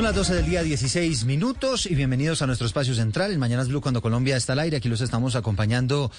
Son 0.00 0.06
las 0.06 0.16
12 0.16 0.34
del 0.36 0.46
día 0.46 0.62
16 0.62 1.26
minutos 1.26 1.84
y 1.84 1.94
bienvenidos 1.94 2.40
a 2.40 2.46
nuestro 2.46 2.66
espacio 2.66 2.94
central, 2.94 3.32
en 3.32 3.38
Mañanas 3.38 3.68
Blue 3.68 3.82
cuando 3.82 4.00
Colombia 4.00 4.34
está 4.34 4.54
al 4.54 4.60
aire. 4.60 4.78
Aquí 4.78 4.88
los 4.88 5.02
estamos 5.02 5.36
acompañando 5.36 6.10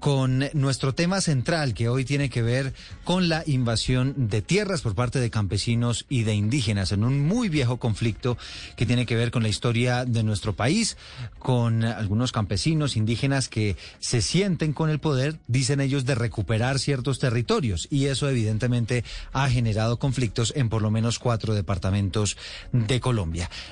con 0.00 0.46
nuestro 0.54 0.92
tema 0.92 1.20
central 1.20 1.72
que 1.72 1.88
hoy 1.88 2.04
tiene 2.04 2.30
que 2.30 2.42
ver 2.42 2.74
con 3.04 3.28
la 3.28 3.44
invasión 3.46 4.28
de 4.28 4.42
tierras 4.42 4.80
por 4.80 4.96
parte 4.96 5.20
de 5.20 5.30
campesinos 5.30 6.04
y 6.08 6.24
de 6.24 6.34
indígenas 6.34 6.90
en 6.90 7.04
un 7.04 7.28
muy 7.28 7.48
viejo 7.48 7.76
conflicto 7.76 8.36
que 8.74 8.86
tiene 8.86 9.06
que 9.06 9.14
ver 9.14 9.30
con 9.30 9.44
la 9.44 9.48
historia 9.48 10.04
de 10.04 10.24
nuestro 10.24 10.56
país, 10.56 10.96
con 11.38 11.84
algunos 11.84 12.32
campesinos 12.32 12.96
indígenas 12.96 13.48
que 13.48 13.76
se 14.00 14.20
sienten 14.20 14.72
con 14.72 14.90
el 14.90 14.98
poder, 14.98 15.36
dicen 15.46 15.80
ellos, 15.80 16.04
de 16.04 16.16
recuperar 16.16 16.80
ciertos 16.80 17.20
territorios 17.20 17.86
y 17.88 18.06
eso 18.06 18.28
evidentemente 18.28 19.04
ha 19.32 19.48
generado 19.48 20.00
conflictos 20.00 20.52
en 20.56 20.68
por 20.68 20.82
lo 20.82 20.90
menos 20.90 21.20
cuatro 21.20 21.54
departamentos 21.54 22.36
de 22.72 22.98
Colombia. 22.98 23.27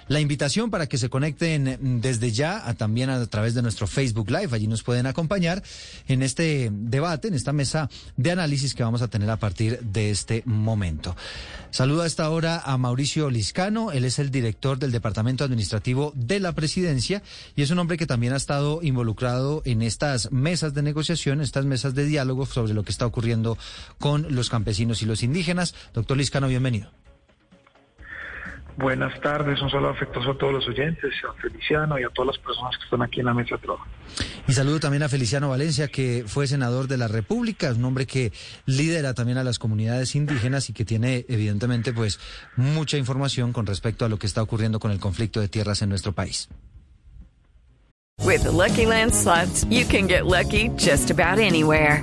La 0.09 0.21
invitación 0.21 0.71
para 0.71 0.87
que 0.87 0.99
se 0.99 1.09
conecten 1.09 2.01
desde 2.01 2.33
ya, 2.33 2.67
a, 2.69 2.75
también 2.75 3.11
a 3.11 3.25
través 3.27 3.55
de 3.55 3.63
nuestro 3.63 3.87
Facebook 3.87 4.31
Live, 4.31 4.49
allí 4.53 4.67
nos 4.67 4.83
pueden 4.83 5.07
acompañar 5.07 5.63
en 6.09 6.23
este 6.23 6.71
debate, 6.73 7.29
en 7.29 7.35
esta 7.35 7.53
mesa 7.53 7.89
de 8.17 8.31
análisis 8.31 8.75
que 8.75 8.83
vamos 8.83 9.03
a 9.03 9.09
tener 9.09 9.31
a 9.31 9.37
partir 9.37 9.81
de 9.81 10.11
este 10.11 10.43
momento. 10.45 11.17
Saludo 11.71 12.03
a 12.03 12.07
esta 12.07 12.31
hora 12.31 12.63
a 12.65 12.79
Mauricio 12.79 13.31
Liscano, 13.31 13.93
él 13.93 14.05
es 14.05 14.19
el 14.19 14.31
director 14.31 14.79
del 14.79 14.93
Departamento 14.93 15.45
Administrativo 15.45 16.13
de 16.15 16.41
la 16.41 16.53
Presidencia 16.53 17.23
y 17.55 17.63
es 17.63 17.71
un 17.71 17.79
hombre 17.79 17.97
que 17.97 18.07
también 18.07 18.33
ha 18.33 18.37
estado 18.37 18.81
involucrado 18.83 19.63
en 19.65 19.83
estas 19.83 20.33
mesas 20.33 20.75
de 20.75 20.83
negociación, 20.83 21.41
estas 21.41 21.65
mesas 21.65 21.95
de 21.95 22.07
diálogo 22.07 22.47
sobre 22.47 22.75
lo 22.75 22.83
que 22.83 22.93
está 22.93 23.07
ocurriendo 23.07 23.59
con 23.99 24.35
los 24.35 24.49
campesinos 24.49 25.03
y 25.03 25.07
los 25.07 25.23
indígenas. 25.23 25.75
Doctor 25.93 26.17
Liscano, 26.17 26.49
bienvenido. 26.49 27.06
Buenas 28.77 29.19
tardes, 29.23 29.61
un 29.63 29.71
saludo 29.71 29.91
afectuoso 29.91 30.33
a 30.33 30.39
todos 30.39 30.53
los 30.53 30.69
oyentes, 30.69 31.11
a 31.27 31.33
Feliciano 31.41 31.99
y 31.99 32.05
a 32.05 32.11
todas 32.11 32.37
las 32.37 32.45
personas 32.45 32.77
que 32.77 32.85
están 32.85 33.01
aquí 33.01 33.21
en 33.21 33.27
la 33.27 33.33
mesa 33.33 33.57
de 33.57 33.63
trabajo. 33.63 33.87
Y 34.47 34.53
saludo 34.53 34.81
también 34.81 35.03
a 35.03 35.09
Feliciano 35.09 35.49
Valencia, 35.49 35.89
que 35.89 36.25
fue 36.27 36.47
senador 36.47 36.87
de 36.87 36.99
la 36.99 37.09
República, 37.09 37.73
un 37.73 37.85
hombre 37.87 38.07
que 38.07 38.33
lidera 38.67 39.15
también 39.15 39.39
a 39.39 39.45
las 39.45 39.59
comunidades 39.59 40.15
indígenas 40.15 40.69
y 40.69 40.75
que 40.75 40.85
tiene 40.85 41.25
evidentemente 41.29 41.95
pues 41.95 42.21
mucha 42.57 42.99
información 42.99 43.55
con 43.55 43.65
respecto 43.65 44.05
a 44.05 44.11
lo 44.11 44.19
que 44.19 44.27
está 44.27 44.43
ocurriendo 44.43 44.79
con 44.79 44.91
el 44.91 45.01
conflicto 45.01 45.41
de 45.41 45.49
tierras 45.49 45.81
en 45.81 45.89
nuestro 45.89 46.13
país. 46.13 46.51
With 48.25 48.43
the 48.43 48.53
Lucky 48.53 48.87
Land 48.87 49.15
slots, 49.15 49.65
you 49.71 49.87
can 49.87 50.07
get 50.07 50.27
lucky 50.27 50.71
just 50.77 51.11
about 51.11 51.39
anywhere. 51.39 52.03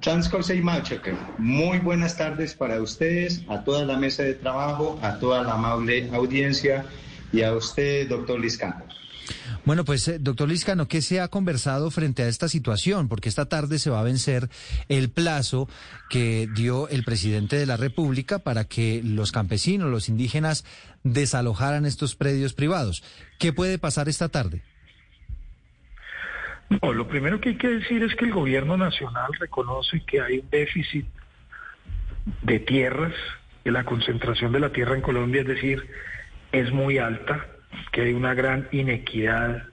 Transcorse 0.00 0.54
y 0.54 0.62
Machaker, 0.62 1.16
muy 1.38 1.78
buenas 1.78 2.16
tardes 2.16 2.54
para 2.54 2.80
ustedes, 2.80 3.42
a 3.48 3.64
toda 3.64 3.84
la 3.84 3.96
mesa 3.96 4.22
de 4.22 4.34
trabajo, 4.34 4.98
a 5.02 5.18
toda 5.18 5.42
la 5.42 5.54
amable 5.54 6.08
audiencia 6.12 6.86
y 7.32 7.42
a 7.42 7.52
usted, 7.52 8.08
doctor 8.08 8.38
Liscano. 8.38 8.84
Bueno, 9.64 9.84
pues, 9.84 10.06
eh, 10.08 10.18
doctor 10.18 10.48
Liscano, 10.48 10.88
¿qué 10.88 11.02
se 11.02 11.20
ha 11.20 11.28
conversado 11.28 11.90
frente 11.90 12.22
a 12.22 12.28
esta 12.28 12.48
situación? 12.48 13.08
Porque 13.08 13.28
esta 13.28 13.46
tarde 13.46 13.78
se 13.78 13.90
va 13.90 14.00
a 14.00 14.04
vencer 14.04 14.48
el 14.88 15.10
plazo 15.10 15.68
que 16.08 16.48
dio 16.54 16.88
el 16.88 17.04
presidente 17.04 17.56
de 17.56 17.66
la 17.66 17.76
República 17.76 18.38
para 18.38 18.64
que 18.64 19.02
los 19.04 19.32
campesinos, 19.32 19.90
los 19.90 20.08
indígenas, 20.08 20.64
desalojaran 21.02 21.86
estos 21.86 22.14
predios 22.14 22.54
privados. 22.54 23.02
¿Qué 23.38 23.52
puede 23.52 23.78
pasar 23.78 24.08
esta 24.08 24.28
tarde? 24.28 24.62
No, 26.70 26.92
lo 26.92 27.08
primero 27.08 27.40
que 27.40 27.50
hay 27.50 27.56
que 27.56 27.68
decir 27.68 28.02
es 28.02 28.14
que 28.14 28.26
el 28.26 28.32
gobierno 28.32 28.76
nacional 28.76 29.30
reconoce 29.38 30.02
que 30.04 30.20
hay 30.20 30.40
un 30.40 30.50
déficit 30.50 31.06
de 32.42 32.60
tierras, 32.60 33.14
que 33.64 33.70
la 33.70 33.84
concentración 33.84 34.52
de 34.52 34.60
la 34.60 34.70
tierra 34.70 34.94
en 34.94 35.00
Colombia, 35.00 35.40
es 35.40 35.48
decir, 35.48 35.88
es 36.52 36.70
muy 36.70 36.98
alta, 36.98 37.46
que 37.92 38.02
hay 38.02 38.12
una 38.12 38.34
gran 38.34 38.68
inequidad 38.70 39.64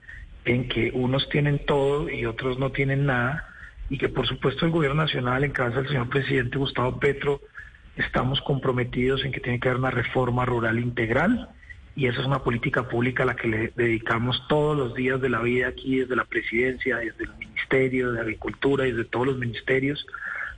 en 0.44 0.68
que 0.68 0.90
unos 0.94 1.28
tienen 1.28 1.64
todo 1.66 2.08
y 2.08 2.24
otros 2.24 2.58
no 2.58 2.72
tienen 2.72 3.06
nada, 3.06 3.48
y 3.90 3.98
que 3.98 4.08
por 4.08 4.26
supuesto 4.26 4.64
el 4.64 4.72
gobierno 4.72 5.02
nacional, 5.02 5.44
en 5.44 5.52
cabeza 5.52 5.82
del 5.82 5.88
señor 5.88 6.08
presidente 6.08 6.56
Gustavo 6.56 6.98
Petro, 6.98 7.40
estamos 7.96 8.40
comprometidos 8.40 9.24
en 9.24 9.32
que 9.32 9.40
tiene 9.40 9.60
que 9.60 9.68
haber 9.68 9.80
una 9.80 9.90
reforma 9.90 10.44
rural 10.44 10.78
integral 10.78 11.50
y 11.96 12.06
esa 12.06 12.20
es 12.20 12.26
una 12.26 12.40
política 12.40 12.88
pública 12.88 13.22
a 13.22 13.26
la 13.26 13.36
que 13.36 13.48
le 13.48 13.72
dedicamos 13.74 14.46
todos 14.48 14.76
los 14.76 14.94
días 14.94 15.18
de 15.18 15.30
la 15.30 15.40
vida 15.40 15.68
aquí, 15.68 15.98
desde 15.98 16.14
la 16.14 16.26
presidencia, 16.26 16.98
desde 16.98 17.24
el 17.24 17.34
Ministerio 17.38 18.12
de 18.12 18.20
Agricultura 18.20 18.86
y 18.86 18.92
desde 18.92 19.08
todos 19.08 19.26
los 19.28 19.38
ministerios, 19.38 20.06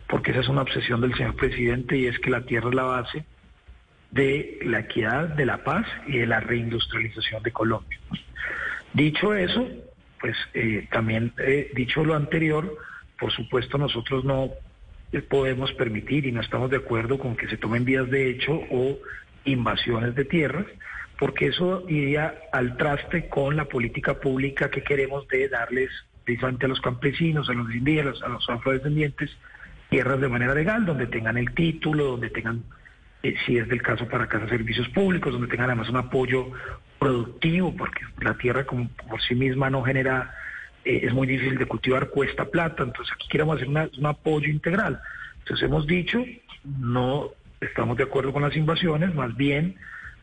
porque 0.09 0.33
esa 0.33 0.41
es 0.41 0.49
una 0.49 0.63
obsesión 0.63 1.01
del 1.01 1.15
señor 1.15 1.37
presidente 1.37 1.97
y 1.97 2.07
es 2.07 2.19
que 2.19 2.31
la 2.31 2.45
tierra 2.45 2.71
es 2.71 2.75
la 2.75 2.83
base 2.83 3.25
de 4.11 4.59
la 4.65 4.81
equidad, 4.81 5.29
de 5.29 5.47
la 5.47 5.63
paz 5.63 5.87
y 6.09 6.19
de 6.19 6.27
la 6.27 6.41
reindustrialización 6.41 7.43
de 7.45 7.53
Colombia. 7.53 7.99
Dicho 8.93 9.33
eso, 9.33 9.65
pues 10.21 10.37
eh, 10.55 10.89
también 10.91 11.33
eh, 11.39 11.71
dicho 11.73 12.05
lo 12.05 12.17
anterior, 12.17 12.77
por 13.17 13.31
supuesto 13.31 13.79
nosotros 13.79 14.25
no 14.25 14.51
podemos 15.29 15.73
permitir 15.75 16.27
y 16.27 16.33
no 16.33 16.41
estamos 16.41 16.69
de 16.71 16.79
acuerdo 16.79 17.17
con 17.17 17.37
que 17.37 17.47
se 17.49 17.57
tomen 17.57 17.85
vías 17.85 18.11
de 18.11 18.29
hecho 18.29 18.61
o 18.71 18.99
invasiones 19.45 20.17
de 20.17 20.25
tierras, 20.25 20.67
porque 21.19 21.49
eso 21.49 21.85
iría 21.89 22.35
al 22.53 22.77
traste 22.77 23.29
con 23.29 23.57
la 23.57 23.65
política 23.65 24.15
pública 24.15 24.71
que 24.71 24.83
queremos 24.83 25.27
de 25.29 25.49
darles 25.49 25.91
precisamente 26.25 26.67
a 26.67 26.69
los 26.69 26.81
campesinos, 26.81 27.51
a 27.51 27.55
los 27.55 27.75
indígenas, 27.75 28.23
a 28.23 28.29
los 28.29 28.49
afrodescendientes, 28.49 29.31
tierras 29.91 30.21
de 30.21 30.29
manera 30.29 30.55
legal, 30.55 30.87
donde 30.87 31.07
tengan 31.07 31.37
el 31.37 31.53
título, 31.55 32.05
donde 32.05 32.31
tengan, 32.31 32.63
eh, 33.23 33.35
si 33.45 33.59
es 33.59 33.69
del 33.69 33.83
caso 33.83 34.07
para 34.07 34.29
casa 34.29 34.49
servicios 34.49 34.89
públicos, 34.91 35.33
donde 35.33 35.49
tengan 35.49 35.71
además 35.71 35.89
un 35.89 35.97
apoyo 35.97 36.53
productivo, 37.01 37.75
porque 37.75 38.03
la 38.21 38.35
tierra 38.35 38.65
como 38.65 38.89
por 38.89 39.21
sí 39.23 39.35
misma 39.35 39.71
no 39.71 39.83
genera, 39.83 40.33
eh, 40.85 41.01
es 41.03 41.13
muy 41.13 41.27
difícil 41.27 41.59
de 41.59 41.67
cultivar, 41.67 42.11
cuesta 42.11 42.45
plata, 42.45 42.85
entonces 42.85 43.13
aquí 43.15 43.27
queremos 43.29 43.57
hacer 43.57 43.69
un 43.69 44.07
apoyo 44.07 44.49
integral. 44.49 45.01
Entonces 45.39 45.67
hemos 45.67 45.87
dicho, 45.87 46.23
no 46.63 47.31
estamos 47.61 47.97
de 47.97 48.05
acuerdo 48.05 48.33
con 48.33 48.43
las 48.43 48.55
invasiones, 48.55 49.13
más 49.15 49.35
bien 49.37 49.77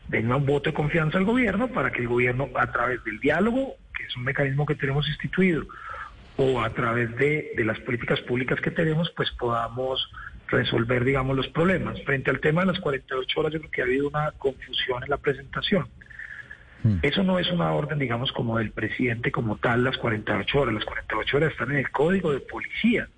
den 0.08 0.32
un 0.32 0.46
voto 0.46 0.70
de 0.70 0.74
confianza 0.74 1.18
al 1.18 1.24
gobierno 1.24 1.68
para 1.68 1.90
que 1.90 2.02
el 2.02 2.08
gobierno, 2.08 2.48
a 2.54 2.70
través 2.70 3.02
del 3.04 3.18
diálogo, 3.20 3.74
que 3.96 4.04
es 4.04 4.16
un 4.16 4.24
mecanismo 4.24 4.66
que 4.66 4.74
tenemos 4.74 5.08
instituido, 5.08 5.66
o 6.36 6.60
a 6.60 6.70
través 6.70 7.16
de, 7.16 7.52
de 7.56 7.64
las 7.64 7.78
políticas 7.80 8.20
públicas 8.20 8.60
que 8.60 8.70
tenemos, 8.70 9.10
pues 9.16 9.30
podamos 9.32 10.10
resolver, 10.48 11.04
digamos, 11.04 11.36
los 11.36 11.48
problemas. 11.48 12.00
Frente 12.02 12.30
al 12.30 12.40
tema 12.40 12.62
de 12.62 12.68
las 12.68 12.80
48 12.80 13.40
horas, 13.40 13.52
yo 13.52 13.58
creo 13.60 13.70
que 13.70 13.80
ha 13.82 13.84
habido 13.84 14.08
una 14.08 14.32
confusión 14.32 15.02
en 15.02 15.10
la 15.10 15.16
presentación. 15.16 15.88
Hmm. 16.82 16.98
Eso 17.02 17.22
no 17.22 17.38
es 17.38 17.50
una 17.50 17.72
orden, 17.72 17.98
digamos, 17.98 18.32
como 18.32 18.58
del 18.58 18.70
presidente 18.70 19.32
como 19.32 19.56
tal, 19.56 19.84
las 19.84 19.96
48 19.96 20.60
horas. 20.60 20.74
Las 20.74 20.84
48 20.84 21.36
horas 21.36 21.52
están 21.52 21.70
en 21.72 21.78
el 21.78 21.90
código 21.90 22.32
de 22.32 22.40
policía. 22.40 23.08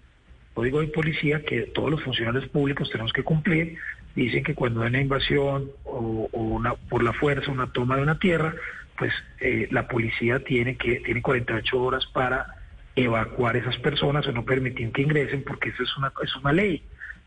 Código 0.55 0.81
de 0.81 0.89
policía 0.89 1.43
que 1.45 1.63
todos 1.63 1.91
los 1.91 2.03
funcionarios 2.03 2.49
públicos 2.49 2.91
tenemos 2.91 3.13
que 3.13 3.23
cumplir. 3.23 3.79
Dicen 4.19 4.43
que 4.43 4.57
cuando 4.57 4.83
hay 4.83 4.89
una 4.89 5.01
invasión 5.01 5.71
o, 5.85 6.29
una, 6.33 6.75
por 6.75 7.05
la 7.05 7.13
fuerza, 7.13 7.53
una 7.53 7.73
toma 7.73 7.95
de 7.95 8.03
una 8.03 8.19
tierra, 8.19 8.53
pues 8.97 9.13
eh, 9.39 9.69
la 9.71 9.87
policía 9.87 10.43
tiene 10.43 10.77
que 10.77 10.97
tiene 10.99 11.23
48 11.23 11.81
horas 11.81 12.05
para 12.07 12.57
evacuar 12.97 13.57
esas 13.57 13.77
personas 13.77 14.27
o 14.27 14.33
no 14.33 14.45
permitir 14.45 14.91
que 14.91 15.03
ingresen, 15.03 15.45
porque 15.45 15.69
eso 15.69 15.85
es 15.85 15.97
una, 15.97 16.13
es 16.21 16.35
una 16.35 16.53
ley 16.53 16.83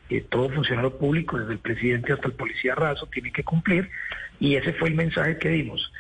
que 0.09 0.19
todo 0.19 0.49
funcionario 0.49 0.97
público, 0.97 1.39
desde 1.39 1.53
el 1.53 1.59
presidente 1.59 2.11
hasta 2.11 2.27
el 2.27 2.33
policía 2.33 2.75
raso, 2.75 3.07
tiene 3.07 3.31
que 3.31 3.45
cumplir, 3.45 3.89
y 4.41 4.55
ese 4.55 4.73
fue 4.73 4.89
el 4.89 4.95
mensaje 4.95 5.37
que 5.37 5.47
dimos. 5.47 5.93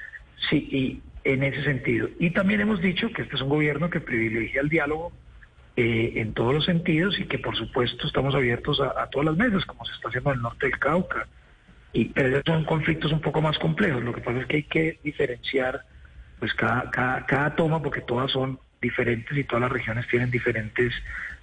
Sí, 0.49 0.57
y 0.69 1.01
en 1.23 1.43
ese 1.43 1.63
sentido. 1.63 2.09
Y 2.19 2.31
también 2.31 2.59
hemos 2.59 2.81
dicho 2.81 3.09
que 3.13 3.21
este 3.21 3.37
es 3.37 3.41
un 3.41 3.47
gobierno 3.47 3.89
que 3.89 4.01
privilegia 4.01 4.59
el 4.59 4.67
diálogo 4.67 5.13
eh, 5.75 6.13
en 6.15 6.33
todos 6.33 6.53
los 6.53 6.65
sentidos 6.65 7.17
y 7.19 7.25
que 7.25 7.39
por 7.39 7.55
supuesto 7.55 8.05
estamos 8.05 8.35
abiertos 8.35 8.81
a, 8.81 9.07
todas 9.07 9.25
las 9.27 9.37
mesas, 9.37 9.65
como 9.65 9.85
se 9.85 9.93
está 9.93 10.09
haciendo 10.09 10.31
en 10.31 10.37
el 10.37 10.41
norte 10.43 10.67
del 10.67 10.79
Cauca. 10.79 11.27
Y, 11.93 12.11
son 12.45 12.65
conflictos 12.65 13.11
un 13.11 13.21
poco 13.21 13.41
más 13.41 13.57
complejos. 13.59 14.03
Lo 14.03 14.13
que 14.13 14.21
pasa 14.21 14.39
es 14.39 14.47
que 14.47 14.55
hay 14.57 14.63
que 14.63 14.99
diferenciar 15.03 15.81
pues 16.39 16.53
cada, 16.53 16.89
cada, 16.89 17.25
cada 17.25 17.55
toma 17.55 17.81
porque 17.81 18.01
todas 18.01 18.31
son 18.31 18.59
diferentes 18.81 19.37
y 19.37 19.43
todas 19.43 19.61
las 19.61 19.71
regiones 19.71 20.07
tienen 20.07 20.31
diferentes 20.31 20.93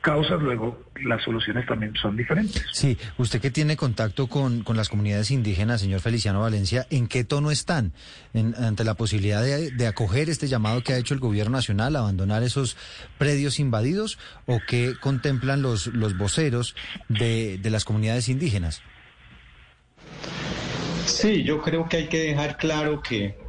causas, 0.01 0.41
luego 0.41 0.85
las 1.03 1.23
soluciones 1.23 1.67
también 1.67 1.95
son 2.01 2.17
diferentes. 2.17 2.65
Sí, 2.73 2.97
usted 3.17 3.41
que 3.41 3.51
tiene 3.51 3.77
contacto 3.77 4.29
con, 4.29 4.63
con 4.63 4.77
las 4.77 4.89
comunidades 4.89 5.31
indígenas, 5.31 5.81
señor 5.81 6.01
Feliciano 6.01 6.41
Valencia, 6.41 6.87
¿en 6.91 7.09
qué 7.09 7.25
tono 7.25 7.51
están 7.51 7.93
ante 8.35 8.85
la 8.85 8.95
posibilidad 8.95 9.43
de, 9.43 9.87
acoger 9.87 10.29
este 10.29 10.47
llamado 10.47 10.83
que 10.83 10.93
ha 10.93 10.99
hecho 10.99 11.15
el 11.15 11.21
gobierno 11.21 11.53
nacional, 11.53 11.97
abandonar 11.97 12.43
esos 12.43 12.77
predios 13.17 13.59
invadidos 13.59 14.19
o 14.47 14.61
qué 14.67 14.95
contemplan 15.01 15.63
los, 15.63 15.89
los 15.89 16.17
voceros 16.17 16.77
de, 17.09 17.59
de 17.59 17.71
las 17.71 17.85
comunidades 17.85 18.29
indígenas? 18.29 18.83
Sí, 21.07 21.43
yo 21.43 21.63
creo 21.63 21.89
que 21.89 21.97
hay 21.97 22.07
que 22.09 22.19
dejar 22.19 22.57
claro 22.59 23.03
que 23.03 23.48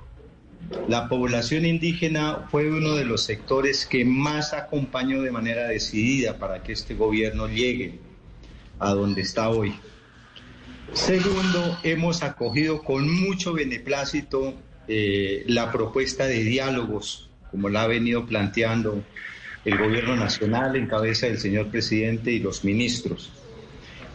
la 0.87 1.07
población 1.07 1.65
indígena 1.65 2.47
fue 2.51 2.69
uno 2.69 2.95
de 2.95 3.05
los 3.05 3.23
sectores 3.23 3.85
que 3.85 4.05
más 4.05 4.53
acompañó 4.53 5.21
de 5.21 5.31
manera 5.31 5.67
decidida 5.67 6.37
para 6.37 6.61
que 6.61 6.73
este 6.73 6.93
gobierno 6.93 7.47
llegue 7.47 7.99
a 8.77 8.91
donde 8.91 9.21
está 9.21 9.49
hoy. 9.49 9.73
Segundo, 10.93 11.77
hemos 11.83 12.23
acogido 12.23 12.83
con 12.83 13.11
mucho 13.11 13.53
beneplácito 13.53 14.55
eh, 14.87 15.43
la 15.47 15.71
propuesta 15.71 16.25
de 16.25 16.43
diálogos, 16.43 17.29
como 17.51 17.69
la 17.69 17.83
ha 17.83 17.87
venido 17.87 18.25
planteando 18.25 19.03
el 19.65 19.77
gobierno 19.77 20.15
nacional 20.15 20.75
en 20.75 20.87
cabeza 20.87 21.27
del 21.27 21.39
señor 21.39 21.67
presidente 21.67 22.31
y 22.31 22.39
los 22.39 22.63
ministros. 22.63 23.31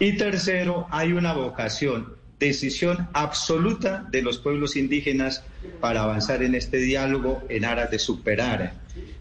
Y 0.00 0.16
tercero, 0.16 0.86
hay 0.90 1.12
una 1.12 1.32
vocación 1.32 2.14
decisión 2.44 3.08
absoluta 3.12 4.06
de 4.10 4.22
los 4.22 4.38
pueblos 4.38 4.76
indígenas 4.76 5.42
para 5.80 6.02
avanzar 6.02 6.42
en 6.42 6.54
este 6.54 6.78
diálogo 6.78 7.42
en 7.48 7.64
aras 7.64 7.90
de 7.90 7.98
superar 7.98 8.74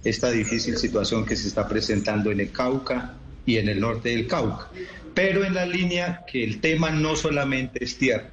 esta 0.03 0.29
difícil 0.31 0.77
situación 0.77 1.25
que 1.25 1.35
se 1.35 1.47
está 1.47 1.67
presentando 1.67 2.31
en 2.31 2.39
el 2.39 2.51
Cauca 2.51 3.13
y 3.45 3.57
en 3.57 3.69
el 3.69 3.79
norte 3.79 4.09
del 4.09 4.27
Cauca. 4.27 4.69
Pero 5.13 5.43
en 5.43 5.53
la 5.53 5.65
línea 5.65 6.23
que 6.27 6.43
el 6.43 6.59
tema 6.59 6.91
no 6.91 7.15
solamente 7.15 7.83
es 7.83 7.97
tierra. 7.97 8.29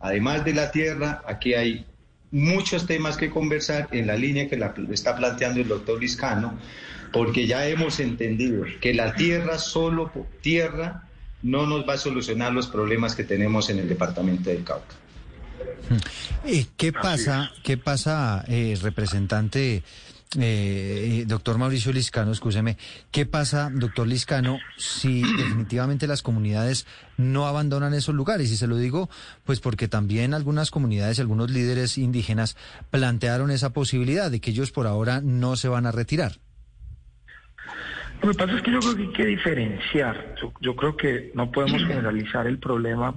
Además 0.00 0.44
de 0.44 0.54
la 0.54 0.70
tierra, 0.70 1.22
aquí 1.26 1.54
hay 1.54 1.86
muchos 2.30 2.86
temas 2.86 3.16
que 3.16 3.30
conversar 3.30 3.88
en 3.92 4.06
la 4.06 4.16
línea 4.16 4.48
que 4.48 4.56
la 4.56 4.74
está 4.90 5.16
planteando 5.16 5.60
el 5.60 5.68
doctor 5.68 6.00
Liscano, 6.00 6.58
porque 7.12 7.46
ya 7.46 7.66
hemos 7.66 8.00
entendido 8.00 8.64
que 8.80 8.94
la 8.94 9.14
tierra, 9.14 9.58
solo 9.58 10.10
tierra, 10.40 11.08
no 11.42 11.66
nos 11.66 11.88
va 11.88 11.94
a 11.94 11.98
solucionar 11.98 12.52
los 12.52 12.66
problemas 12.68 13.14
que 13.14 13.24
tenemos 13.24 13.70
en 13.70 13.78
el 13.78 13.88
departamento 13.88 14.50
del 14.50 14.64
Cauca. 14.64 14.94
¿Y 16.44 16.64
qué 16.76 16.92
pasa, 16.92 17.50
qué 17.62 17.76
pasa, 17.76 18.44
eh, 18.46 18.78
representante, 18.80 19.82
eh, 20.38 21.24
doctor 21.26 21.58
Mauricio 21.58 21.92
Liscano, 21.92 22.30
escúcheme, 22.30 22.76
qué 23.10 23.26
pasa, 23.26 23.70
doctor 23.72 24.06
Liscano, 24.06 24.58
si 24.76 25.22
definitivamente 25.36 26.06
las 26.06 26.22
comunidades 26.22 26.86
no 27.16 27.46
abandonan 27.46 27.94
esos 27.94 28.14
lugares? 28.14 28.50
Y 28.52 28.56
se 28.56 28.66
lo 28.66 28.76
digo, 28.76 29.10
pues 29.44 29.60
porque 29.60 29.88
también 29.88 30.34
algunas 30.34 30.70
comunidades 30.70 31.18
y 31.18 31.22
algunos 31.22 31.50
líderes 31.50 31.98
indígenas 31.98 32.56
plantearon 32.90 33.50
esa 33.50 33.70
posibilidad 33.70 34.30
de 34.30 34.40
que 34.40 34.50
ellos 34.50 34.70
por 34.70 34.86
ahora 34.86 35.20
no 35.20 35.56
se 35.56 35.68
van 35.68 35.86
a 35.86 35.92
retirar. 35.92 36.38
Lo 38.22 38.28
que 38.28 38.34
pasa 38.34 38.56
es 38.56 38.62
que 38.62 38.70
yo 38.70 38.80
creo 38.80 38.96
que 38.96 39.02
hay 39.02 39.12
que 39.12 39.26
diferenciar. 39.26 40.34
Yo, 40.60 40.76
creo 40.76 40.96
que 40.96 41.30
no 41.34 41.50
podemos 41.50 41.82
generalizar 41.86 42.46
el 42.46 42.58
problema 42.58 43.14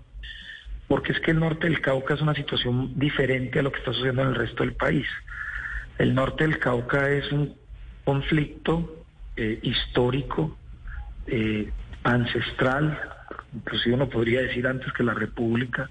porque 0.88 1.14
es 1.14 1.20
que 1.20 1.32
el 1.32 1.40
norte 1.40 1.68
del 1.68 1.82
Cauca 1.82 2.14
es 2.14 2.22
una 2.22 2.36
situación 2.36 2.98
diferente 2.98 3.60
a 3.60 3.64
lo 3.64 3.72
que 3.72 3.80
está 3.80 3.92
sucediendo 3.92 4.22
en 4.22 4.30
el 4.30 4.36
resto 4.36 4.64
del 4.64 4.74
país. 4.74 5.08
El 5.98 6.14
norte 6.14 6.46
del 6.46 6.60
Cauca 6.60 7.10
es 7.10 7.32
un 7.32 7.56
conflicto 8.04 9.04
eh, 9.36 9.60
histórico, 9.62 10.58
eh, 11.26 11.72
ancestral, 12.04 13.00
inclusive 13.54 13.96
uno 13.96 14.10
podría 14.10 14.42
decir 14.42 14.68
antes 14.68 14.92
que 14.94 15.04
la 15.04 15.14
República, 15.14 15.90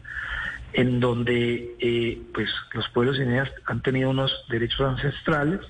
en 0.72 1.00
donde 1.00 1.74
eh, 1.80 2.20
pues 2.32 2.48
los 2.74 2.88
pueblos 2.90 3.16
indígenas 3.18 3.50
han 3.66 3.82
tenido 3.82 4.10
unos 4.10 4.44
derechos 4.48 4.80
ancestrales 4.80 5.60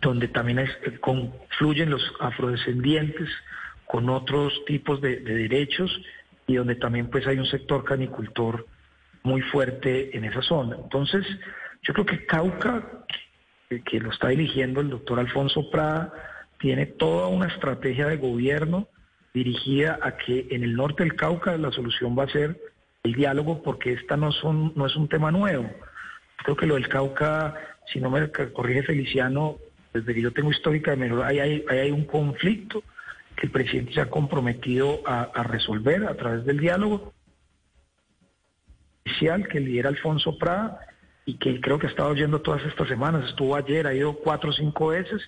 donde 0.00 0.28
también 0.28 0.60
eh, 0.60 0.68
confluyen 1.00 1.90
los 1.90 2.02
afrodescendientes 2.20 3.28
con 3.86 4.08
otros 4.08 4.64
tipos 4.66 5.00
de, 5.00 5.16
derechos 5.20 5.90
y 6.46 6.54
donde 6.54 6.76
también 6.76 7.08
pues 7.08 7.26
hay 7.26 7.38
un 7.38 7.46
sector 7.46 7.84
canicultor 7.84 8.66
muy 9.22 9.42
fuerte 9.42 10.16
en 10.16 10.24
esa 10.24 10.42
zona. 10.42 10.76
Entonces, 10.82 11.26
yo 11.82 11.92
creo 11.92 12.06
que 12.06 12.24
Cauca, 12.24 13.04
que, 13.68 14.00
lo 14.00 14.10
está 14.10 14.28
dirigiendo 14.28 14.80
el 14.80 14.90
doctor 14.90 15.18
Alfonso 15.18 15.70
Prada, 15.70 16.12
tiene 16.58 16.86
toda 16.86 17.28
una 17.28 17.46
estrategia 17.46 18.06
de 18.06 18.16
gobierno 18.16 18.88
dirigida 19.34 19.98
a 20.02 20.16
que 20.16 20.48
en 20.50 20.64
el 20.64 20.74
norte 20.74 21.02
del 21.02 21.14
Cauca 21.14 21.56
la 21.56 21.70
solución 21.70 22.18
va 22.18 22.24
a 22.24 22.28
ser 22.28 22.60
el 23.02 23.14
diálogo 23.14 23.62
porque 23.62 23.92
esta 23.92 24.16
no, 24.16 24.32
son, 24.32 24.72
no 24.76 24.86
es 24.86 24.96
un 24.96 25.08
tema 25.08 25.30
nuevo. 25.30 25.70
Creo 26.36 26.56
que 26.56 26.66
lo 26.66 26.74
del 26.74 26.88
Cauca, 26.88 27.54
si 27.92 28.00
no 28.00 28.10
me 28.10 28.30
corrige 28.30 28.82
Feliciano, 28.82 29.58
desde 29.92 30.14
que 30.14 30.22
yo 30.22 30.32
tengo 30.32 30.50
histórica 30.50 30.92
de 30.92 30.96
menor, 30.96 31.24
hay, 31.24 31.40
hay, 31.40 31.90
un 31.90 32.04
conflicto 32.04 32.82
que 33.36 33.46
el 33.46 33.52
presidente 33.52 33.94
se 33.94 34.00
ha 34.00 34.10
comprometido 34.10 35.00
a, 35.06 35.42
resolver 35.42 36.04
a 36.04 36.14
través 36.14 36.44
del 36.44 36.58
diálogo 36.58 37.12
inicial 39.04 39.48
que 39.48 39.60
lidera 39.60 39.88
Alfonso 39.88 40.38
Prada 40.38 40.80
y 41.24 41.34
que 41.34 41.60
creo 41.60 41.78
que 41.78 41.86
ha 41.86 41.90
estado 41.90 42.10
oyendo 42.10 42.40
todas 42.40 42.64
estas 42.64 42.88
semanas, 42.88 43.28
estuvo 43.28 43.56
ayer, 43.56 43.86
ha 43.86 43.94
ido 43.94 44.14
cuatro 44.14 44.50
o 44.50 44.52
cinco 44.52 44.88
veces 44.88 45.22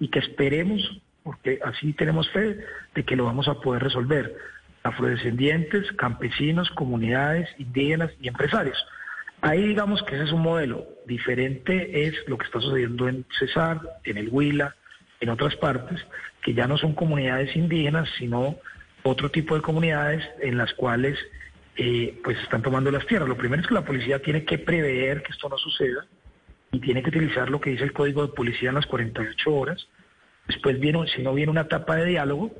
y 0.00 0.08
que 0.08 0.18
esperemos, 0.18 1.00
porque 1.22 1.60
así 1.64 1.92
tenemos 1.92 2.28
fe, 2.30 2.64
de 2.94 3.04
que 3.04 3.16
lo 3.16 3.24
vamos 3.24 3.48
a 3.48 3.60
poder 3.60 3.82
resolver. 3.82 4.36
Afrodescendientes, 4.82 5.90
campesinos, 5.92 6.70
comunidades 6.70 7.48
indígenas 7.58 8.10
y 8.20 8.28
empresarios. 8.28 8.78
Ahí 9.40 9.68
digamos 9.68 10.02
que 10.02 10.16
ese 10.16 10.24
es 10.24 10.32
un 10.32 10.42
modelo. 10.42 10.86
Diferente 11.06 12.06
es 12.06 12.14
lo 12.26 12.36
que 12.38 12.46
está 12.46 12.60
sucediendo 12.60 13.08
en 13.08 13.24
Cesar, 13.38 13.80
en 14.04 14.18
el 14.18 14.28
Huila, 14.30 14.74
en 15.20 15.28
otras 15.28 15.56
partes, 15.56 16.04
que 16.42 16.54
ya 16.54 16.66
no 16.66 16.76
son 16.76 16.94
comunidades 16.94 17.54
indígenas, 17.54 18.08
sino 18.18 18.56
otro 19.02 19.30
tipo 19.30 19.54
de 19.54 19.62
comunidades 19.62 20.24
en 20.40 20.58
las 20.58 20.72
cuales 20.74 21.18
eh, 21.76 22.20
pues 22.24 22.38
están 22.40 22.62
tomando 22.62 22.90
las 22.90 23.06
tierras. 23.06 23.28
Lo 23.28 23.36
primero 23.36 23.62
es 23.62 23.68
que 23.68 23.74
la 23.74 23.84
policía 23.84 24.20
tiene 24.20 24.44
que 24.44 24.58
prever 24.58 25.22
que 25.22 25.32
esto 25.32 25.48
no 25.48 25.56
suceda 25.56 26.06
y 26.72 26.80
tiene 26.80 27.02
que 27.02 27.10
utilizar 27.10 27.48
lo 27.48 27.60
que 27.60 27.70
dice 27.70 27.84
el 27.84 27.92
código 27.92 28.26
de 28.26 28.32
policía 28.32 28.70
en 28.70 28.74
las 28.74 28.86
48 28.86 29.54
horas. 29.54 29.88
Después 30.48 30.80
viene, 30.80 31.06
si 31.14 31.22
no 31.22 31.34
viene 31.34 31.52
una 31.52 31.62
etapa 31.62 31.96
de 31.96 32.06
diálogo, 32.06 32.50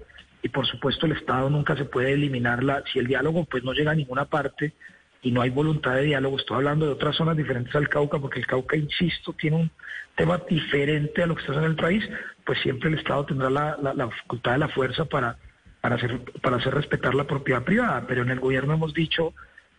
y 0.43 0.49
por 0.49 0.67
supuesto 0.67 1.07
el 1.07 1.13
Estado 1.13 1.51
nunca 1.51 1.77
se 1.77 1.85
puede 1.85 2.13
eliminar 2.13 2.63
la, 2.63 2.85
si 2.93 2.99
el 2.99 3.09
diálogo 3.09 3.45
pues 3.45 3.65
no 3.65 3.73
llega 3.73 3.91
a 3.91 3.97
ninguna 3.97 4.27
parte, 4.27 4.73
y 5.23 5.31
no 5.31 5.41
hay 5.41 5.51
voluntad 5.51 5.95
de 5.95 6.03
diálogo. 6.03 6.39
Estoy 6.39 6.59
hablando 6.59 6.87
de 6.87 6.93
otras 6.93 7.17
zonas 7.17 7.37
diferentes 7.37 7.75
al 7.75 7.89
Cauca, 7.89 8.19
porque 8.19 8.41
el 8.41 8.47
Cauca, 8.47 8.77
insisto, 8.77 9.33
tiene 9.33 9.57
un 9.57 9.71
tema 10.17 10.41
diferente 10.49 11.23
a 11.23 11.27
lo 11.27 11.35
que 11.35 11.43
está 11.43 11.55
en 11.55 11.65
el 11.65 11.77
país, 11.77 12.09
pues 12.45 12.59
siempre 12.61 12.89
el 12.89 12.99
Estado 12.99 13.27
tendrá 13.27 13.51
la, 13.51 13.77
la, 13.95 14.09
facultad 14.09 14.53
de 14.53 14.59
la 14.59 14.69
fuerza 14.69 15.05
para, 15.05 15.37
para, 15.81 15.97
hacer, 15.97 16.21
para 16.43 16.57
hacer 16.57 16.75
respetar 16.75 17.15
la 17.15 17.25
propiedad 17.25 17.63
privada. 17.63 18.05
Pero 18.07 18.23
en 18.23 18.31
el 18.31 18.41
gobierno 18.41 18.75
hemos 18.75 18.95
dicho, 18.95 19.35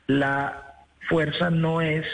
la 0.08 0.76
fuerza 1.08 1.50
no 1.50 1.82
es 1.82 2.06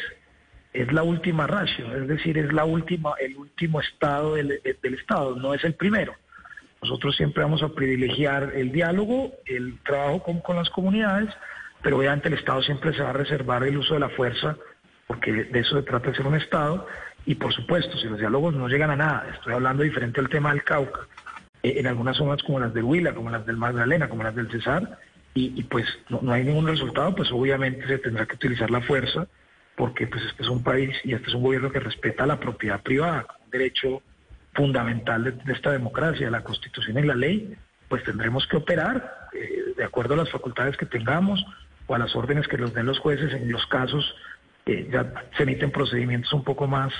es 0.75 0.91
la 0.91 1.03
última 1.03 1.47
ratio, 1.47 1.95
es 1.95 2.05
decir, 2.05 2.37
es 2.37 2.51
la 2.51 2.65
última, 2.65 3.13
el 3.21 3.37
último 3.37 3.79
estado 3.79 4.35
del, 4.35 4.59
del 4.61 4.93
Estado, 4.93 5.37
no 5.37 5.53
es 5.53 5.63
el 5.63 5.73
primero. 5.73 6.13
Nosotros 6.81 7.15
siempre 7.15 7.43
vamos 7.43 7.63
a 7.63 7.69
privilegiar 7.69 8.51
el 8.53 8.73
diálogo, 8.73 9.31
el 9.45 9.79
trabajo 9.83 10.21
con, 10.21 10.41
con 10.41 10.57
las 10.57 10.69
comunidades, 10.69 11.33
pero 11.85 11.97
obviamente 11.97 12.29
el 12.29 12.33
Estado 12.33 12.63
siempre 12.63 12.95
se 12.95 13.03
va 13.03 13.11
a 13.11 13.13
reservar 13.13 13.63
el 13.63 13.77
uso 13.77 13.93
de 13.93 13.99
la 13.99 14.09
fuerza, 14.09 14.57
porque 15.05 15.31
de 15.31 15.59
eso 15.59 15.75
se 15.75 15.83
trata 15.83 16.09
de 16.09 16.15
ser 16.15 16.25
un 16.25 16.33
Estado, 16.33 16.87
y 17.27 17.35
por 17.35 17.53
supuesto, 17.53 17.95
si 17.99 18.07
los 18.07 18.17
diálogos 18.17 18.55
no 18.55 18.67
llegan 18.67 18.89
a 18.89 18.95
nada, 18.95 19.27
estoy 19.35 19.53
hablando 19.53 19.83
diferente 19.83 20.19
al 20.19 20.27
tema 20.27 20.49
del 20.49 20.63
Cauca, 20.63 21.01
eh, 21.61 21.75
en 21.77 21.85
algunas 21.85 22.17
zonas 22.17 22.41
como 22.41 22.59
las 22.59 22.73
del 22.73 22.85
Huila, 22.85 23.13
como 23.13 23.29
las 23.29 23.45
del 23.45 23.57
Magdalena, 23.57 24.09
como 24.09 24.23
las 24.23 24.33
del 24.33 24.49
Cesar, 24.49 24.97
y, 25.35 25.61
pues 25.65 25.85
no, 26.09 26.33
hay 26.33 26.43
ningún 26.43 26.65
resultado, 26.65 27.13
pues 27.13 27.31
obviamente 27.31 27.85
se 27.85 27.99
tendrá 27.99 28.25
que 28.25 28.33
utilizar 28.33 28.71
la 28.71 28.81
fuerza, 28.81 29.27
porque 29.75 30.07
pues 30.07 30.23
este 30.23 30.41
es 30.41 30.49
un 30.49 30.63
país 30.63 30.89
y 31.03 31.13
este 31.13 31.27
es 31.27 31.35
un 31.35 31.43
gobierno 31.43 31.71
que 31.71 31.81
respeta 31.81 32.25
la 32.25 32.39
propiedad 32.39 32.81
privada, 32.81 33.27
un 33.43 33.51
derecho 33.51 34.01
fundamental 34.55 35.23
de, 35.23 35.53
esta 35.53 35.71
democracia, 35.71 36.31
la 36.31 36.43
Constitución 36.43 36.97
y 36.97 37.03
la 37.03 37.13
ley, 37.13 37.55
pues 37.89 38.03
tendremos 38.03 38.47
que 38.47 38.57
operar 38.57 39.27
eh, 39.33 39.73
de 39.77 39.83
acuerdo 39.83 40.15
a 40.15 40.17
las 40.17 40.31
facultades 40.31 40.77
que 40.77 40.87
tengamos 40.87 41.45
o 41.87 41.95
a 41.95 41.97
las 41.97 42.15
órdenes 42.15 42.47
que 42.47 42.57
nos 42.57 42.73
den 42.73 42.85
los 42.85 42.99
jueces 42.99 43.33
en 43.33 43.51
los 43.51 43.65
casos 43.67 44.15
eh, 44.65 44.87
ya 44.91 45.13
se 45.37 45.43
emiten 45.43 45.71
procedimientos 45.71 46.33
un 46.33 46.43
poco 46.43 46.67
más 46.67 46.91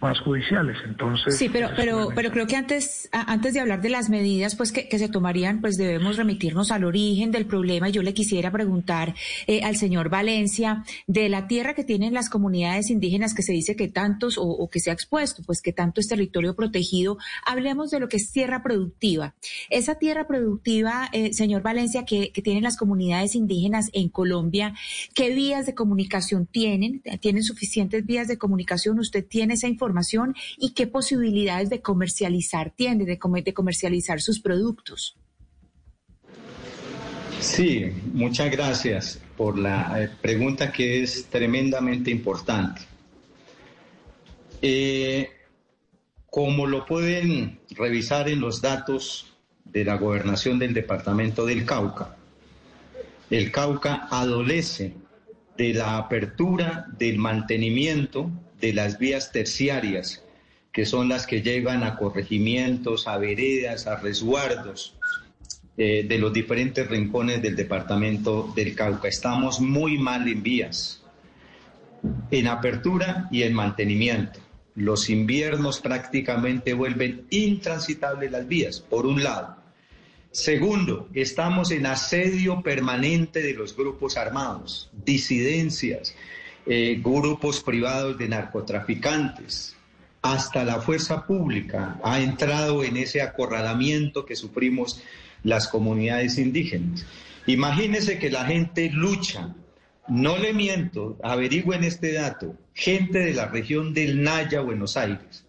más 0.00 0.18
judiciales. 0.20 0.78
Entonces, 0.86 1.36
sí, 1.36 1.48
pero 1.50 1.70
pero 1.76 2.08
pero 2.14 2.30
creo 2.30 2.46
que 2.46 2.56
antes 2.56 3.08
antes 3.12 3.52
de 3.52 3.60
hablar 3.60 3.82
de 3.82 3.90
las 3.90 4.08
medidas 4.08 4.56
pues 4.56 4.72
que, 4.72 4.98
se 4.98 5.08
tomarían, 5.08 5.60
pues 5.60 5.76
debemos 5.76 6.16
remitirnos 6.16 6.70
al 6.70 6.84
origen 6.84 7.30
del 7.30 7.46
problema. 7.46 7.88
Y 7.88 7.92
yo 7.92 8.02
le 8.02 8.14
quisiera 8.14 8.50
preguntar 8.50 9.14
eh, 9.46 9.62
al 9.62 9.76
señor 9.76 10.08
Valencia 10.08 10.84
de 11.06 11.28
la 11.28 11.46
tierra 11.46 11.74
que 11.74 11.84
tienen 11.84 12.14
las 12.14 12.30
comunidades 12.30 12.90
indígenas 12.90 13.34
que 13.34 13.42
se 13.42 13.52
dice 13.52 13.76
que 13.76 13.88
tantos 13.88 14.36
o, 14.38 14.68
que 14.70 14.80
se 14.80 14.90
ha 14.90 14.94
expuesto, 14.94 15.42
pues 15.44 15.60
que 15.60 15.72
tanto 15.72 16.00
es 16.00 16.08
territorio 16.08 16.54
protegido. 16.54 17.18
Hablemos 17.44 17.90
de 17.90 18.00
lo 18.00 18.08
que 18.08 18.16
es 18.16 18.32
tierra 18.32 18.62
productiva. 18.62 19.34
Esa 19.68 19.96
tierra 19.96 20.26
productiva, 20.26 21.08
eh, 21.12 21.32
señor 21.34 21.62
Valencia, 21.62 22.04
que, 22.04 22.32
que 22.32 22.42
tienen 22.42 22.62
las 22.62 22.76
comunidades 22.76 23.34
indígenas 23.34 23.90
en 23.92 24.08
Colombia, 24.08 24.74
¿qué 25.14 25.34
vías 25.34 25.66
de 25.66 25.74
comunicación 25.74 26.46
tienen? 26.46 27.02
¿Tienen 27.20 27.42
suficientes 27.42 28.06
vías 28.06 28.28
de 28.28 28.38
comunicación? 28.38 28.98
¿Usted 28.98 29.26
tiene 29.26 29.54
esa 29.54 29.68
información? 29.68 29.89
Y 30.58 30.72
qué 30.72 30.86
posibilidades 30.86 31.70
de 31.70 31.80
comercializar 31.80 32.72
tiene, 32.74 33.04
de, 33.04 33.18
de 33.44 33.54
comercializar 33.54 34.20
sus 34.20 34.40
productos. 34.40 35.16
Sí, 37.40 37.86
muchas 38.12 38.50
gracias 38.50 39.20
por 39.36 39.58
la 39.58 40.02
eh, 40.02 40.10
pregunta 40.20 40.70
que 40.70 41.02
es 41.02 41.24
tremendamente 41.26 42.10
importante. 42.10 42.82
Eh, 44.60 45.30
como 46.26 46.66
lo 46.66 46.84
pueden 46.84 47.58
revisar 47.70 48.28
en 48.28 48.40
los 48.40 48.60
datos 48.60 49.32
de 49.64 49.84
la 49.86 49.96
gobernación 49.96 50.58
del 50.58 50.74
departamento 50.74 51.46
del 51.46 51.64
Cauca, 51.64 52.16
el 53.30 53.50
Cauca 53.50 54.08
adolece 54.10 54.92
de 55.56 55.72
la 55.72 55.96
apertura, 55.96 56.86
del 56.98 57.18
mantenimiento 57.18 58.30
de 58.60 58.72
las 58.72 58.98
vías 58.98 59.32
terciarias, 59.32 60.22
que 60.72 60.86
son 60.86 61.08
las 61.08 61.26
que 61.26 61.42
llevan 61.42 61.82
a 61.82 61.96
corregimientos, 61.96 63.08
a 63.08 63.18
veredas, 63.18 63.86
a 63.86 63.96
resguardos 63.96 64.96
eh, 65.76 66.04
de 66.06 66.18
los 66.18 66.32
diferentes 66.32 66.86
rincones 66.88 67.42
del 67.42 67.56
departamento 67.56 68.52
del 68.54 68.74
Cauca. 68.74 69.08
Estamos 69.08 69.60
muy 69.60 69.98
mal 69.98 70.28
en 70.28 70.42
vías, 70.42 71.02
en 72.30 72.46
apertura 72.46 73.28
y 73.30 73.42
en 73.42 73.54
mantenimiento. 73.54 74.40
Los 74.74 75.10
inviernos 75.10 75.80
prácticamente 75.80 76.74
vuelven 76.74 77.26
intransitables 77.30 78.30
las 78.30 78.46
vías, 78.46 78.80
por 78.80 79.06
un 79.06 79.22
lado. 79.24 79.56
Segundo, 80.32 81.08
estamos 81.12 81.72
en 81.72 81.86
asedio 81.86 82.62
permanente 82.62 83.42
de 83.42 83.54
los 83.54 83.76
grupos 83.76 84.16
armados, 84.16 84.88
disidencias, 85.04 86.14
eh, 86.66 87.00
grupos 87.02 87.62
privados 87.62 88.18
de 88.18 88.28
narcotraficantes, 88.28 89.76
hasta 90.22 90.64
la 90.64 90.80
fuerza 90.80 91.26
pública 91.26 91.98
ha 92.04 92.20
entrado 92.20 92.84
en 92.84 92.96
ese 92.96 93.22
acorralamiento 93.22 94.26
que 94.26 94.36
sufrimos 94.36 95.02
las 95.42 95.68
comunidades 95.68 96.38
indígenas. 96.38 97.06
Imagínese 97.46 98.18
que 98.18 98.30
la 98.30 98.44
gente 98.44 98.90
lucha, 98.92 99.54
no 100.08 100.36
le 100.36 100.52
miento, 100.52 101.16
averigüen 101.22 101.84
este 101.84 102.12
dato, 102.12 102.54
gente 102.74 103.20
de 103.20 103.32
la 103.32 103.46
región 103.46 103.94
del 103.94 104.22
Naya, 104.22 104.60
Buenos 104.60 104.96
Aires, 104.96 105.46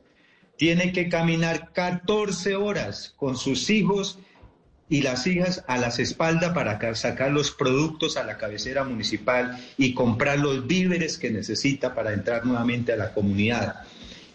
tiene 0.57 0.93
que 0.93 1.09
caminar 1.09 1.73
14 1.73 2.55
horas 2.55 3.13
con 3.17 3.35
sus 3.35 3.69
hijos 3.69 4.19
y 4.91 5.01
las 5.01 5.25
hijas 5.25 5.63
a 5.67 5.77
las 5.77 5.99
espaldas 5.99 6.53
para 6.53 6.95
sacar 6.95 7.31
los 7.31 7.51
productos 7.51 8.17
a 8.17 8.25
la 8.25 8.37
cabecera 8.37 8.83
municipal 8.83 9.57
y 9.77 9.93
comprar 9.93 10.37
los 10.37 10.67
víveres 10.67 11.17
que 11.17 11.31
necesita 11.31 11.95
para 11.95 12.11
entrar 12.11 12.45
nuevamente 12.45 12.91
a 12.91 12.97
la 12.97 13.13
comunidad. 13.13 13.83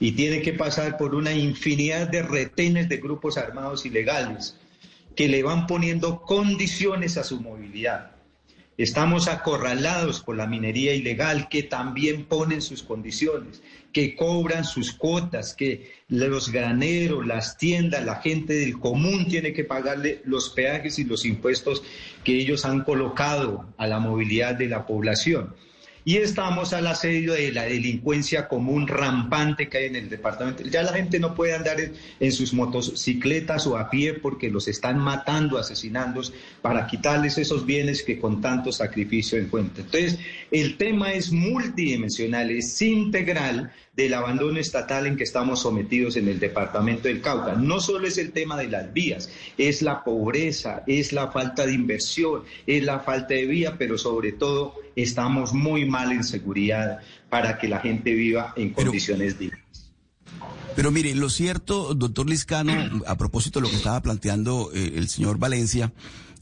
Y 0.01 0.13
tiene 0.13 0.41
que 0.41 0.55
pasar 0.55 0.97
por 0.97 1.15
una 1.15 1.33
infinidad 1.33 2.09
de 2.09 2.23
retenes 2.23 2.89
de 2.89 2.97
grupos 2.97 3.37
armados 3.37 3.85
ilegales 3.85 4.57
que 5.15 5.29
le 5.29 5.43
van 5.43 5.67
poniendo 5.67 6.23
condiciones 6.23 7.19
a 7.19 7.25
su 7.25 7.39
movilidad. 7.39 8.16
Estamos 8.79 9.27
acorralados 9.27 10.21
por 10.21 10.37
la 10.37 10.47
minería 10.47 10.95
ilegal 10.95 11.49
que 11.49 11.63
también 11.63 12.27
ponen 12.27 12.61
sus 12.61 12.83
condiciones, 12.83 13.63
que 13.93 14.15
cobran 14.15 14.65
sus 14.65 14.93
cuotas, 14.93 15.55
que 15.55 15.93
los 16.09 16.53
graneros, 16.53 17.27
las 17.27 17.57
tiendas, 17.57 18.05
la 18.05 18.17
gente 18.17 18.53
del 18.53 18.79
común 18.79 19.29
tiene 19.29 19.55
que 19.55 19.65
pagarle 19.65 20.21
los 20.25 20.51
peajes 20.51 20.99
y 20.99 21.05
los 21.05 21.25
impuestos 21.25 21.83
que 22.23 22.39
ellos 22.39 22.67
han 22.67 22.85
colocado 22.85 23.73
a 23.79 23.87
la 23.87 23.99
movilidad 23.99 24.55
de 24.55 24.69
la 24.69 24.85
población 24.85 25.55
y 26.07 26.19
estamos 26.19 26.73
al 26.73 26.87
asedio 26.87 27.33
de 27.33 27.51
la 27.51 27.65
delincuencia 27.65 28.47
común 28.47 28.87
rampante 28.87 29.69
que 29.69 29.79
hay 29.79 29.87
en 29.87 29.97
el 29.97 30.09
departamento. 30.09 30.63
Ya 30.63 30.85
la 30.85 30.93
gente 30.93 31.19
no 31.19 31.35
puede 31.35 31.53
andar 31.53 31.79
en, 32.21 32.31
sus 32.31 32.55
motocicletas 32.55 33.67
o 33.67 33.77
a 33.77 33.91
pie 33.91 34.15
porque 34.15 34.49
los 34.49 34.69
están 34.69 35.01
matando, 35.01 35.59
asesinando 35.59 36.23
para 36.63 36.87
quitarles 36.87 37.39
esos 37.39 37.67
bienes 37.67 38.05
que 38.05 38.21
con 38.21 38.41
tanto 38.41 38.71
sacrificio 38.71 39.37
encuentran. 39.37 39.85
Entonces, 39.87 40.21
el 40.53 40.77
tema 40.77 41.13
es 41.13 41.33
multidimensional, 41.33 42.53
es 42.53 42.81
integral 42.81 43.73
del 43.97 44.15
abandono 44.15 44.61
estatal 44.61 45.09
en 45.09 45.17
que 45.17 45.25
estamos 45.25 45.63
sometidos 45.63 46.15
en 46.15 46.29
el 46.29 46.39
departamento 46.39 47.09
del 47.09 47.21
Cauca. 47.21 47.55
No 47.55 47.81
solo 47.81 48.07
es 48.07 48.17
el 48.17 48.31
tema 48.31 48.57
de 48.57 48.69
las 48.69 48.93
vías, 48.93 49.29
es 49.59 49.83
la 49.83 50.05
pobreza, 50.05 50.85
es 50.87 51.13
la 51.13 51.33
falta 51.33 51.67
de 51.67 51.73
inversión, 51.73 52.45
es 52.65 52.85
la 52.85 53.01
falta 53.01 53.35
de 53.35 53.47
vía, 53.47 53.75
pero 53.77 53.99
sobre 53.99 54.31
todo 54.31 54.86
estamos 54.97 55.53
muy 55.53 55.85
mal 55.85 56.11
en 56.11 56.25
seguridad 56.25 56.99
para 57.29 57.59
que 57.59 57.69
la 57.69 57.81
gente 57.81 58.15
viva 58.15 58.55
en 58.57 58.73
condiciones 58.73 59.39
dignas. 59.39 59.61
Pero 60.75 60.91
mire, 60.91 61.15
lo 61.15 61.31
cierto, 61.31 61.95
doctor 61.95 62.29
Liscano, 62.29 62.73
a 63.07 63.17
propósito 63.17 63.61
de 63.61 63.65
lo 63.65 63.71
que 63.71 63.77
estaba 63.77 64.03
planteando 64.03 64.71
eh, 64.75 64.93
el 64.97 65.09
señor 65.09 65.39
Valencia, 65.39 65.93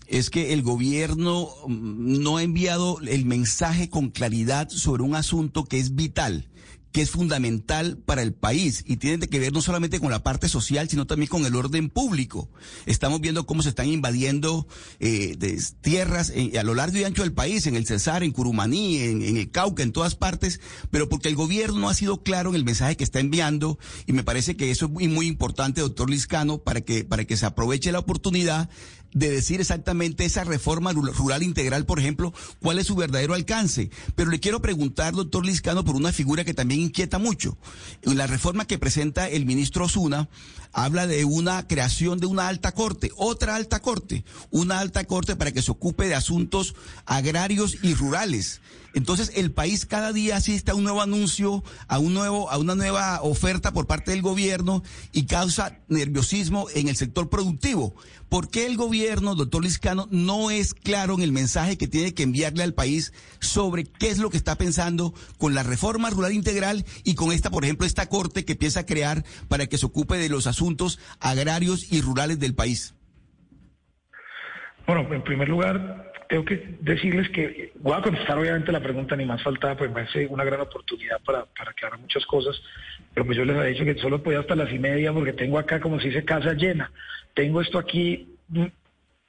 es 0.07 0.31
que 0.31 0.53
el 0.53 0.63
gobierno 0.63 1.51
mm, 1.67 2.23
no 2.23 2.39
ha 2.39 2.43
enviado 2.43 2.99
el 3.01 3.27
mensaje 3.27 3.89
con 3.89 4.11
claridad 4.11 4.69
sobre 4.69 5.03
un 5.03 5.15
asunto 5.15 5.65
que 5.65 5.79
es 5.79 5.95
vital 5.95 6.49
que 6.95 7.03
es 7.03 7.11
fundamental 7.11 7.99
para 7.99 8.23
el 8.23 8.33
país 8.33 8.85
y 8.87 8.99
tiene 8.99 9.27
que 9.27 9.41
ver 9.41 9.53
no 9.53 9.61
solamente 9.61 9.99
con 9.99 10.13
la 10.13 10.23
parte 10.23 10.49
social, 10.49 10.89
sino 10.89 11.09
también 11.09 11.29
con 11.29 11.45
el 11.45 11.57
orden 11.57 11.91
público. 11.91 12.49
Estamos 12.87 13.21
viendo 13.21 13.47
cómo 13.47 13.63
se 13.63 13.71
están 13.71 13.89
invadiendo 13.89 14.69
eh, 15.01 15.37
tierras 15.81 16.33
a 16.57 16.63
lo 16.63 16.77
largo 16.77 16.97
y 16.97 17.03
ancho 17.03 17.23
del 17.23 17.33
país, 17.33 17.67
en 17.67 17.75
el 17.75 17.85
Cesar, 17.85 18.23
en 18.23 18.31
Curumaní, 18.31 18.99
en, 18.99 19.37
el 19.39 19.51
Cauca, 19.51 19.83
en 19.83 19.91
todas 19.91 20.15
partes, 20.15 20.61
pero 20.93 21.09
porque 21.09 21.27
el 21.27 21.35
gobierno 21.35 21.81
no 21.81 21.89
ha 21.89 21.95
sido 21.95 22.23
claro 22.23 22.51
en 22.51 22.55
el 22.55 22.65
mensaje 22.65 22.97
que 22.97 23.03
está 23.03 23.19
enviando 23.19 23.77
y 24.07 24.13
me 24.13 24.23
parece 24.23 24.57
que 24.57 24.71
eso 24.71 24.87
es 24.87 24.93
muy, 24.93 25.09
muy 25.09 25.27
importante, 25.27 25.81
doctor 25.81 26.09
Liscano, 26.09 26.59
para 26.59 26.83
que, 26.83 27.03
para 27.03 27.25
que 27.25 27.37
se 27.37 27.45
aproveche 27.45 27.91
la 27.91 27.99
oportunidad 27.99 28.71
de 29.15 29.31
decir 29.31 29.61
exactamente 29.61 30.25
esa 30.25 30.45
reforma 30.45 30.93
rural 30.93 31.43
integral, 31.43 31.87
por 31.87 31.99
ejemplo, 31.99 32.35
cuál 32.61 32.79
es 32.79 32.89
su 32.89 32.97
verdadero 32.97 33.35
alcance. 33.35 33.91
Pero 34.15 34.31
le 34.31 34.41
quiero 34.41 34.61
preguntar, 34.61 35.15
doctor 35.15 35.47
Liscano, 35.47 35.85
por 35.85 35.97
una 35.97 36.13
figura 36.13 36.45
que 36.45 36.53
también 36.53 36.81
inquieta 36.81 37.19
mucho. 37.19 37.57
La 38.03 38.27
reforma 38.27 38.67
que 38.67 38.79
presenta 38.79 39.29
el 39.29 39.47
ministro 39.47 39.87
Osuna 39.87 40.29
habla 40.73 41.07
de 41.07 41.25
una 41.25 41.67
creación 41.67 42.19
de 42.19 42.27
una 42.27 42.49
alta 42.49 42.73
corte, 42.73 43.13
otra 43.17 43.55
alta 43.55 43.81
corte, 43.81 44.25
una 44.51 44.81
alta 44.81 45.05
corte 45.05 45.37
para 45.37 45.53
que 45.53 45.63
se 45.63 45.71
ocupe 45.71 46.09
de 46.09 46.17
asuntos 46.17 46.75
agrarios 47.07 47.79
y 47.83 47.95
rurales. 47.95 48.61
Entonces 48.95 49.33
el 49.35 49.51
país 49.51 49.87
cada 49.87 50.13
día 50.13 50.37
asiste 50.37 50.71
a 50.71 50.75
un 50.75 50.85
nuevo 50.85 51.03
anuncio, 51.03 51.65
a 51.89 51.99
un 51.99 52.15
nuevo, 52.15 52.51
a 52.51 52.59
una 52.59 52.77
nueva 52.77 53.21
oferta 53.23 53.73
por 53.73 53.87
parte 53.87 54.13
del 54.13 54.23
gobierno 54.23 54.83
y 55.13 55.27
causa 55.27 55.81
nerviosismo 55.89 56.69
en 56.75 56.89
el 56.89 56.97
sector 56.97 57.29
productivo. 57.29 57.95
¿Por 58.29 58.51
qué 58.51 58.67
el 58.67 58.77
gobierno, 58.77 59.35
doctor 59.35 59.63
Liscano, 59.63 60.09
no 60.11 60.51
es 60.51 60.75
claro 60.75 61.15
en 61.15 61.23
el 61.23 61.33
mensaje 61.33 61.77
que 61.77 61.89
tiene 61.89 62.15
que 62.15 62.23
enviarle 62.23 62.63
al 62.63 62.73
país 62.73 63.13
sobre 63.41 63.85
qué 63.85 64.09
es 64.09 64.19
lo 64.19 64.31
que 64.31 64.37
está 64.37 64.57
pensando 64.57 65.13
con 65.39 65.55
la 65.55 65.65
reforma 65.65 66.11
rural 66.11 66.33
integral 66.33 66.85
y 67.03 67.17
con 67.17 67.33
esta, 67.33 67.51
por 67.51 67.65
ejemplo, 67.65 67.87
esta 67.87 68.09
corte 68.09 68.45
que 68.45 68.57
piensa 68.57 68.87
crear 68.87 69.25
para 69.49 69.67
que 69.67 69.79
se 69.79 69.87
ocupe 69.87 70.17
de 70.19 70.29
los 70.29 70.47
asuntos 70.47 71.01
agrarios 71.21 71.93
y 71.93 72.01
rurales 72.01 72.39
del 72.39 72.55
país? 72.55 72.95
Bueno, 74.87 75.13
en 75.13 75.23
primer 75.25 75.49
lugar, 75.49 76.13
tengo 76.29 76.45
que 76.45 76.77
decirles 76.81 77.29
que 77.31 77.73
voy 77.77 77.95
a 77.97 78.03
contestar 78.03 78.39
obviamente 78.39 78.73
la 78.73 78.81
pregunta, 78.81 79.17
ni 79.17 79.25
más 79.25 79.43
faltaba, 79.43 79.77
pues 79.77 79.91
me 79.91 80.03
parece 80.03 80.27
una 80.27 80.45
gran 80.45 80.61
oportunidad 80.61 81.21
para, 81.25 81.45
para 81.47 81.71
aclarar 81.71 81.99
muchas 81.99 82.25
cosas, 82.27 82.61
pero 83.13 83.27
pues 83.27 83.37
yo 83.37 83.45
les 83.45 83.57
he 83.57 83.69
dicho 83.69 83.85
que 83.85 83.95
solo 83.97 84.23
podía 84.23 84.41
hasta 84.41 84.57
las 84.57 84.73
y 84.73 84.79
media 84.79 85.13
porque 85.13 85.33
tengo 85.33 85.59
acá, 85.59 85.81
como 85.81 86.01
se 86.01 86.09
dice, 86.09 86.25
casa 86.25 86.53
llena. 86.55 86.91
Tengo 87.35 87.61
esto 87.61 87.79
aquí, 87.79 88.29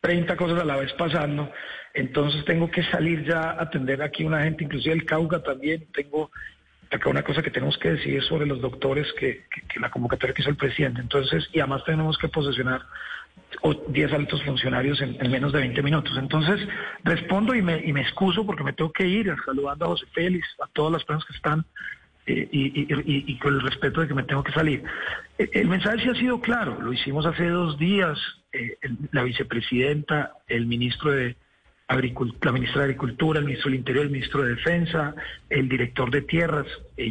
30 0.02 0.34
mm, 0.34 0.38
cosas 0.38 0.60
a 0.60 0.66
la 0.66 0.78
vez 0.78 0.94
pasando, 0.94 1.52
entonces 1.94 2.44
tengo 2.46 2.70
que 2.70 2.84
salir 2.84 3.26
ya 3.26 3.52
a 3.52 3.64
atender 3.64 4.02
aquí 4.02 4.24
una 4.24 4.44
gente, 4.44 4.64
inclusive 4.64 4.94
el 4.94 5.06
Cauca 5.06 5.42
también, 5.42 5.86
tengo 5.94 6.32
acá 6.92 7.10
una 7.10 7.24
cosa 7.24 7.42
que 7.42 7.52
tenemos 7.52 7.78
que 7.78 7.92
decir 7.92 8.24
sobre 8.24 8.46
los 8.46 8.62
doctores 8.62 9.12
que, 9.20 9.46
que 9.68 9.80
la 9.80 9.90
convocatoria 9.90 10.34
que 10.34 10.42
hizo 10.42 10.52
el 10.52 10.58
presidente, 10.58 11.02
entonces, 11.02 11.48
y 11.52 11.60
además 11.60 11.84
tenemos 11.84 12.18
que 12.18 12.30
posesionar 12.30 12.82
o 13.62 13.74
10 13.74 14.14
altos 14.14 14.44
funcionarios 14.44 15.02
en, 15.02 15.18
menos 15.32 15.52
de 15.54 15.60
20 15.60 15.82
minutos. 15.82 16.18
Entonces, 16.18 16.68
respondo 17.04 17.56
y 17.56 17.62
me, 17.62 17.86
y 17.86 17.94
me 17.94 18.02
excuso 18.02 18.46
porque 18.46 18.64
me 18.64 18.74
tengo 18.74 18.92
que 18.92 19.08
ir 19.08 19.34
saludando 19.46 19.86
a 19.86 19.90
José 19.90 20.06
Félix, 20.14 20.48
a 20.64 20.68
todas 20.68 20.94
las 20.94 21.04
personas 21.04 21.26
que 21.26 21.36
están 21.36 21.66
eh, 22.28 22.50
y, 22.52 23.38
con 23.38 23.54
el 23.54 23.62
respeto 23.62 24.02
de 24.02 24.08
que 24.08 24.16
me 24.16 24.24
tengo 24.24 24.44
que 24.44 24.52
salir. 24.52 24.84
Eh, 25.38 25.48
el, 25.54 25.68
mensaje 25.68 26.00
sí 26.00 26.10
ha 26.10 26.16
sido 26.16 26.42
claro, 26.42 26.82
lo 26.82 26.92
hicimos 26.92 27.24
hace 27.28 27.48
dos 27.50 27.78
días, 27.78 28.18
eh, 28.52 28.78
la 29.12 29.22
vicepresidenta, 29.22 30.34
el 30.48 30.66
ministro 30.66 31.12
de 31.12 31.36
la 31.88 32.52
ministra 32.52 32.82
de 32.82 32.86
Agricultura, 32.86 33.38
el 33.38 33.46
ministro 33.46 33.70
del 33.70 33.78
Interior, 33.80 34.06
el 34.06 34.12
ministro 34.12 34.42
de 34.42 34.56
Defensa, 34.56 35.14
el 35.52 35.70
director 35.70 36.10
de 36.10 36.24
Tierras, 36.24 36.66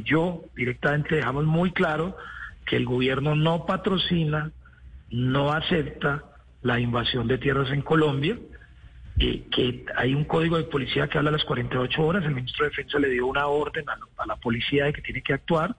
yo 0.05 0.43
directamente 0.57 1.15
dejamos 1.15 1.45
muy 1.45 1.71
claro 1.71 2.17
que 2.67 2.75
el 2.75 2.85
gobierno 2.85 3.37
no 3.37 3.67
patrocina, 3.67 4.51
no 5.11 5.53
acepta 5.53 6.25
la 6.65 6.81
invasión 6.81 7.29
de 7.29 7.39
tierras 7.39 7.71
en 7.71 7.83
Colombia, 7.83 8.37
eh, 9.19 9.45
que 9.53 9.85
hay 9.97 10.15
un 10.15 10.25
código 10.25 10.57
de 10.57 10.65
policía 10.65 11.07
que 11.07 11.19
habla 11.19 11.29
a 11.29 11.35
las 11.35 11.45
48 11.45 12.03
horas, 12.03 12.25
el 12.25 12.35
ministro 12.35 12.65
de 12.65 12.71
Defensa 12.71 12.99
le 12.99 13.11
dio 13.11 13.27
una 13.27 13.47
orden 13.47 13.85
a, 13.89 14.27
la 14.27 14.37
policía 14.37 14.87
de 14.87 14.93
que 14.95 15.03
tiene 15.03 15.23
que 15.23 15.35
actuar 15.35 15.77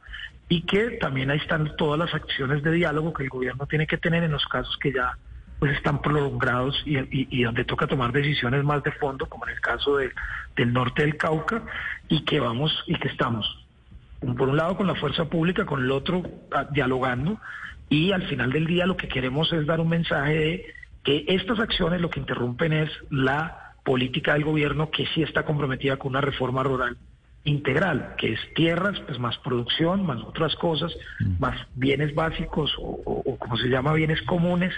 y 0.47 0.61
que 0.61 0.91
también 0.91 1.31
ahí 1.31 1.39
están 1.39 1.75
todas 1.75 1.99
las 1.99 2.13
acciones 2.13 2.61
de 2.61 2.71
diálogo 2.71 3.13
que 3.13 3.23
el 3.23 3.29
gobierno 3.29 3.65
tiene 3.65 3.87
que 3.87 3.97
tener 3.97 4.23
en 4.23 4.31
los 4.31 4.45
casos 4.45 4.77
que 4.77 4.93
ya 4.93 5.17
pues 5.57 5.75
están 5.75 6.01
prolongados 6.01 6.79
y, 6.85 7.43
donde 7.43 7.65
toca 7.65 7.87
tomar 7.87 8.11
decisiones 8.11 8.63
más 8.63 8.83
de 8.83 8.91
fondo, 8.91 9.25
como 9.25 9.47
en 9.47 9.55
el 9.55 9.61
caso 9.61 9.97
del 9.97 10.73
norte 10.73 11.01
del 11.01 11.17
Cauca, 11.17 11.63
y 12.09 12.25
que 12.25 12.39
vamos 12.39 12.83
y 12.85 12.95
que 12.99 13.07
estamos, 13.07 13.65
por 14.37 14.49
un 14.49 14.57
lado 14.57 14.77
con 14.77 14.85
la 14.85 14.95
fuerza 14.95 15.25
pública, 15.25 15.65
con 15.65 15.81
el 15.81 15.91
otro 15.91 16.21
ah, 16.51 16.67
dialogando, 16.71 17.39
y 17.89 18.11
al 18.11 18.27
final 18.27 18.51
del 18.51 18.65
día 18.65 18.85
lo 18.85 18.97
que 18.97 19.07
queremos 19.07 19.51
es 19.53 19.65
dar 19.65 19.79
un 19.79 19.89
mensaje 19.89 20.33
de 20.33 20.65
que 21.03 21.25
estas 21.27 21.59
acciones 21.59 22.01
lo 22.01 22.09
que 22.09 22.19
interrumpen 22.19 22.73
es 22.73 22.89
la 23.11 23.73
política 23.83 24.33
del 24.33 24.43
gobierno 24.43 24.89
que 24.89 25.05
sí 25.13 25.21
está 25.21 25.43
comprometida 25.43 25.97
con 25.97 26.09
una 26.09 26.21
reforma 26.21 26.63
rural 26.63 26.97
integral, 27.45 28.15
que 28.17 28.33
es 28.33 28.39
tierras, 28.55 28.99
pues 29.01 29.19
más 29.19 29.37
producción, 29.37 30.05
más 30.05 30.19
otras 30.23 30.55
cosas, 30.55 30.91
mm. 31.19 31.39
más 31.39 31.55
bienes 31.75 32.13
básicos 32.15 32.75
o, 32.79 33.37
como 33.37 33.55
se 33.57 33.69
llama 33.69 33.93
bienes 33.93 34.21
comunes. 34.23 34.73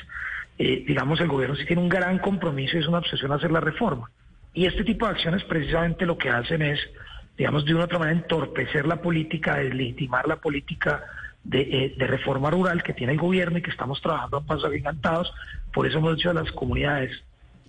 Eh, 0.60 0.84
digamos, 0.86 1.22
el 1.22 1.30
gobierno 1.30 1.56
sí 1.56 1.66
tiene 1.66 1.82
un 1.82 1.90
gran 1.90 2.20
compromiso 2.20 2.76
y 2.76 2.82
es 2.82 2.88
una 2.88 2.98
obsesión 2.98 3.32
hacer 3.32 3.52
la 3.52 3.62
reforma. 3.62 4.12
Y 4.54 4.66
este 4.66 4.84
tipo 4.84 5.06
de 5.06 5.12
acciones 5.12 5.44
precisamente 5.46 6.06
lo 6.06 6.18
que 6.18 6.30
hacen 6.30 6.62
es, 6.62 6.80
digamos, 7.38 7.64
de 7.64 7.74
una 7.74 7.86
otra 7.86 8.00
manera 8.00 8.20
entorpecer 8.20 8.86
la 8.86 9.02
política, 9.02 9.56
deslegitimar 9.56 10.28
la 10.28 10.38
política 10.38 11.04
eh, 11.52 11.96
de, 11.98 12.08
reforma 12.08 12.50
rural 12.50 12.84
que 12.84 12.94
tiene 12.94 13.14
el 13.14 13.20
gobierno 13.20 13.58
y 13.58 13.62
que 13.62 13.72
estamos 13.72 14.02
trabajando 14.02 14.38
a 14.38 14.46
pasos 14.46 14.66
agigantados. 14.66 15.34
Por 15.74 15.88
eso 15.88 16.00
hemos 16.00 16.16
dicho 16.16 16.30
a 16.30 16.34
las 16.34 16.52
comunidades, 16.52 17.12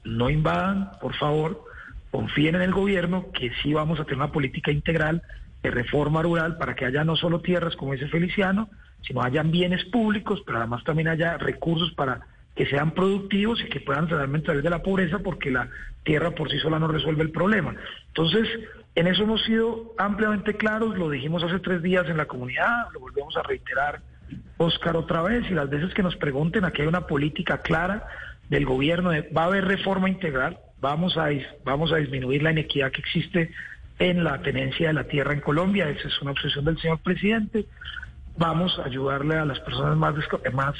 no 0.04 0.30
invadan, 0.30 0.90
por 1.00 1.14
favor, 1.14 1.64
confíen 2.10 2.56
en 2.56 2.62
el 2.62 2.72
gobierno 2.72 3.26
que 3.32 3.52
sí 3.62 3.72
vamos 3.72 4.00
a 4.00 4.04
tener 4.04 4.18
una 4.18 4.32
política 4.32 4.70
integral 4.70 5.22
de 5.62 5.70
reforma 5.70 6.22
rural 6.22 6.56
para 6.56 6.74
que 6.74 6.86
haya 6.86 7.04
no 7.04 7.16
solo 7.16 7.40
tierras, 7.40 7.76
como 7.76 7.92
dice 7.92 8.08
Feliciano, 8.08 8.68
sino 9.02 9.22
hayan 9.22 9.50
bienes 9.50 9.84
públicos, 9.84 10.42
pero 10.44 10.58
además 10.58 10.82
también 10.84 11.08
haya 11.08 11.36
recursos 11.36 11.92
para 11.94 12.20
que 12.54 12.66
sean 12.66 12.90
productivos 12.90 13.60
y 13.60 13.68
que 13.68 13.80
puedan 13.80 14.08
realmente 14.08 14.48
salir 14.48 14.62
de 14.62 14.70
la 14.70 14.82
pobreza 14.82 15.20
porque 15.20 15.50
la 15.50 15.68
tierra 16.02 16.32
por 16.32 16.50
sí 16.50 16.58
sola 16.58 16.80
no 16.80 16.88
resuelve 16.88 17.22
el 17.22 17.30
problema. 17.30 17.76
Entonces, 18.08 18.48
en 18.98 19.06
eso 19.06 19.22
hemos 19.22 19.44
sido 19.44 19.94
ampliamente 19.96 20.54
claros, 20.54 20.98
lo 20.98 21.08
dijimos 21.08 21.44
hace 21.44 21.60
tres 21.60 21.82
días 21.82 22.08
en 22.08 22.16
la 22.16 22.26
comunidad, 22.26 22.88
lo 22.92 22.98
volvemos 22.98 23.36
a 23.36 23.44
reiterar, 23.44 24.00
Oscar, 24.56 24.96
otra 24.96 25.22
vez, 25.22 25.48
y 25.48 25.54
las 25.54 25.70
veces 25.70 25.94
que 25.94 26.02
nos 26.02 26.16
pregunten, 26.16 26.64
aquí 26.64 26.82
hay 26.82 26.88
una 26.88 27.06
política 27.06 27.58
clara 27.58 28.08
del 28.48 28.66
gobierno, 28.66 29.10
de, 29.10 29.20
va 29.20 29.42
a 29.42 29.46
haber 29.46 29.66
reforma 29.66 30.08
integral, 30.08 30.58
vamos 30.80 31.16
a, 31.16 31.28
vamos 31.64 31.92
a 31.92 31.98
disminuir 31.98 32.42
la 32.42 32.50
inequidad 32.50 32.90
que 32.90 33.00
existe 33.00 33.52
en 34.00 34.24
la 34.24 34.42
tenencia 34.42 34.88
de 34.88 34.94
la 34.94 35.04
tierra 35.04 35.32
en 35.32 35.42
Colombia, 35.42 35.88
esa 35.88 36.08
es 36.08 36.20
una 36.20 36.32
obsesión 36.32 36.64
del 36.64 36.80
señor 36.80 36.98
presidente, 36.98 37.66
vamos 38.36 38.80
a 38.80 38.86
ayudarle 38.86 39.36
a 39.36 39.44
las 39.44 39.60
personas 39.60 39.96
más, 39.96 40.16
más 40.52 40.74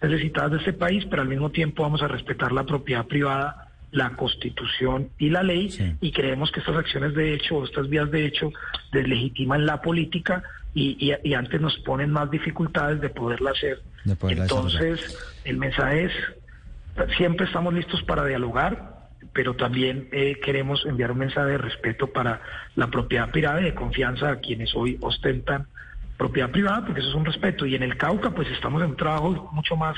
necesitadas 0.00 0.52
de 0.52 0.56
este 0.56 0.72
país, 0.72 1.04
pero 1.10 1.20
al 1.20 1.28
mismo 1.28 1.50
tiempo 1.50 1.82
vamos 1.82 2.00
a 2.02 2.08
respetar 2.08 2.50
la 2.50 2.64
propiedad 2.64 3.04
privada 3.04 3.67
la 3.90 4.10
constitución 4.10 5.08
y 5.18 5.30
la 5.30 5.42
ley 5.42 5.96
y 6.00 6.12
creemos 6.12 6.50
que 6.52 6.60
estas 6.60 6.76
acciones 6.76 7.14
de 7.14 7.34
hecho 7.34 7.56
o 7.56 7.64
estas 7.64 7.88
vías 7.88 8.10
de 8.10 8.26
hecho 8.26 8.52
deslegitiman 8.92 9.64
la 9.64 9.80
política 9.80 10.42
y, 10.74 11.14
y, 11.24 11.34
antes 11.34 11.60
nos 11.60 11.76
ponen 11.78 12.10
más 12.10 12.30
dificultades 12.30 13.00
de 13.00 13.08
poderla 13.08 13.50
hacer. 13.50 13.80
Entonces, 14.04 15.18
el 15.44 15.56
mensaje 15.56 16.04
es, 16.04 16.12
siempre 17.16 17.46
estamos 17.46 17.74
listos 17.74 18.02
para 18.02 18.24
dialogar, 18.24 19.08
pero 19.32 19.54
también 19.54 20.08
eh, 20.12 20.38
queremos 20.44 20.84
enviar 20.86 21.10
un 21.10 21.18
mensaje 21.18 21.48
de 21.48 21.58
respeto 21.58 22.08
para 22.12 22.42
la 22.76 22.88
propiedad 22.88 23.30
privada 23.30 23.60
y 23.60 23.64
de 23.64 23.74
confianza 23.74 24.30
a 24.30 24.36
quienes 24.36 24.72
hoy 24.74 24.98
ostentan 25.00 25.66
propiedad 26.16 26.50
privada, 26.50 26.84
porque 26.84 27.00
eso 27.00 27.08
es 27.08 27.14
un 27.14 27.24
respeto. 27.24 27.66
Y 27.66 27.74
en 27.74 27.82
el 27.82 27.96
Cauca, 27.96 28.30
pues 28.30 28.48
estamos 28.48 28.82
en 28.82 28.90
un 28.90 28.96
trabajo 28.96 29.50
mucho 29.52 29.74
más 29.74 29.96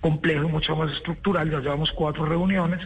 complejo, 0.00 0.48
mucho 0.48 0.76
más 0.76 0.92
estructural, 0.92 1.50
ya 1.50 1.60
llevamos 1.60 1.92
cuatro 1.92 2.24
reuniones 2.24 2.80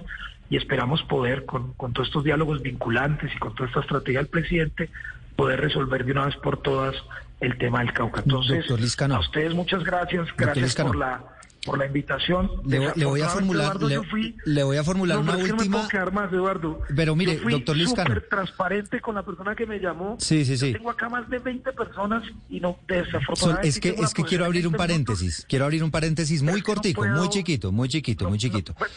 y 0.50 0.56
esperamos 0.56 1.02
poder, 1.04 1.44
con, 1.44 1.72
con 1.74 1.92
todos 1.92 2.08
estos 2.08 2.24
diálogos 2.24 2.62
vinculantes 2.62 3.34
y 3.34 3.38
con 3.38 3.54
toda 3.54 3.68
esta 3.68 3.80
estrategia 3.80 4.20
del 4.20 4.28
presidente, 4.28 4.90
poder 5.36 5.60
resolver 5.60 6.04
de 6.04 6.12
una 6.12 6.26
vez 6.26 6.36
por 6.36 6.58
todas 6.58 6.94
el 7.40 7.58
tema 7.58 7.80
del 7.80 7.92
Cauca. 7.92 8.22
Entonces, 8.24 8.64
a 8.70 9.18
ustedes 9.18 9.54
muchas 9.54 9.84
gracias, 9.84 10.28
gracias 10.36 10.74
por 10.76 10.96
la 10.96 11.22
por 11.64 11.78
la 11.78 11.86
invitación. 11.86 12.50
Le, 12.64 13.04
voy 13.04 13.20
a 13.20 13.28
formular, 13.28 13.76
le, 13.80 14.62
voy 14.62 14.76
a 14.76 14.84
formular 14.84 15.18
una 15.18 15.36
última. 15.36 15.88
más, 16.12 16.32
Eduardo. 16.32 16.80
Pero 16.94 17.16
mire, 17.16 17.36
doctor 17.36 17.76
Liscano. 17.76 18.14
súper 18.14 18.28
transparente 18.28 19.00
con 19.00 19.14
la 19.14 19.22
persona 19.22 19.54
que 19.54 19.66
me 19.66 19.78
llamó. 19.78 20.16
Sí, 20.18 20.44
sí, 20.44 20.56
sí. 20.56 20.72
tengo 20.72 20.90
acá 20.90 21.08
más 21.08 21.28
de 21.28 21.38
20 21.38 21.72
personas 21.72 22.22
y 22.48 22.60
no 22.60 22.78
desafortunadamente. 22.86 23.68
es 23.68 23.80
que, 23.80 23.90
es 23.90 24.14
que 24.14 24.24
quiero 24.24 24.44
abrir 24.44 24.66
un 24.66 24.74
paréntesis. 24.74 25.46
Quiero 25.48 25.64
abrir 25.64 25.82
un 25.82 25.90
paréntesis 25.90 26.42
muy 26.42 26.62
cortico, 26.62 27.06
muy 27.06 27.28
chiquito, 27.28 27.72
muy 27.72 27.88
chiquito, 27.88 28.28
muy 28.28 28.38
chiquito. 28.38 28.74
Pues, 28.74 28.90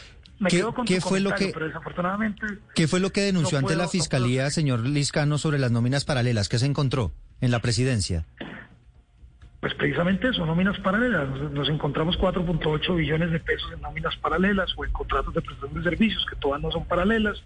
¿Qué, 0.86 1.02
fue 1.02 1.20
lo 1.20 1.34
que, 1.34 1.52
¿Qué 2.76 2.88
fue 2.88 3.00
lo 3.00 3.12
que 3.12 3.22
denunció 3.22 3.58
ante 3.58 3.76
la 3.76 3.88
fiscalía, 3.88 4.50
señor 4.52 4.82
Liscano, 4.82 5.38
sobre 5.38 5.58
las 5.58 5.72
nóminas 5.72 6.06
paralelas? 6.06 6.48
¿Qué 6.48 6.60
se 6.60 6.68
encontró 6.68 7.12
en 7.42 7.50
la 7.50 7.60
presidencia? 7.60 8.26
Pues 9.68 9.76
precisamente 9.76 10.30
eso, 10.30 10.46
nóminas 10.46 10.80
paralelas. 10.80 11.28
Nos 11.52 11.68
encontramos 11.68 12.18
4.8 12.18 12.96
billones 12.96 13.32
de 13.32 13.40
pesos 13.42 13.70
en 13.74 13.82
nóminas 13.82 14.16
paralelas 14.16 14.74
o 14.78 14.86
en 14.86 14.92
contratos 14.92 15.34
de 15.34 15.42
prestación 15.42 15.74
de 15.74 15.90
servicios, 15.90 16.26
que 16.26 16.38
todas 16.38 16.62
no 16.62 16.72
son 16.72 16.86
paralelas. 16.86 17.44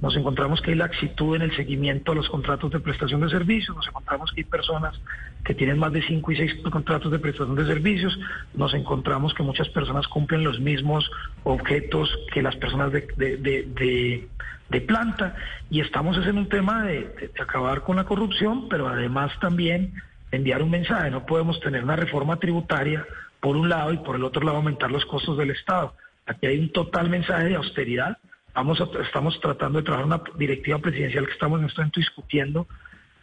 Nos 0.00 0.16
encontramos 0.16 0.62
que 0.62 0.70
hay 0.70 0.78
laxitud 0.78 1.36
en 1.36 1.42
el 1.42 1.54
seguimiento 1.54 2.12
a 2.12 2.14
los 2.14 2.30
contratos 2.30 2.70
de 2.70 2.80
prestación 2.80 3.20
de 3.20 3.28
servicios. 3.28 3.76
Nos 3.76 3.86
encontramos 3.86 4.32
que 4.32 4.40
hay 4.40 4.44
personas 4.44 4.98
que 5.44 5.52
tienen 5.52 5.78
más 5.78 5.92
de 5.92 6.00
5 6.00 6.32
y 6.32 6.36
6 6.36 6.54
contratos 6.72 7.12
de 7.12 7.18
prestación 7.18 7.54
de 7.54 7.66
servicios. 7.66 8.18
Nos 8.54 8.72
encontramos 8.72 9.34
que 9.34 9.42
muchas 9.42 9.68
personas 9.68 10.08
cumplen 10.08 10.44
los 10.44 10.60
mismos 10.60 11.10
objetos 11.44 12.08
que 12.32 12.40
las 12.40 12.56
personas 12.56 12.92
de, 12.92 13.02
de, 13.18 14.80
planta. 14.86 15.36
Y 15.68 15.82
estamos 15.82 16.16
en 16.26 16.38
un 16.38 16.48
tema 16.48 16.84
de 16.84 17.30
acabar 17.38 17.82
con 17.82 17.96
la 17.96 18.04
corrupción, 18.04 18.70
pero 18.70 18.88
además 18.88 19.32
también 19.38 19.92
enviar 20.30 20.62
un 20.62 20.70
mensaje. 20.70 21.10
No 21.10 21.26
podemos 21.26 21.60
tener 21.60 21.84
una 21.84 21.96
reforma 21.96 22.38
tributaria 22.38 23.06
por 23.40 23.56
un 23.56 23.68
lado 23.68 23.92
y 23.92 23.98
por 23.98 24.16
el 24.16 24.24
otro 24.24 24.44
lado 24.44 24.58
aumentar 24.58 24.90
los 24.90 25.04
costos 25.06 25.36
del 25.38 25.50
Estado. 25.50 25.94
Aquí 26.26 26.46
hay 26.46 26.58
un 26.58 26.72
total 26.72 27.08
mensaje 27.08 27.44
de 27.44 27.56
austeridad 27.56 28.18
Vamos 28.58 28.82
estamos 29.06 29.38
tratando 29.40 29.78
de 29.78 29.84
trabajar 29.84 30.06
una 30.06 30.22
directiva 30.36 30.80
presidencial 30.80 31.26
que 31.26 31.32
estamos 31.32 31.60
en 31.60 31.66
este 31.66 31.80
momento 31.80 32.00
discutiendo 32.00 32.66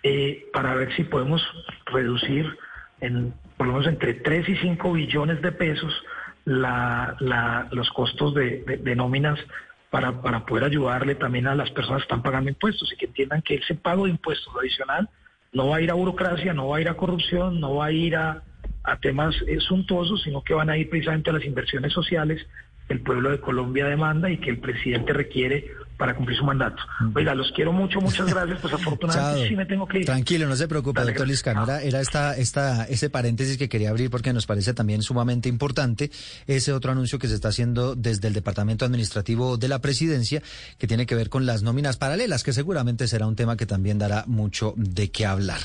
eh, 0.02 0.48
para 0.54 0.76
ver 0.76 0.96
si 0.96 1.04
podemos 1.04 1.46
reducir 1.88 2.58
en 3.02 3.34
por 3.58 3.68
lo 3.68 3.74
menos 3.74 3.88
entre 3.88 4.14
3 4.14 4.48
y 4.48 4.56
5 4.56 4.94
billones 4.94 5.42
de 5.42 5.52
pesos 5.52 5.94
los 6.46 7.90
costos 7.92 8.34
de, 8.34 8.94
nóminas 8.96 9.38
para, 9.90 10.22
para, 10.22 10.46
poder 10.46 10.64
ayudarle 10.64 11.16
también 11.16 11.48
a 11.48 11.56
las 11.56 11.70
personas 11.72 12.04
que 12.04 12.06
están 12.06 12.24
pagando 12.24 12.50
impuestos 12.50 12.94
y 12.94 12.96
que 12.96 13.08
entiendan 13.08 13.42
que 13.42 13.56
ese 13.56 13.76
pago 13.76 14.06
de 14.06 14.12
impuestos 14.12 14.54
adicional 14.58 15.10
no 15.56 15.70
va 15.70 15.78
a 15.78 15.82
ir 15.82 15.90
a 15.90 15.96
burocracia, 15.96 16.54
no 16.54 16.68
va 16.68 16.78
a 16.78 16.82
ir 16.82 16.90
a 16.90 16.96
corrupción, 16.96 17.60
no 17.60 17.76
va 17.76 17.86
a 17.86 17.92
ir 17.92 18.16
a, 18.16 18.44
a 18.84 19.00
temas 19.00 19.36
suntuosos, 19.60 20.22
sino 20.22 20.44
que 20.44 20.54
van 20.54 20.70
a 20.70 20.78
ir 20.78 20.90
precisamente 20.90 21.32
a 21.32 21.34
las 21.34 21.46
inversiones 21.46 21.94
sociales 21.94 22.46
que 22.88 22.94
el 22.94 23.02
pueblo 23.02 23.32
de 23.32 23.40
Colombia 23.40 23.88
demanda 23.88 24.30
y 24.30 24.38
que 24.38 24.52
el 24.52 24.60
presidente 24.60 25.14
requiere 25.14 25.72
para 25.98 26.16
cumplir 26.16 26.38
su 26.38 26.44
mandato. 26.44 26.82
Oiga, 27.16 27.34
los 27.36 27.52
quiero 27.52 27.72
mucho, 27.72 28.00
muchas 28.02 28.28
gracias, 28.28 28.60
pues 28.62 28.74
afortunadamente 28.76 29.50
sí 29.50 29.56
me 29.56 29.66
tengo 29.66 29.88
que 29.88 30.00
ir. 30.00 30.06
Tranquilo, 30.06 30.48
no 30.48 30.56
se 30.56 30.68
preocupe, 30.68 31.02
doctor 31.02 31.28
Liscano, 31.28 31.64
era, 31.64 31.82
era, 31.82 32.02
esta, 32.02 32.36
esta, 32.36 32.86
ese 32.86 33.10
paréntesis 33.10 33.58
que 33.58 33.70
quería 33.70 33.90
abrir 33.90 34.10
porque 34.10 34.34
nos 34.34 34.46
parece 34.46 34.74
también 34.74 35.02
sumamente 35.02 35.50
importante 35.50 36.12
ese 36.48 36.74
otro 36.74 36.92
anuncio 36.92 37.20
que 37.20 37.28
se 37.28 37.36
está 37.36 37.50
haciendo 37.50 37.96
desde 37.96 38.28
el 38.28 38.34
Departamento 38.34 38.86
Administrativo 38.86 39.58
de 39.58 39.68
la 39.68 39.80
Presidencia, 39.80 40.42
que 40.78 40.88
tiene 40.88 41.06
que 41.06 41.16
ver 41.16 41.30
con 41.30 41.46
las 41.46 41.64
nóminas 41.64 41.98
paralelas, 41.98 42.44
que 42.44 42.54
seguramente 42.54 43.08
será 43.08 43.28
un 43.28 43.36
tema 43.36 43.58
que 43.58 43.66
también 43.66 43.98
dará 43.98 44.26
mucho 44.28 44.74
de 44.78 45.12
qué 45.12 45.26
hablar. 45.26 45.60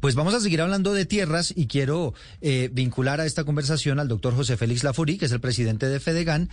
Pues 0.00 0.14
vamos 0.14 0.34
a 0.34 0.40
seguir 0.40 0.60
hablando 0.60 0.92
de 0.92 1.06
tierras 1.06 1.52
y 1.56 1.66
quiero 1.66 2.14
eh, 2.40 2.70
vincular 2.72 3.20
a 3.20 3.26
esta 3.26 3.44
conversación 3.44 4.00
al 4.00 4.08
doctor 4.08 4.34
José 4.34 4.56
Félix 4.56 4.84
Laforí, 4.84 5.18
que 5.18 5.26
es 5.26 5.32
el 5.32 5.40
presidente 5.40 5.86
de 5.86 6.00
Fedegan, 6.00 6.50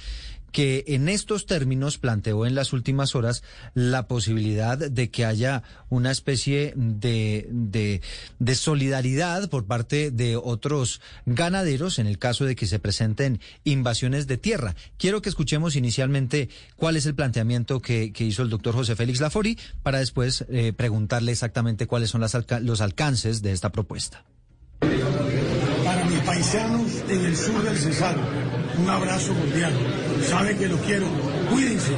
que 0.52 0.84
en 0.88 1.10
estos 1.10 1.46
términos 1.46 1.98
planteó 1.98 2.46
en 2.46 2.56
las 2.56 2.74
últimas 2.74 3.16
horas 3.16 3.44
la 3.74 4.08
posibilidad 4.08 4.78
de 4.78 5.10
que 5.10 5.26
haya 5.26 5.64
una 5.90 6.12
especie 6.12 6.74
de, 6.76 7.48
de, 7.52 8.56
solidaridad 8.56 9.50
por 9.50 9.66
parte 9.66 10.12
de 10.12 10.36
otros 10.36 11.02
ganaderos 11.26 12.00
en 12.00 12.08
el 12.08 12.18
caso 12.18 12.46
de 12.46 12.56
que 12.56 12.66
se 12.66 12.80
presenten 12.80 13.40
invasiones 13.64 14.28
de 14.28 14.38
tierra. 14.38 14.76
Quiero 14.98 15.22
que 15.22 15.30
escuchemos 15.30 15.76
inicialmente 15.76 16.50
cuál 16.76 16.98
es 16.98 17.06
el 17.06 17.16
planteamiento 17.16 17.82
que, 17.82 18.12
hizo 18.18 18.42
el 18.42 18.50
doctor 18.50 18.74
José 18.74 18.96
Félix 18.96 19.22
Lafori 19.22 19.58
para 19.84 20.00
después 20.00 20.46
eh, 20.50 20.74
preguntarle 20.74 21.32
exactamente 21.32 21.88
cuáles 21.88 22.10
son 22.10 22.22
los 22.62 22.82
alcances 22.82 23.42
de 23.42 23.52
esta 23.52 23.72
propuesta. 23.72 24.24
Para 24.80 26.06
mis 26.06 26.20
paisanos 26.20 26.92
en 27.10 27.26
el 27.26 27.36
sur 27.36 27.64
del 27.64 27.78
Cesar, 27.78 28.16
un 28.80 28.90
abrazo 28.90 29.34
mundial. 29.34 29.74
Sabe 30.28 30.56
que 30.58 30.68
lo 30.68 30.78
quiero. 30.78 31.08
Cuídense, 31.50 31.94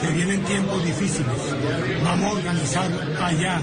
que 0.00 0.08
vienen 0.14 0.42
tiempos 0.44 0.84
difíciles. 0.84 1.36
Vamos 2.04 2.24
a 2.24 2.32
organizar 2.34 2.90
allá 3.22 3.60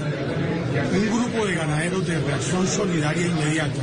un 0.92 1.06
grupo 1.06 1.46
de 1.46 1.54
ganaderos 1.54 2.06
de 2.06 2.18
reacción 2.20 2.66
solidaria 2.66 3.26
inmediata 3.26 3.82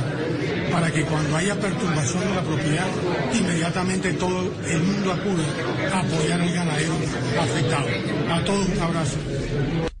para 0.70 0.90
que 0.90 1.02
cuando 1.04 1.36
haya 1.36 1.54
perturbación 1.58 2.20
de 2.20 2.34
la 2.34 2.42
propiedad, 2.42 2.86
inmediatamente 3.34 4.12
todo 4.14 4.50
el 4.66 4.82
mundo 4.82 5.12
acude 5.12 5.44
a 5.92 6.00
apoyar 6.00 6.40
al 6.40 6.52
ganadero 6.52 6.94
afectado. 7.40 7.86
A 8.30 8.44
todos 8.44 8.68
un 8.68 8.80
abrazo. 8.80 9.91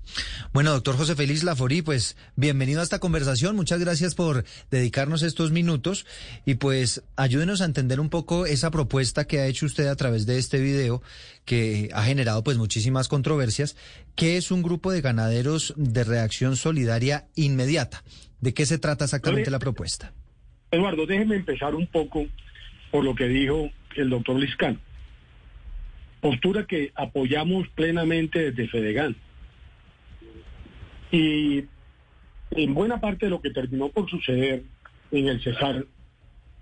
Bueno, 0.52 0.72
doctor 0.72 0.98
José 0.98 1.16
Félix 1.16 1.44
Laforí, 1.44 1.80
pues 1.80 2.14
bienvenido 2.36 2.80
a 2.80 2.82
esta 2.82 2.98
conversación. 2.98 3.56
Muchas 3.56 3.80
gracias 3.80 4.14
por 4.14 4.44
dedicarnos 4.70 5.22
estos 5.22 5.50
minutos 5.50 6.04
y 6.44 6.56
pues 6.56 7.02
ayúdenos 7.16 7.62
a 7.62 7.64
entender 7.64 8.00
un 8.00 8.10
poco 8.10 8.44
esa 8.44 8.70
propuesta 8.70 9.26
que 9.26 9.40
ha 9.40 9.46
hecho 9.46 9.64
usted 9.64 9.86
a 9.86 9.96
través 9.96 10.26
de 10.26 10.36
este 10.36 10.60
video 10.60 11.00
que 11.46 11.88
ha 11.94 12.02
generado 12.02 12.44
pues 12.44 12.58
muchísimas 12.58 13.08
controversias. 13.08 13.78
¿Qué 14.14 14.36
es 14.36 14.50
un 14.50 14.62
grupo 14.62 14.92
de 14.92 15.00
ganaderos 15.00 15.72
de 15.78 16.04
reacción 16.04 16.56
solidaria 16.56 17.28
inmediata? 17.34 18.02
¿De 18.42 18.52
qué 18.52 18.66
se 18.66 18.76
trata 18.76 19.06
exactamente 19.06 19.50
la 19.50 19.58
propuesta? 19.58 20.12
Eduardo, 20.70 21.06
déjeme 21.06 21.36
empezar 21.36 21.74
un 21.74 21.86
poco 21.86 22.26
por 22.90 23.04
lo 23.04 23.14
que 23.14 23.26
dijo 23.26 23.70
el 23.96 24.10
doctor 24.10 24.38
Liscano. 24.38 24.78
Postura 26.20 26.66
que 26.66 26.92
apoyamos 26.94 27.68
plenamente 27.68 28.50
desde 28.50 28.68
Fedegan 28.68 29.16
y 31.12 31.66
en 32.50 32.74
buena 32.74 33.00
parte 33.00 33.26
de 33.26 33.30
lo 33.30 33.40
que 33.40 33.50
terminó 33.50 33.90
por 33.90 34.10
suceder 34.10 34.64
en 35.12 35.28
el 35.28 35.42
Cesar, 35.42 35.84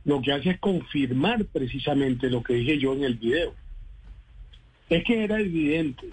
lo 0.05 0.21
que 0.21 0.33
hace 0.33 0.51
es 0.51 0.59
confirmar 0.59 1.45
precisamente 1.47 2.29
lo 2.29 2.43
que 2.43 2.55
dije 2.55 2.79
yo 2.79 2.93
en 2.95 3.05
el 3.05 3.15
video. 3.15 3.55
Es 4.89 5.05
que 5.05 5.23
era 5.23 5.41
evidente 5.41 6.09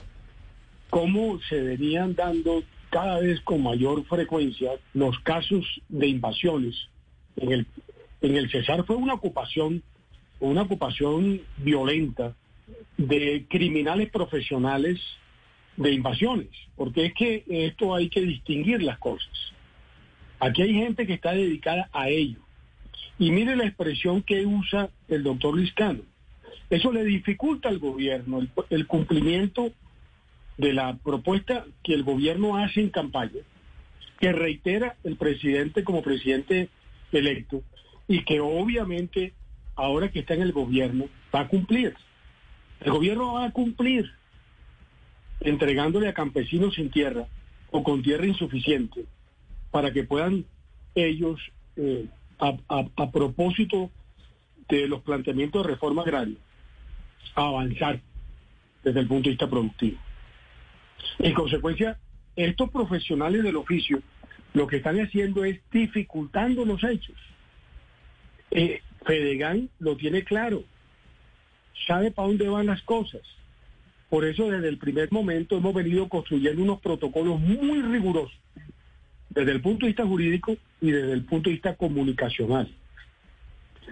cómo 0.89 1.39
se 1.49 1.61
venían 1.61 2.13
dando 2.13 2.63
cada 2.91 3.19
vez 3.19 3.41
con 3.41 3.63
mayor 3.63 4.05
frecuencia 4.05 4.71
los 4.93 5.17
casos 5.19 5.65
de 5.89 6.07
invasiones. 6.07 6.75
En 7.37 7.51
el, 7.51 7.67
en 8.21 8.37
el 8.37 8.51
Cesar 8.51 8.85
fue 8.85 8.95
una 8.97 9.15
ocupación, 9.15 9.81
una 10.39 10.61
ocupación 10.61 11.41
violenta 11.57 12.35
de 12.97 13.45
criminales 13.49 14.09
profesionales 14.11 14.99
de 15.77 15.93
invasiones, 15.93 16.49
porque 16.75 17.05
es 17.05 17.13
que 17.13 17.43
esto 17.47 17.95
hay 17.95 18.09
que 18.09 18.21
distinguir 18.21 18.81
las 18.81 18.97
cosas. 18.97 19.31
Aquí 20.39 20.63
hay 20.63 20.73
gente 20.73 21.07
que 21.07 21.13
está 21.13 21.31
dedicada 21.31 21.89
a 21.93 22.09
ello. 22.09 22.39
Y 23.19 23.31
mire 23.31 23.55
la 23.55 23.65
expresión 23.65 24.21
que 24.21 24.45
usa 24.45 24.89
el 25.07 25.23
doctor 25.23 25.57
Liscano. 25.57 26.01
Eso 26.69 26.91
le 26.91 27.03
dificulta 27.03 27.69
al 27.69 27.79
gobierno 27.79 28.45
el, 28.69 28.87
cumplimiento 28.87 29.71
de 30.57 30.73
la 30.73 30.97
propuesta 30.97 31.65
que 31.83 31.93
el 31.93 32.03
gobierno 32.03 32.57
hace 32.57 32.81
en 32.81 32.89
campaña, 32.89 33.41
que 34.19 34.31
reitera 34.33 34.97
el 35.03 35.15
presidente 35.15 35.83
como 35.83 36.01
presidente 36.01 36.69
electo 37.11 37.63
y 38.07 38.23
que 38.23 38.39
obviamente 38.41 39.33
ahora 39.75 40.09
que 40.09 40.19
está 40.19 40.33
en 40.33 40.41
el 40.41 40.51
gobierno 40.51 41.05
va 41.33 41.41
a 41.41 41.47
cumplir. 41.47 41.95
El 42.81 42.91
gobierno 42.91 43.33
va 43.33 43.45
a 43.45 43.51
cumplir 43.51 44.11
entregándole 45.41 46.07
a 46.07 46.13
campesinos 46.13 46.75
sin 46.75 46.89
tierra 46.89 47.27
o 47.71 47.83
con 47.83 48.01
tierra 48.01 48.25
insuficiente 48.25 49.05
para 49.71 49.91
que 49.91 50.03
puedan 50.03 50.45
ellos, 50.95 51.39
eh, 51.75 52.07
a, 52.39 53.11
propósito 53.11 53.91
de 54.69 54.87
los 54.87 55.01
planteamientos 55.01 55.63
de 55.63 55.69
reforma 55.69 56.01
agraria, 56.01 56.37
avanzar 57.35 58.01
desde 58.83 58.99
el 58.99 59.07
punto 59.07 59.23
de 59.23 59.31
vista 59.31 59.49
productivo. 59.49 59.97
En 61.19 61.33
consecuencia, 61.33 61.99
estos 62.35 62.69
profesionales 62.69 63.43
del 63.43 63.55
oficio 63.55 64.01
lo 64.53 64.65
que 64.67 64.77
están 64.77 64.99
haciendo 64.99 65.43
es 65.43 65.59
dificultando 65.71 66.65
los 66.65 66.83
hechos. 66.83 67.15
Eh, 68.51 68.81
Fedegan 69.05 69.69
lo 69.79 69.95
tiene 69.95 70.23
claro, 70.23 70.63
sabe 71.85 72.11
para 72.11 72.27
dónde 72.27 72.49
van 72.49 72.65
las 72.65 72.81
cosas. 72.81 73.21
Por 74.09 74.25
eso 74.25 74.49
desde 74.49 74.69
el 74.69 74.77
primer 74.77 75.11
momento 75.11 75.57
hemos 75.57 75.73
venido 75.73 76.07
construyendo 76.07 76.61
unos 76.61 76.79
protocolos 76.79 77.39
muy 77.39 77.81
rigurosos 77.81 78.37
desde 79.29 79.51
el 79.51 79.61
punto 79.61 79.85
de 79.85 79.89
vista 79.89 80.05
jurídico 80.05 80.57
y 80.81 80.91
desde 80.91 81.13
el 81.13 81.25
punto 81.25 81.49
de 81.49 81.55
vista 81.55 81.75
comunicacional. 81.75 82.73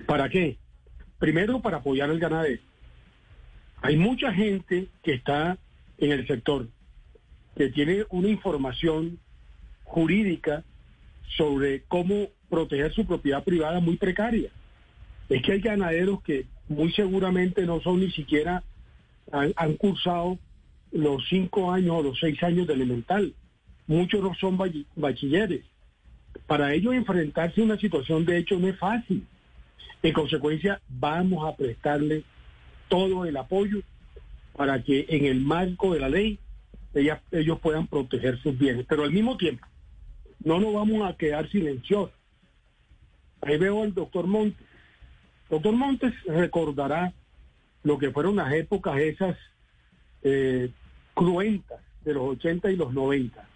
¿Para 0.05 0.29
qué? 0.29 0.57
Primero, 1.19 1.61
para 1.61 1.77
apoyar 1.77 2.09
al 2.09 2.19
ganadero. 2.19 2.61
Hay 3.81 3.97
mucha 3.97 4.33
gente 4.33 4.87
que 5.03 5.13
está 5.13 5.57
en 5.97 6.11
el 6.11 6.25
sector 6.27 6.67
que 7.55 7.69
tiene 7.69 8.05
una 8.09 8.29
información 8.29 9.19
jurídica 9.83 10.63
sobre 11.37 11.83
cómo 11.83 12.27
proteger 12.49 12.93
su 12.93 13.05
propiedad 13.05 13.43
privada 13.43 13.79
muy 13.79 13.97
precaria. 13.97 14.49
Es 15.29 15.41
que 15.43 15.53
hay 15.53 15.61
ganaderos 15.61 16.21
que 16.23 16.45
muy 16.67 16.91
seguramente 16.93 17.65
no 17.65 17.81
son 17.81 17.99
ni 17.99 18.11
siquiera 18.11 18.63
han, 19.31 19.73
cursado 19.75 20.37
los 20.91 21.27
cinco 21.27 21.71
años 21.71 21.95
o 21.97 22.03
los 22.03 22.19
seis 22.19 22.41
años 22.43 22.67
de 22.67 22.73
elemental. 22.73 23.33
Muchos 23.87 24.21
no 24.21 24.33
son 24.35 24.57
bachilleres. 24.95 25.63
Para 26.47 26.73
ellos 26.73 26.93
enfrentarse 26.93 27.61
a 27.61 27.63
una 27.63 27.77
situación 27.77 28.25
de 28.25 28.37
hecho 28.37 28.57
no 28.59 28.67
es 28.67 28.77
fácil. 28.77 29.25
En 30.03 30.13
consecuencia, 30.13 30.81
vamos 30.87 31.47
a 31.47 31.55
prestarle 31.55 32.23
todo 32.89 33.25
el 33.25 33.37
apoyo 33.37 33.81
para 34.55 34.81
que 34.83 35.05
en 35.09 35.25
el 35.25 35.41
marco 35.41 35.93
de 35.93 35.99
la 35.99 36.09
ley 36.09 36.39
ellos 37.31 37.59
puedan 37.59 37.87
proteger 37.87 38.39
sus 38.41 38.57
bienes. 38.57 38.85
Pero 38.87 39.03
al 39.03 39.11
mismo 39.11 39.37
tiempo, 39.37 39.65
no 40.43 40.59
nos 40.59 40.73
vamos 40.73 41.09
a 41.09 41.17
quedar 41.17 41.49
silenciosos. 41.49 42.13
Ahí 43.41 43.57
veo 43.57 43.83
al 43.83 43.93
doctor 43.93 44.27
Montes. 44.27 44.65
Doctor 45.49 45.73
Montes 45.73 46.13
recordará 46.25 47.13
lo 47.85 47.99
que 47.99 48.11
fueron 48.11 48.35
las 48.35 48.51
épocas 48.51 48.97
esas 48.97 49.37
eh, 50.23 50.71
cruentas 51.13 51.79
de 52.03 52.15
los 52.15 52.23
80 52.23 52.71
y 52.71 52.75
los 52.75 52.91
90, 52.93 53.47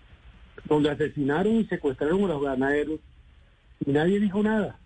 donde 0.65 0.91
asesinaron 0.91 1.55
y 1.55 1.65
secuestraron 1.65 2.23
a 2.25 2.27
los 2.27 2.43
ganaderos 2.43 2.99
y 3.85 3.91
nadie 3.91 4.19
dijo 4.19 4.43
nada. 4.43 4.79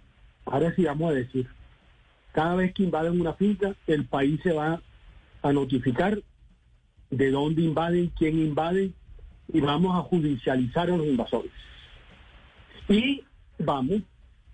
Ahora 0.46 0.74
sí 0.76 0.86
vamos 0.86 1.12
a 1.12 1.16
decir, 1.16 1.48
cada 2.32 2.56
vez 2.56 2.74
que 2.74 2.84
invaden 2.84 3.20
una 3.20 3.34
finca, 3.34 3.76
el 3.86 4.06
país 4.06 4.40
se 4.44 4.54
va 4.54 4.82
a 5.42 5.54
notificar 5.54 6.22
de 7.10 7.30
dónde 7.30 7.64
invaden, 7.64 8.14
quién 8.18 8.40
invade, 8.40 8.92
y 9.52 9.60
vamos 9.60 9.94
a 9.94 10.04
judicializar 10.04 10.90
a 10.90 10.96
los 10.96 11.06
invasores. 11.06 11.52
Y 12.88 13.24
vamos, 13.60 14.02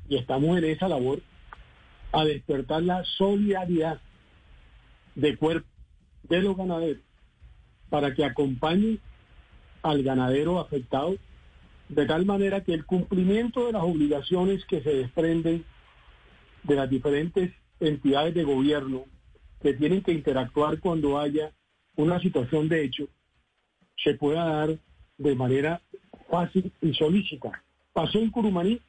y 0.10 0.18
estamos 0.18 0.58
en 0.58 0.64
esa 0.64 0.88
labor, 0.88 1.22
a 2.12 2.26
despertar 2.26 2.82
la 2.82 3.04
solidaridad 3.04 4.02
de 5.20 5.38
cuerpo 5.38 5.68
de 6.24 6.42
los 6.42 6.56
ganaderos 6.56 7.02
para 7.90 8.14
que 8.14 8.24
acompañen 8.24 9.00
al 9.82 10.04
ganadero 10.04 10.60
afectado 10.60 11.16
de 11.90 12.06
tal 12.06 12.26
manera 12.26 12.64
que 12.64 12.74
el 12.74 12.86
cumplimiento 12.86 13.66
de 13.66 13.74
las 13.74 13.84
obligaciones 13.84 14.64
que 14.66 14.82
se 14.82 14.94
desprenden 14.94 15.66
de 16.64 16.76
las 16.76 16.90
diferentes 16.90 17.52
entidades 17.80 18.34
de 18.36 18.44
gobierno 18.44 19.06
que 19.62 19.74
tienen 19.74 20.04
que 20.04 20.12
interactuar 20.12 20.80
cuando 20.80 21.20
haya 21.20 21.52
una 21.96 22.20
situación 22.20 22.70
de 22.70 22.84
hecho 22.84 23.08
se 24.04 24.14
pueda 24.14 24.46
dar 24.46 24.78
de 25.18 25.36
manera 25.36 25.82
fácil 26.30 26.72
y 26.82 26.94
solícita. 26.94 27.64
Pasó 27.92 28.20
en 28.20 28.30
Curumaní, 28.30 28.80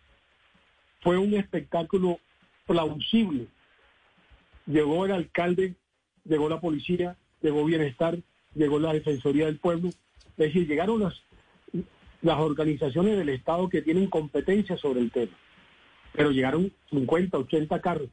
fue 1.00 1.16
un 1.16 1.34
espectáculo 1.34 2.20
plausible. 2.66 3.48
Llegó 4.66 5.06
el 5.06 5.12
alcalde, 5.12 5.74
llegó 6.24 6.48
la 6.48 6.60
policía, 6.60 7.16
llegó 7.42 7.64
bienestar, 7.64 8.18
llegó 8.54 8.78
la 8.78 8.92
Defensoría 8.92 9.46
del 9.46 9.58
Pueblo. 9.58 9.88
Es 9.88 10.36
decir, 10.36 10.66
llegaron 10.66 11.00
las, 11.00 11.22
las 12.22 12.38
organizaciones 12.38 13.16
del 13.16 13.28
Estado 13.28 13.68
que 13.68 13.82
tienen 13.82 14.08
competencia 14.08 14.76
sobre 14.76 15.00
el 15.00 15.10
tema. 15.10 15.32
Pero 16.12 16.30
llegaron 16.30 16.72
50, 16.90 17.38
80 17.38 17.80
carros. 17.80 18.08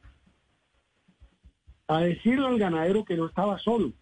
A 1.86 2.00
decirle 2.00 2.46
al 2.46 2.58
ganadero 2.58 3.04
que 3.04 3.16
no 3.16 3.26
estaba 3.26 3.58
solo. 3.58 3.92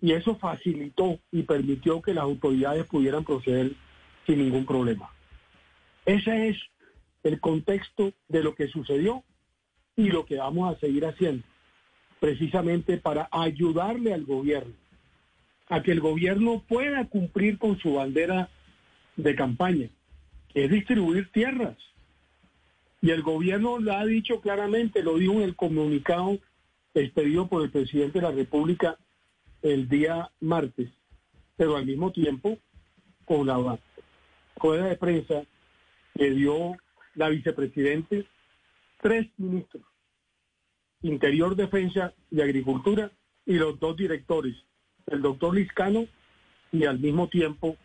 Y 0.00 0.12
eso 0.12 0.36
facilitó 0.36 1.20
y 1.30 1.42
permitió 1.42 2.02
que 2.02 2.14
las 2.14 2.24
autoridades 2.24 2.86
pudieran 2.86 3.24
proceder 3.24 3.72
sin 4.26 4.38
ningún 4.38 4.66
problema. 4.66 5.10
Ese 6.04 6.48
es 6.48 6.58
el 7.22 7.40
contexto 7.40 8.12
de 8.28 8.42
lo 8.42 8.54
que 8.54 8.66
sucedió 8.68 9.22
y 9.96 10.08
lo 10.08 10.24
que 10.24 10.38
vamos 10.38 10.74
a 10.74 10.80
seguir 10.80 11.06
haciendo, 11.06 11.44
precisamente 12.22 12.98
para 12.98 13.28
ayudarle 13.32 14.14
al 14.14 14.24
gobierno 14.24 14.74
a 15.68 15.82
que 15.82 15.90
el 15.90 15.98
gobierno 15.98 16.62
pueda 16.68 17.04
cumplir 17.06 17.58
con 17.58 17.80
su 17.80 17.94
bandera 17.94 18.48
de 19.16 19.34
campaña, 19.34 19.88
que 20.54 20.66
es 20.66 20.70
distribuir 20.70 21.32
tierras. 21.32 21.76
Y 23.00 23.10
el 23.10 23.22
gobierno 23.22 23.80
lo 23.80 23.92
ha 23.96 24.04
dicho 24.06 24.40
claramente, 24.40 25.02
lo 25.02 25.18
dijo 25.18 25.32
en 25.32 25.42
el 25.42 25.56
comunicado 25.56 26.38
expedido 26.94 27.48
por 27.48 27.64
el 27.64 27.72
presidente 27.72 28.20
de 28.20 28.28
la 28.28 28.30
República 28.30 28.96
el 29.62 29.88
día 29.88 30.30
martes, 30.38 30.90
pero 31.56 31.74
al 31.74 31.86
mismo 31.86 32.12
tiempo 32.12 32.56
con 33.24 33.48
la 33.48 33.80
rueda 34.60 34.84
de 34.86 34.96
prensa 34.96 35.42
que 36.14 36.30
dio 36.30 36.76
la 37.16 37.30
vicepresidente, 37.30 38.26
tres 39.00 39.26
ministros, 39.38 39.82
Interior, 41.02 41.56
Defensa 41.56 42.12
y 42.30 42.40
Agricultura, 42.40 43.10
y 43.44 43.54
los 43.54 43.78
dos 43.78 43.96
directores, 43.96 44.54
el 45.06 45.20
doctor 45.20 45.54
Liscano 45.54 46.06
y 46.70 46.84
al 46.84 46.98
mismo 46.98 47.28
tiempo 47.28 47.76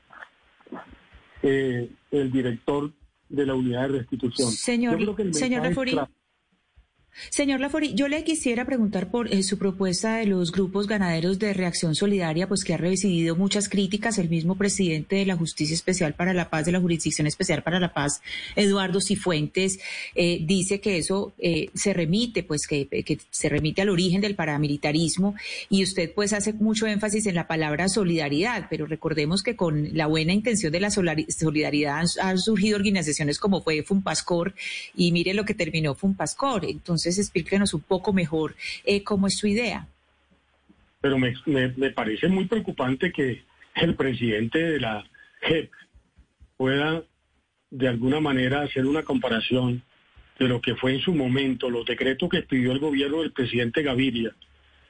eh, 1.41 1.89
el 2.11 2.31
director 2.31 2.91
de 3.29 3.45
la 3.45 3.55
unidad 3.55 3.83
de 3.83 3.99
restitución. 3.99 4.51
Señor, 4.51 5.33
señor 5.33 5.63
Señor 7.29 7.59
Lafori, 7.59 7.93
yo 7.93 8.07
le 8.07 8.23
quisiera 8.23 8.65
preguntar 8.65 9.09
por 9.09 9.33
eh, 9.33 9.43
su 9.43 9.57
propuesta 9.57 10.17
de 10.17 10.25
los 10.25 10.51
grupos 10.51 10.87
ganaderos 10.87 11.39
de 11.39 11.53
reacción 11.53 11.95
solidaria, 11.95 12.47
pues 12.47 12.63
que 12.63 12.73
ha 12.73 12.77
recibido 12.77 13.35
muchas 13.35 13.69
críticas. 13.69 14.17
El 14.17 14.29
mismo 14.29 14.55
presidente 14.55 15.17
de 15.17 15.25
la 15.25 15.35
Justicia 15.35 15.73
Especial 15.73 16.13
para 16.13 16.33
la 16.33 16.49
Paz, 16.49 16.65
de 16.65 16.71
la 16.71 16.79
Jurisdicción 16.79 17.27
Especial 17.27 17.63
para 17.63 17.79
la 17.79 17.93
Paz, 17.93 18.21
Eduardo 18.55 19.01
Cifuentes, 19.01 19.79
eh, 20.15 20.39
dice 20.41 20.79
que 20.79 20.97
eso 20.97 21.33
eh, 21.37 21.69
se 21.73 21.93
remite, 21.93 22.43
pues 22.43 22.67
que, 22.67 22.87
se 23.29 23.49
remite 23.49 23.81
al 23.81 23.89
origen 23.89 24.21
del 24.21 24.35
paramilitarismo 24.35 25.35
y 25.69 25.83
usted 25.83 26.11
pues 26.13 26.33
hace 26.33 26.53
mucho 26.53 26.87
énfasis 26.87 27.25
en 27.25 27.35
la 27.35 27.47
palabra 27.47 27.89
solidaridad, 27.89 28.67
pero 28.69 28.85
recordemos 28.85 29.43
que 29.43 29.55
con 29.55 29.95
la 29.95 30.07
buena 30.07 30.33
intención 30.33 30.71
de 30.71 30.79
la 30.79 30.91
solidaridad 30.91 31.99
han, 31.99 32.07
han 32.21 32.37
surgido 32.37 32.77
organizaciones 32.77 33.39
como 33.39 33.61
fue 33.61 33.83
Fumpascor 33.83 34.53
y 34.95 35.11
mire 35.11 35.33
lo 35.33 35.45
que 35.45 35.53
terminó 35.53 35.95
Fumpascor. 35.95 36.65
Entonces, 36.65 37.06
entonces, 37.07 37.27
explíquenos 37.27 37.73
un 37.73 37.81
poco 37.81 38.11
mejor 38.11 38.55
eh, 38.83 39.01
cómo 39.01 39.27
es 39.27 39.37
su 39.37 39.47
idea. 39.47 39.87
Pero 40.99 41.17
me, 41.17 41.91
parece 41.91 42.27
muy 42.27 42.45
preocupante 42.45 43.13
que 43.13 43.43
el 43.75 43.95
presidente 43.95 44.59
de 44.59 44.79
la 44.79 45.05
JEP 45.41 45.71
pueda 46.57 47.03
de 47.69 47.87
alguna 47.87 48.19
manera 48.19 48.61
hacer 48.61 48.85
una 48.85 49.03
comparación 49.03 49.83
de 50.37 50.47
lo 50.49 50.59
que 50.59 50.75
fue 50.75 50.95
en 50.95 50.99
su 50.99 51.13
momento 51.13 51.69
los 51.69 51.85
decretos 51.85 52.29
que 52.29 52.41
pidió 52.41 52.73
el 52.73 52.79
gobierno 52.79 53.21
del 53.21 53.31
presidente 53.31 53.83
Gaviria 53.83 54.35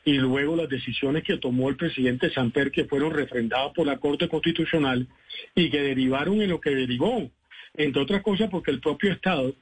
y 0.03 0.13
luego 0.13 0.56
las 0.56 0.69
decisiones 0.69 1.23
que 1.23 1.38
tomó 1.38 1.69
el 1.69 1.75
presidente 1.75 2.32
Samper 2.32 2.71
que 2.71 2.86
fueron 2.86 3.13
refrendadas 3.13 3.73
por 3.75 3.86
la 3.86 3.99
Corte 3.99 4.27
Constitucional 4.27 5.08
y 5.53 5.69
que 5.69 5.82
derivaron 5.82 6.41
en 6.41 6.49
lo 6.49 6.62
que 6.62 6.71
derivó, 6.71 7.30
entre 7.75 8.01
otras 8.01 8.23
cosas 8.23 8.49
porque 8.49 8.71
el 8.71 8.80
propio 8.80 9.12
Estado 9.12 9.53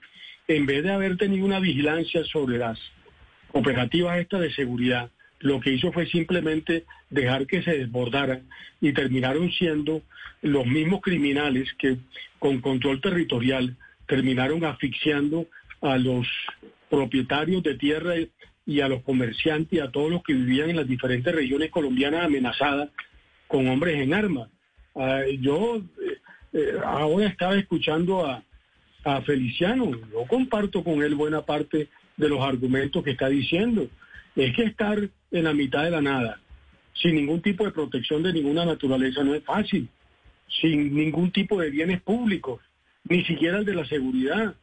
en 0.47 0.65
vez 0.65 0.83
de 0.83 0.91
haber 0.91 1.17
tenido 1.17 1.45
una 1.45 1.59
vigilancia 1.59 2.23
sobre 2.25 2.57
las 2.57 2.79
operativas 3.51 4.19
estas 4.19 4.41
de 4.41 4.53
seguridad, 4.53 5.09
lo 5.39 5.59
que 5.59 5.71
hizo 5.71 5.91
fue 5.91 6.07
simplemente 6.07 6.85
dejar 7.09 7.47
que 7.47 7.61
se 7.61 7.77
desbordaran 7.77 8.47
y 8.81 8.93
terminaron 8.93 9.51
siendo 9.51 10.01
los 10.41 10.65
mismos 10.65 11.01
criminales 11.01 11.69
que 11.79 11.97
con 12.39 12.61
control 12.61 13.01
territorial 13.01 13.75
terminaron 14.07 14.63
asfixiando 14.65 15.47
a 15.81 15.97
los 15.97 16.27
propietarios 16.89 17.63
de 17.63 17.75
tierra 17.75 18.13
y 18.65 18.81
a 18.81 18.87
los 18.87 19.03
comerciantes 19.03 19.73
y 19.73 19.79
a 19.79 19.91
todos 19.91 20.11
los 20.11 20.23
que 20.23 20.33
vivían 20.33 20.69
en 20.69 20.77
las 20.77 20.87
diferentes 20.87 21.33
regiones 21.33 21.71
colombianas 21.71 22.25
amenazadas 22.25 22.89
con 23.47 23.67
hombres 23.67 24.01
en 24.01 24.13
armas. 24.13 24.49
Ah, 24.95 25.21
yo 25.39 25.77
eh, 25.77 26.17
eh, 26.53 26.73
ahora 26.83 27.27
estaba 27.27 27.55
escuchando 27.55 28.25
a, 28.25 28.43
a 29.05 29.21
Feliciano. 29.21 29.91
Yo 30.11 30.25
comparto 30.27 30.83
con 30.83 31.01
él 31.03 31.15
buena 31.15 31.43
parte 31.43 31.87
de 32.17 32.29
los 32.29 32.41
argumentos 32.41 33.03
que 33.03 33.11
está 33.11 33.29
diciendo. 33.29 33.87
Es 34.35 34.53
que 34.55 34.63
estar 34.63 34.97
en 35.31 35.43
la 35.43 35.53
mitad 35.53 35.83
de 35.83 35.91
la 35.91 36.01
nada, 36.01 36.41
sin 36.93 37.15
ningún 37.15 37.41
tipo 37.41 37.63
de 37.63 37.71
protección 37.71 38.23
de 38.23 38.33
ninguna 38.33 38.65
naturaleza, 38.65 39.23
no 39.23 39.35
es 39.35 39.43
fácil. 39.43 39.87
Sin 40.61 40.93
ningún 40.93 41.31
tipo 41.31 41.59
de 41.61 41.69
bienes 41.69 42.01
públicos, 42.01 42.61
ni 43.07 43.23
siquiera 43.25 43.59
el 43.59 43.65
de 43.65 43.75
la 43.75 43.85
seguridad. 43.85 44.55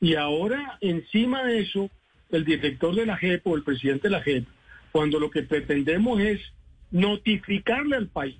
Y 0.00 0.14
ahora, 0.14 0.78
encima 0.80 1.44
de 1.44 1.60
eso, 1.60 1.90
el 2.30 2.44
director 2.44 2.94
de 2.94 3.06
la 3.06 3.16
JEP 3.16 3.46
o 3.46 3.56
el 3.56 3.62
presidente 3.62 4.08
de 4.08 4.12
la 4.12 4.22
JEP, 4.22 4.46
cuando 4.92 5.20
lo 5.20 5.30
que 5.30 5.42
pretendemos 5.42 6.20
es 6.20 6.40
notificarle 6.90 7.96
al 7.96 8.08
país 8.08 8.38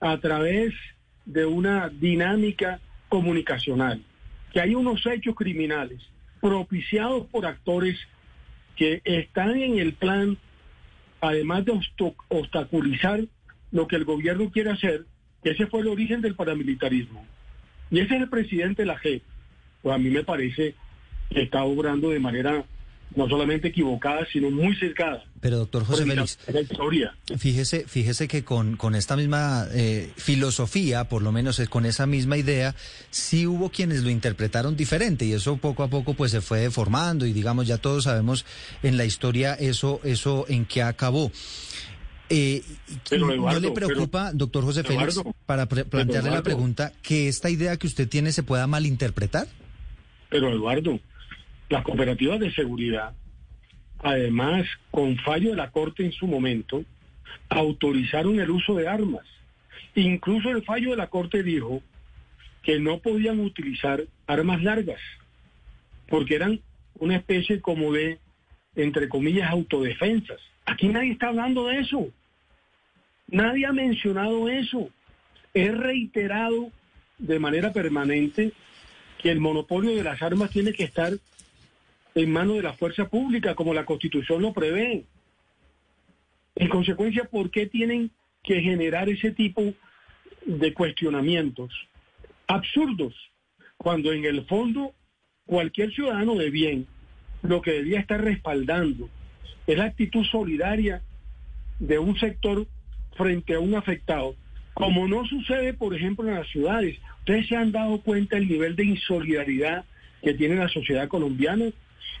a 0.00 0.18
través 0.18 0.72
de 1.24 1.44
una 1.44 1.88
dinámica 1.88 2.80
comunicacional 3.08 4.02
que 4.52 4.60
hay 4.60 4.74
unos 4.74 5.04
hechos 5.06 5.34
criminales 5.34 6.00
propiciados 6.40 7.26
por 7.26 7.46
actores 7.46 7.98
que 8.76 9.02
están 9.04 9.56
en 9.56 9.78
el 9.78 9.92
plan, 9.92 10.38
además 11.20 11.64
de 11.64 11.80
obstaculizar 12.28 13.20
lo 13.72 13.86
que 13.86 13.96
el 13.96 14.04
gobierno 14.04 14.50
quiere 14.50 14.70
hacer, 14.70 15.04
ese 15.42 15.66
fue 15.66 15.80
el 15.80 15.88
origen 15.88 16.20
del 16.20 16.34
paramilitarismo. 16.34 17.24
Y 17.90 18.00
ese 18.00 18.16
es 18.16 18.22
el 18.22 18.28
presidente 18.28 18.82
de 18.82 18.86
la. 18.86 19.00
Pues 19.82 19.94
a 19.94 19.98
mí 19.98 20.10
me 20.10 20.24
parece 20.24 20.74
que 21.30 21.42
está 21.42 21.64
obrando 21.64 22.10
de 22.10 22.20
manera 22.20 22.64
no 23.14 23.28
solamente 23.28 23.68
equivocada, 23.68 24.26
sino 24.32 24.50
muy 24.50 24.74
cercada. 24.76 25.24
Pero 25.40 25.58
doctor 25.58 25.84
José 25.84 26.04
Félix, 26.04 26.38
fíjese, 27.38 27.84
fíjese 27.86 28.28
que 28.28 28.44
con, 28.44 28.76
con 28.76 28.94
esta 28.94 29.16
misma 29.16 29.66
eh, 29.72 30.10
filosofía, 30.16 31.08
por 31.08 31.22
lo 31.22 31.32
menos 31.32 31.60
con 31.70 31.86
esa 31.86 32.06
misma 32.06 32.36
idea, 32.36 32.74
sí 33.10 33.46
hubo 33.46 33.70
quienes 33.70 34.02
lo 34.02 34.10
interpretaron 34.10 34.76
diferente 34.76 35.24
y 35.24 35.32
eso 35.32 35.56
poco 35.56 35.82
a 35.82 35.88
poco 35.88 36.14
pues 36.14 36.30
se 36.30 36.40
fue 36.40 36.60
deformando 36.60 37.26
y 37.26 37.32
digamos 37.32 37.66
ya 37.66 37.78
todos 37.78 38.04
sabemos 38.04 38.44
en 38.82 38.96
la 38.96 39.04
historia 39.04 39.54
eso, 39.54 40.00
eso 40.04 40.44
en 40.48 40.66
qué 40.66 40.82
acabó. 40.82 41.32
Eh, 42.32 42.62
¿No 43.10 43.58
le 43.58 43.72
preocupa, 43.72 44.32
doctor 44.32 44.62
José 44.62 44.84
Félix, 44.84 45.20
para 45.46 45.66
plantearle 45.66 46.30
la 46.30 46.44
pregunta, 46.44 46.92
que 47.02 47.26
esta 47.26 47.50
idea 47.50 47.76
que 47.76 47.88
usted 47.88 48.08
tiene 48.08 48.30
se 48.30 48.44
pueda 48.44 48.68
malinterpretar? 48.68 49.48
Pero 50.28 50.52
Eduardo, 50.52 51.00
las 51.70 51.84
cooperativas 51.84 52.40
de 52.40 52.52
seguridad, 52.52 53.14
además, 54.00 54.66
con 54.90 55.16
fallo 55.18 55.50
de 55.50 55.56
la 55.56 55.70
Corte 55.70 56.04
en 56.04 56.12
su 56.12 56.26
momento, 56.26 56.84
autorizaron 57.48 58.40
el 58.40 58.50
uso 58.50 58.74
de 58.74 58.88
armas. 58.88 59.24
Incluso 59.94 60.50
el 60.50 60.64
fallo 60.64 60.90
de 60.90 60.96
la 60.96 61.06
Corte 61.06 61.44
dijo 61.44 61.80
que 62.62 62.80
no 62.80 62.98
podían 62.98 63.38
utilizar 63.38 64.02
armas 64.26 64.62
largas, 64.62 65.00
porque 66.08 66.34
eran 66.34 66.60
una 66.98 67.16
especie 67.16 67.60
como 67.60 67.92
de, 67.92 68.18
entre 68.74 69.08
comillas, 69.08 69.48
autodefensas. 69.48 70.40
Aquí 70.66 70.88
nadie 70.88 71.12
está 71.12 71.28
hablando 71.28 71.68
de 71.68 71.78
eso. 71.78 72.08
Nadie 73.28 73.66
ha 73.66 73.72
mencionado 73.72 74.48
eso. 74.48 74.90
Es 75.54 75.76
reiterado 75.76 76.72
de 77.18 77.38
manera 77.38 77.72
permanente 77.72 78.52
que 79.22 79.30
el 79.30 79.38
monopolio 79.38 79.94
de 79.94 80.02
las 80.02 80.20
armas 80.20 80.50
tiene 80.50 80.72
que 80.72 80.84
estar 80.84 81.12
en 82.14 82.32
manos 82.32 82.56
de 82.56 82.62
la 82.62 82.72
fuerza 82.72 83.08
pública, 83.08 83.54
como 83.54 83.74
la 83.74 83.84
Constitución 83.84 84.42
lo 84.42 84.52
prevé. 84.52 85.04
En 86.56 86.68
consecuencia, 86.68 87.24
¿por 87.24 87.50
qué 87.50 87.66
tienen 87.66 88.10
que 88.42 88.60
generar 88.60 89.08
ese 89.08 89.30
tipo 89.32 89.74
de 90.44 90.72
cuestionamientos 90.72 91.72
absurdos 92.46 93.14
cuando 93.76 94.12
en 94.12 94.24
el 94.24 94.44
fondo 94.46 94.94
cualquier 95.46 95.92
ciudadano 95.92 96.34
de 96.34 96.50
bien 96.50 96.86
lo 97.42 97.62
que 97.62 97.72
debía 97.72 98.00
estar 98.00 98.22
respaldando 98.22 99.08
es 99.66 99.78
la 99.78 99.84
actitud 99.84 100.24
solidaria 100.24 101.02
de 101.78 101.98
un 101.98 102.18
sector 102.18 102.66
frente 103.16 103.54
a 103.54 103.60
un 103.60 103.74
afectado, 103.74 104.34
como 104.74 105.08
no 105.08 105.24
sucede, 105.26 105.74
por 105.74 105.94
ejemplo, 105.94 106.28
en 106.28 106.34
las 106.34 106.48
ciudades. 106.48 106.98
Ustedes 107.20 107.48
se 107.48 107.56
han 107.56 107.72
dado 107.72 108.00
cuenta 108.00 108.36
del 108.36 108.48
nivel 108.48 108.76
de 108.76 108.84
insolidaridad 108.84 109.84
que 110.22 110.34
tiene 110.34 110.56
la 110.56 110.68
sociedad 110.68 111.08
colombiana. 111.08 111.66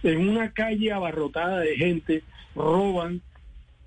En 0.02 0.28
una 0.28 0.52
calle 0.52 0.92
abarrotada 0.92 1.60
de 1.60 1.76
gente 1.76 2.22
roban 2.54 3.20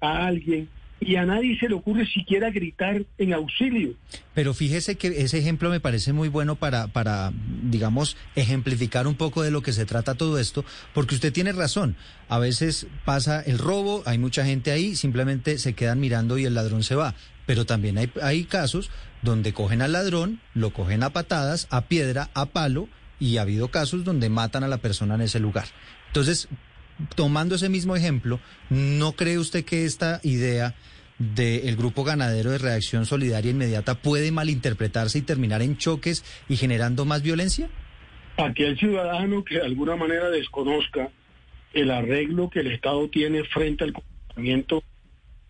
a 0.01 0.27
alguien 0.27 0.69
y 1.05 1.15
a 1.15 1.25
nadie 1.25 1.57
se 1.59 1.67
le 1.67 1.75
ocurre 1.75 2.05
siquiera 2.05 2.49
gritar 2.49 3.03
en 3.17 3.33
auxilio. 3.33 3.93
Pero 4.33 4.53
fíjese 4.53 4.95
que 4.95 5.07
ese 5.07 5.37
ejemplo 5.37 5.69
me 5.69 5.79
parece 5.79 6.13
muy 6.13 6.29
bueno 6.29 6.55
para, 6.55 6.87
para, 6.87 7.31
digamos, 7.63 8.17
ejemplificar 8.35 9.07
un 9.07 9.15
poco 9.15 9.43
de 9.43 9.51
lo 9.51 9.61
que 9.61 9.73
se 9.73 9.85
trata 9.85 10.15
todo 10.15 10.39
esto, 10.39 10.63
porque 10.93 11.15
usted 11.15 11.33
tiene 11.33 11.51
razón. 11.51 11.95
A 12.29 12.39
veces 12.39 12.87
pasa 13.05 13.41
el 13.41 13.59
robo, 13.59 14.03
hay 14.05 14.17
mucha 14.17 14.45
gente 14.45 14.71
ahí, 14.71 14.95
simplemente 14.95 15.57
se 15.57 15.73
quedan 15.73 15.99
mirando 15.99 16.37
y 16.37 16.45
el 16.45 16.53
ladrón 16.53 16.83
se 16.83 16.95
va. 16.95 17.15
Pero 17.45 17.65
también 17.65 17.97
hay, 17.97 18.09
hay 18.21 18.45
casos 18.45 18.89
donde 19.21 19.53
cogen 19.53 19.81
al 19.81 19.91
ladrón, 19.91 20.39
lo 20.53 20.71
cogen 20.71 21.03
a 21.03 21.09
patadas, 21.09 21.67
a 21.69 21.81
piedra, 21.81 22.29
a 22.33 22.45
palo, 22.45 22.87
y 23.23 23.37
ha 23.37 23.43
habido 23.43 23.69
casos 23.69 24.03
donde 24.03 24.29
matan 24.29 24.65
a 24.65 24.67
la 24.67 24.79
persona 24.79 25.15
en 25.15 25.21
ese 25.21 25.39
lugar. 25.39 25.63
Entonces, 26.07 26.49
tomando 27.15 27.55
ese 27.55 27.69
mismo 27.69 27.95
ejemplo, 27.95 28.41
¿no 28.69 29.13
cree 29.13 29.37
usted 29.37 29.63
que 29.63 29.85
esta 29.85 30.19
idea 30.23 30.75
del 31.19 31.77
grupo 31.77 32.03
ganadero 32.03 32.51
de 32.51 32.57
reacción 32.57 33.05
solidaria 33.05 33.51
inmediata 33.51 33.95
puede 33.95 34.33
malinterpretarse 34.33 35.19
y 35.19 35.21
terminar 35.21 35.61
en 35.61 35.77
choques 35.77 36.25
y 36.49 36.57
generando 36.57 37.05
más 37.05 37.21
violencia? 37.21 37.69
Aquel 38.35 38.77
ciudadano 38.77 39.45
que 39.45 39.55
de 39.55 39.61
alguna 39.61 39.95
manera 39.95 40.29
desconozca 40.29 41.09
el 41.71 41.91
arreglo 41.91 42.49
que 42.49 42.59
el 42.59 42.73
Estado 42.73 43.07
tiene 43.07 43.45
frente 43.45 43.85
al 43.85 43.93
comportamiento 43.93 44.83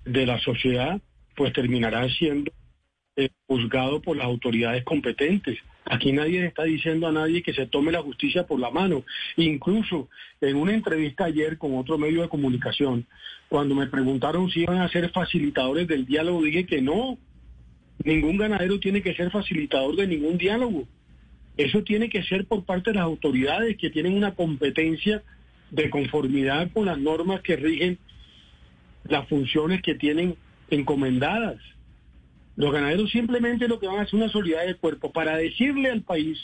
de 0.06 0.28
la 0.28 0.40
sociedad, 0.42 1.02
pues 1.36 1.54
terminará 1.54 2.08
siendo 2.10 2.52
eh, 3.16 3.30
juzgado 3.48 4.00
por 4.00 4.16
las 4.16 4.28
autoridades 4.28 4.84
competentes. 4.84 5.58
Aquí 5.86 6.14
nadie 6.14 6.46
está 6.46 6.64
diciendo 6.64 7.08
a 7.08 7.12
nadie 7.12 7.44
que 7.44 7.54
se 7.54 7.68
tome 7.68 7.92
la 7.92 8.02
justicia 8.02 8.48
por 8.48 8.60
la 8.60 8.72
mano. 8.72 9.04
Incluso 9.36 10.10
en 10.40 10.56
una 10.56 10.74
entrevista 10.74 11.26
ayer 11.26 11.58
con 11.58 11.78
otro 11.78 11.98
medio 11.98 12.22
de 12.22 12.30
comunicación, 12.30 13.06
cuando 13.50 13.76
me 13.76 13.88
preguntaron 13.88 14.50
si 14.50 14.62
iban 14.62 14.80
a 14.80 14.90
ser 14.90 15.10
facilitadores 15.12 15.88
del 15.88 16.06
diálogo, 16.06 16.42
dije 16.42 16.66
que 16.66 16.82
no. 16.82 17.18
Ningún 18.04 18.38
ganadero 18.38 18.80
tiene 18.80 19.02
que 19.02 19.14
ser 19.14 19.30
facilitador 19.30 19.96
de 19.96 20.08
ningún 20.08 20.38
diálogo. 20.38 20.88
Eso 21.58 21.84
tiene 21.84 22.10
que 22.10 22.24
ser 22.24 22.46
por 22.46 22.66
parte 22.66 22.90
de 22.90 22.96
las 22.96 23.04
autoridades 23.04 23.78
que 23.78 23.90
tienen 23.90 24.16
una 24.16 24.34
competencia 24.34 25.22
de 25.70 25.90
conformidad 25.90 26.72
con 26.72 26.86
las 26.86 26.98
normas 26.98 27.42
que 27.42 27.56
rigen 27.56 28.00
las 29.04 29.28
funciones 29.28 29.82
que 29.82 29.96
tienen 29.96 30.36
encomendadas. 30.70 31.58
Los 32.56 32.72
ganaderos 32.72 33.12
simplemente 33.12 33.68
lo 33.68 33.80
que 33.80 33.88
van 33.88 34.00
a 34.00 34.02
hacer 34.04 34.16
una 34.16 34.30
solidaridad 34.30 34.74
de 34.74 34.80
cuerpo 34.80 35.12
para 35.12 35.38
decirle 35.38 35.90
al 35.90 36.02
país 36.02 36.38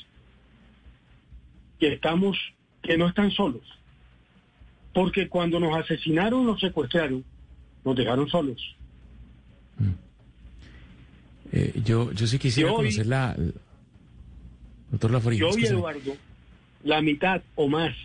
que 1.79 1.93
estamos, 1.93 2.37
que 2.81 2.97
no 2.97 3.07
están 3.07 3.31
solos. 3.31 3.61
Porque 4.93 5.29
cuando 5.29 5.59
nos 5.59 5.77
asesinaron, 5.77 6.45
nos 6.45 6.59
secuestraron, 6.59 7.23
nos 7.85 7.95
dejaron 7.95 8.27
solos. 8.27 8.75
Mm. 9.77 9.91
Eh, 11.51 11.81
yo, 11.85 12.11
yo 12.11 12.27
sí 12.27 12.39
quisiera 12.39 12.71
conocer 12.71 13.05
la... 13.05 13.35
Doctor. 14.91 15.33
Yo 15.35 15.49
y 15.55 15.65
Eduardo, 15.65 16.17
la 16.83 16.99
mitad 17.01 17.43
o 17.53 17.67
más 17.67 17.95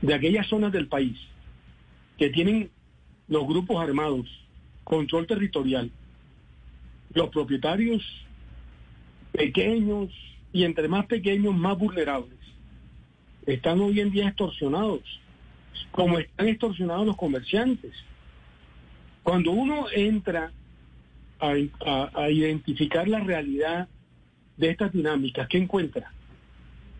de 0.00 0.14
aquellas 0.14 0.46
zonas 0.46 0.72
del 0.72 0.88
país 0.88 1.18
que 2.16 2.30
tienen 2.30 2.70
los 3.28 3.46
grupos 3.46 3.82
armados, 3.82 4.26
control 4.82 5.26
territorial, 5.26 5.90
los 7.14 7.28
propietarios 7.30 8.02
pequeños 9.32 10.10
y 10.52 10.64
entre 10.64 10.88
más 10.88 11.06
pequeños, 11.06 11.54
más 11.54 11.76
vulnerables, 11.78 12.38
están 13.46 13.80
hoy 13.80 14.00
en 14.00 14.10
día 14.10 14.28
extorsionados, 14.28 15.02
como 15.90 16.18
están 16.18 16.48
extorsionados 16.48 17.06
los 17.06 17.16
comerciantes. 17.16 17.92
Cuando 19.22 19.50
uno 19.52 19.86
entra 19.92 20.52
a, 21.40 22.30
identificar 22.30 23.08
la 23.08 23.20
realidad 23.20 23.88
de 24.56 24.70
estas 24.70 24.92
dinámicas, 24.92 25.48
¿qué 25.48 25.58
encuentra? 25.58 26.12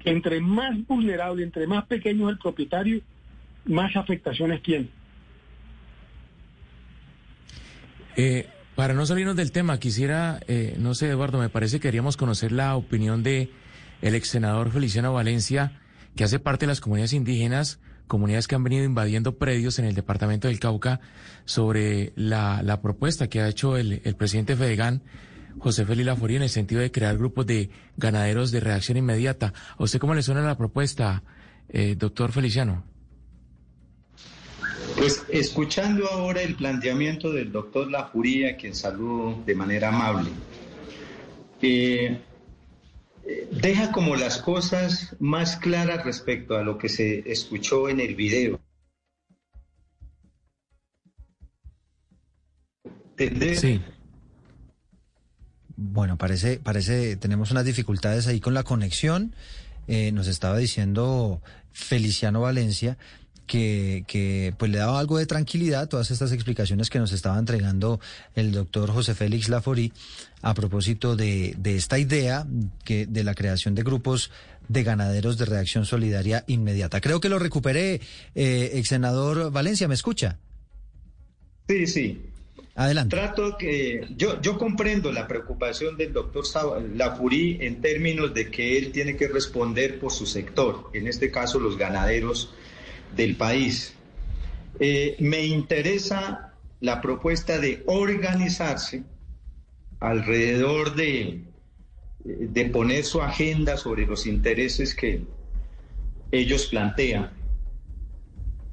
Entre 0.04 0.40
más 0.40 0.86
vulnerable, 0.86 1.44
entre 1.44 1.66
más 1.66 1.86
pequeño 1.86 2.28
el 2.28 2.38
propietario, 2.38 3.00
más 3.64 3.96
afectaciones 3.96 4.60
tiene. 4.62 4.88
Eh, 8.16 8.48
para 8.74 8.94
no 8.94 9.06
salirnos 9.06 9.36
del 9.36 9.52
tema, 9.52 9.78
quisiera, 9.78 10.40
eh, 10.48 10.76
no 10.78 10.94
sé, 10.94 11.08
Eduardo, 11.08 11.38
me 11.38 11.48
parece 11.48 11.76
que 11.76 11.88
queríamos 11.88 12.16
conocer 12.16 12.52
la 12.52 12.76
opinión 12.76 13.22
de 13.22 13.50
el 14.02 14.14
ex 14.14 14.28
senador 14.28 14.70
Feliciano 14.70 15.12
Valencia, 15.12 15.80
que 16.16 16.24
hace 16.24 16.38
parte 16.38 16.66
de 16.66 16.68
las 16.68 16.80
comunidades 16.80 17.12
indígenas, 17.12 17.80
comunidades 18.06 18.48
que 18.48 18.54
han 18.54 18.64
venido 18.64 18.84
invadiendo 18.84 19.38
predios 19.38 19.78
en 19.78 19.84
el 19.84 19.94
departamento 19.94 20.48
del 20.48 20.60
Cauca, 20.60 21.00
sobre 21.44 22.12
la, 22.16 22.62
la 22.62 22.82
propuesta 22.82 23.28
que 23.28 23.40
ha 23.40 23.48
hecho 23.48 23.76
el, 23.76 24.02
el 24.04 24.16
presidente 24.16 24.56
Fedegan, 24.56 25.02
José 25.58 25.86
Félix 25.86 26.06
Laforía, 26.06 26.38
en 26.38 26.42
el 26.42 26.50
sentido 26.50 26.80
de 26.80 26.90
crear 26.90 27.16
grupos 27.16 27.46
de 27.46 27.70
ganaderos 27.96 28.50
de 28.50 28.60
reacción 28.60 28.98
inmediata. 28.98 29.52
¿A 29.78 29.82
usted 29.84 30.00
cómo 30.00 30.14
le 30.14 30.22
suena 30.22 30.42
la 30.42 30.58
propuesta, 30.58 31.22
eh, 31.68 31.94
doctor 31.96 32.32
Feliciano? 32.32 32.84
Pues 34.96 35.24
escuchando 35.28 36.08
ahora 36.08 36.42
el 36.42 36.54
planteamiento 36.54 37.32
del 37.32 37.50
doctor 37.50 37.90
Lafuría, 37.90 38.56
quien 38.56 38.74
saludo 38.74 39.42
de 39.44 39.54
manera 39.54 39.88
amable, 39.88 40.30
eh, 41.60 42.20
deja 43.50 43.90
como 43.90 44.14
las 44.16 44.38
cosas 44.38 45.16
más 45.18 45.56
claras 45.56 46.04
respecto 46.04 46.56
a 46.56 46.62
lo 46.62 46.78
que 46.78 46.88
se 46.88 47.30
escuchó 47.30 47.88
en 47.88 48.00
el 48.00 48.14
video. 48.14 48.60
Sí. 53.56 53.80
Bueno, 55.76 56.18
parece, 56.18 56.58
parece, 56.58 57.16
tenemos 57.16 57.50
unas 57.50 57.64
dificultades 57.64 58.26
ahí 58.26 58.40
con 58.40 58.54
la 58.54 58.62
conexión. 58.62 59.34
Eh, 59.86 60.12
nos 60.12 60.28
estaba 60.28 60.56
diciendo 60.56 61.42
Feliciano 61.72 62.40
Valencia 62.40 62.96
que, 63.46 64.04
que 64.06 64.54
pues 64.58 64.70
le 64.70 64.78
daba 64.78 64.98
algo 64.98 65.18
de 65.18 65.26
tranquilidad 65.26 65.88
todas 65.88 66.10
estas 66.10 66.32
explicaciones 66.32 66.90
que 66.90 66.98
nos 66.98 67.12
estaba 67.12 67.38
entregando 67.38 68.00
el 68.34 68.52
doctor 68.52 68.90
José 68.90 69.14
Félix 69.14 69.48
Laforí 69.48 69.92
a 70.42 70.54
propósito 70.54 71.16
de, 71.16 71.54
de 71.58 71.76
esta 71.76 71.98
idea 71.98 72.46
que, 72.84 73.06
de 73.06 73.24
la 73.24 73.34
creación 73.34 73.74
de 73.74 73.82
grupos 73.82 74.30
de 74.68 74.82
ganaderos 74.82 75.38
de 75.38 75.44
reacción 75.44 75.84
solidaria 75.84 76.44
inmediata. 76.46 77.00
Creo 77.00 77.20
que 77.20 77.28
lo 77.28 77.38
recuperé, 77.38 78.00
eh, 78.34 78.70
ex 78.74 78.88
senador 78.88 79.50
Valencia, 79.50 79.88
¿me 79.88 79.94
escucha? 79.94 80.38
Sí, 81.68 81.86
sí. 81.86 82.22
Adelante. 82.76 83.14
Trato 83.14 83.56
que 83.56 84.08
yo, 84.16 84.40
yo 84.42 84.58
comprendo 84.58 85.12
la 85.12 85.28
preocupación 85.28 85.96
del 85.96 86.12
doctor 86.12 86.44
Lafurí 86.94 87.58
en 87.60 87.80
términos 87.80 88.34
de 88.34 88.50
que 88.50 88.76
él 88.76 88.90
tiene 88.90 89.16
que 89.16 89.28
responder 89.28 90.00
por 90.00 90.10
su 90.12 90.26
sector, 90.26 90.90
en 90.92 91.06
este 91.06 91.30
caso 91.30 91.60
los 91.60 91.78
ganaderos 91.78 92.52
del 93.16 93.36
país. 93.36 93.94
Eh, 94.80 95.16
me 95.20 95.44
interesa 95.44 96.54
la 96.80 97.00
propuesta 97.00 97.58
de 97.58 97.82
organizarse 97.86 99.04
alrededor 100.00 100.94
de, 100.94 101.44
de 102.24 102.64
poner 102.66 103.04
su 103.04 103.22
agenda 103.22 103.76
sobre 103.76 104.06
los 104.06 104.26
intereses 104.26 104.94
que 104.94 105.22
ellos 106.32 106.66
plantean. 106.66 107.30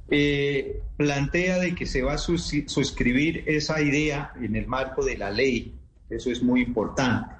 Eh, 0.10 0.82
plantea 0.98 1.60
de 1.60 1.74
que 1.74 1.86
se 1.86 2.02
va 2.02 2.13
a 2.13 2.17
suscribir 2.17 3.44
esa 3.48 3.82
idea 3.82 4.34
en 4.42 4.56
el 4.58 4.67
marco 4.67 5.06
de 5.06 5.17
la 5.17 5.32
ley, 5.32 5.73
eso 6.10 6.29
es 6.32 6.44
muy 6.44 6.62
importante, 6.62 7.34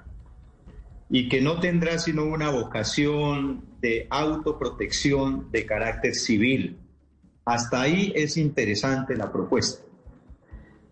y 1.10 1.28
que 1.28 1.42
no 1.42 1.60
tendrá 1.60 2.00
sino 2.00 2.24
una 2.24 2.50
vocación 2.50 3.66
de 3.82 4.08
autoprotección 4.10 5.52
de 5.52 5.66
carácter 5.66 6.16
civil. 6.16 6.78
Hasta 7.46 7.82
ahí 7.82 8.14
es 8.16 8.38
interesante 8.38 9.16
la 9.16 9.32
propuesta. 9.32 9.84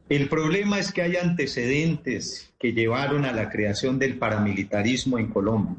El 0.10 0.28
problema 0.28 0.80
es 0.80 0.92
que 0.92 1.04
hay 1.04 1.18
antecedentes 1.18 2.52
que 2.58 2.74
llevaron 2.74 3.26
a 3.26 3.32
la 3.32 3.50
creación 3.50 4.00
del 4.00 4.18
paramilitarismo 4.18 5.20
en 5.20 5.28
Colombia. 5.28 5.76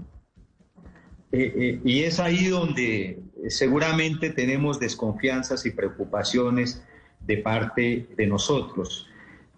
Eh, 1.33 1.53
eh, 1.57 1.81
y 1.85 2.01
es 2.05 2.21
ahí 2.21 2.47
donde 2.47 3.21
seguramente 3.49 4.31
tenemos 4.31 4.79
desconfianzas 4.79 5.67
y 5.67 5.71
preocupaciones 5.71 6.83
de 7.21 7.39
parte 7.39 8.09
de 8.17 8.27
nosotros. 8.27 9.09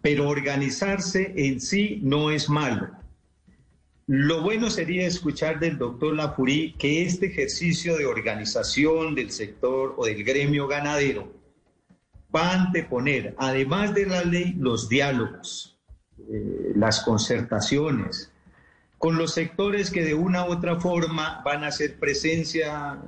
Pero 0.00 0.28
organizarse 0.28 1.32
en 1.36 1.60
sí 1.60 2.00
no 2.02 2.30
es 2.30 2.48
malo. 2.48 3.01
Lo 4.14 4.42
bueno 4.42 4.68
sería 4.68 5.06
escuchar 5.06 5.58
del 5.58 5.78
doctor 5.78 6.14
Lafurí 6.14 6.74
que 6.78 7.06
este 7.06 7.28
ejercicio 7.28 7.96
de 7.96 8.04
organización 8.04 9.14
del 9.14 9.30
sector 9.30 9.94
o 9.96 10.04
del 10.04 10.22
gremio 10.22 10.68
ganadero 10.68 11.32
va 12.36 12.50
a 12.50 12.62
anteponer, 12.66 13.34
además 13.38 13.94
de 13.94 14.04
la 14.04 14.22
ley, 14.22 14.54
los 14.58 14.90
diálogos, 14.90 15.78
eh, 16.30 16.72
las 16.76 17.00
concertaciones, 17.00 18.30
con 18.98 19.16
los 19.16 19.32
sectores 19.32 19.90
que 19.90 20.04
de 20.04 20.12
una 20.12 20.44
u 20.44 20.52
otra 20.52 20.78
forma 20.78 21.40
van 21.42 21.64
a 21.64 21.68
hacer 21.68 21.98
presencia 21.98 23.00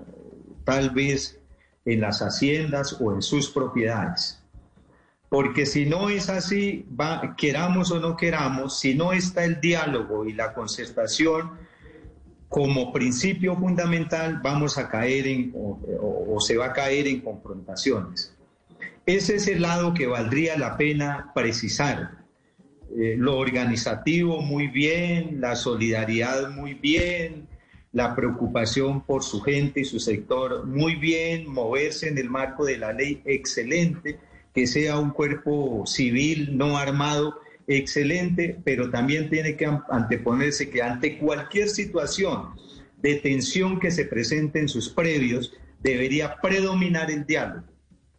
tal 0.64 0.88
vez 0.88 1.38
en 1.84 2.00
las 2.00 2.22
haciendas 2.22 2.96
o 2.98 3.12
en 3.12 3.20
sus 3.20 3.50
propiedades. 3.50 4.42
Porque 5.34 5.66
si 5.66 5.84
no 5.84 6.10
es 6.10 6.28
así, 6.28 6.86
va, 6.88 7.34
queramos 7.36 7.90
o 7.90 7.98
no 7.98 8.16
queramos, 8.16 8.78
si 8.78 8.94
no 8.94 9.12
está 9.12 9.44
el 9.44 9.60
diálogo 9.60 10.26
y 10.26 10.32
la 10.32 10.54
concertación 10.54 11.58
como 12.48 12.92
principio 12.92 13.56
fundamental, 13.56 14.38
vamos 14.44 14.78
a 14.78 14.88
caer 14.88 15.26
en, 15.26 15.52
o 15.52 16.38
se 16.38 16.56
va 16.56 16.66
a 16.66 16.72
caer 16.72 17.08
en 17.08 17.20
confrontaciones. 17.20 18.32
Ese 19.06 19.34
es 19.34 19.48
el 19.48 19.62
lado 19.62 19.92
que 19.92 20.06
valdría 20.06 20.56
la 20.56 20.76
pena 20.76 21.32
precisar. 21.34 22.12
Eh, 22.96 23.16
lo 23.18 23.36
organizativo 23.36 24.40
muy 24.40 24.68
bien, 24.68 25.40
la 25.40 25.56
solidaridad 25.56 26.50
muy 26.50 26.74
bien, 26.74 27.48
la 27.90 28.14
preocupación 28.14 29.04
por 29.04 29.24
su 29.24 29.40
gente 29.40 29.80
y 29.80 29.84
su 29.84 29.98
sector 29.98 30.64
muy 30.64 30.94
bien, 30.94 31.52
moverse 31.52 32.06
en 32.06 32.18
el 32.18 32.30
marco 32.30 32.64
de 32.64 32.78
la 32.78 32.92
ley 32.92 33.20
excelente, 33.24 34.20
que 34.54 34.66
sea 34.66 34.98
un 34.98 35.10
cuerpo 35.10 35.84
civil 35.86 36.56
no 36.56 36.78
armado 36.78 37.40
excelente, 37.66 38.58
pero 38.64 38.90
también 38.90 39.28
tiene 39.28 39.56
que 39.56 39.66
anteponerse 39.90 40.70
que 40.70 40.82
ante 40.82 41.18
cualquier 41.18 41.68
situación 41.68 42.50
de 43.02 43.16
tensión 43.16 43.80
que 43.80 43.90
se 43.90 44.04
presente 44.04 44.60
en 44.60 44.68
sus 44.68 44.88
previos, 44.88 45.52
debería 45.82 46.36
predominar 46.40 47.10
el 47.10 47.26
diálogo, 47.26 47.64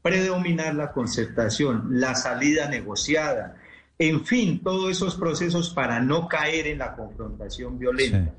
predominar 0.01 0.75
la 0.75 0.91
concertación, 0.91 1.87
la 1.99 2.15
salida 2.15 2.69
negociada, 2.69 3.55
en 3.97 4.25
fin, 4.25 4.61
todos 4.61 4.91
esos 4.91 5.15
procesos 5.15 5.69
para 5.69 6.01
no 6.01 6.27
caer 6.27 6.67
en 6.67 6.79
la 6.79 6.95
confrontación 6.95 7.79
violenta. 7.79 8.33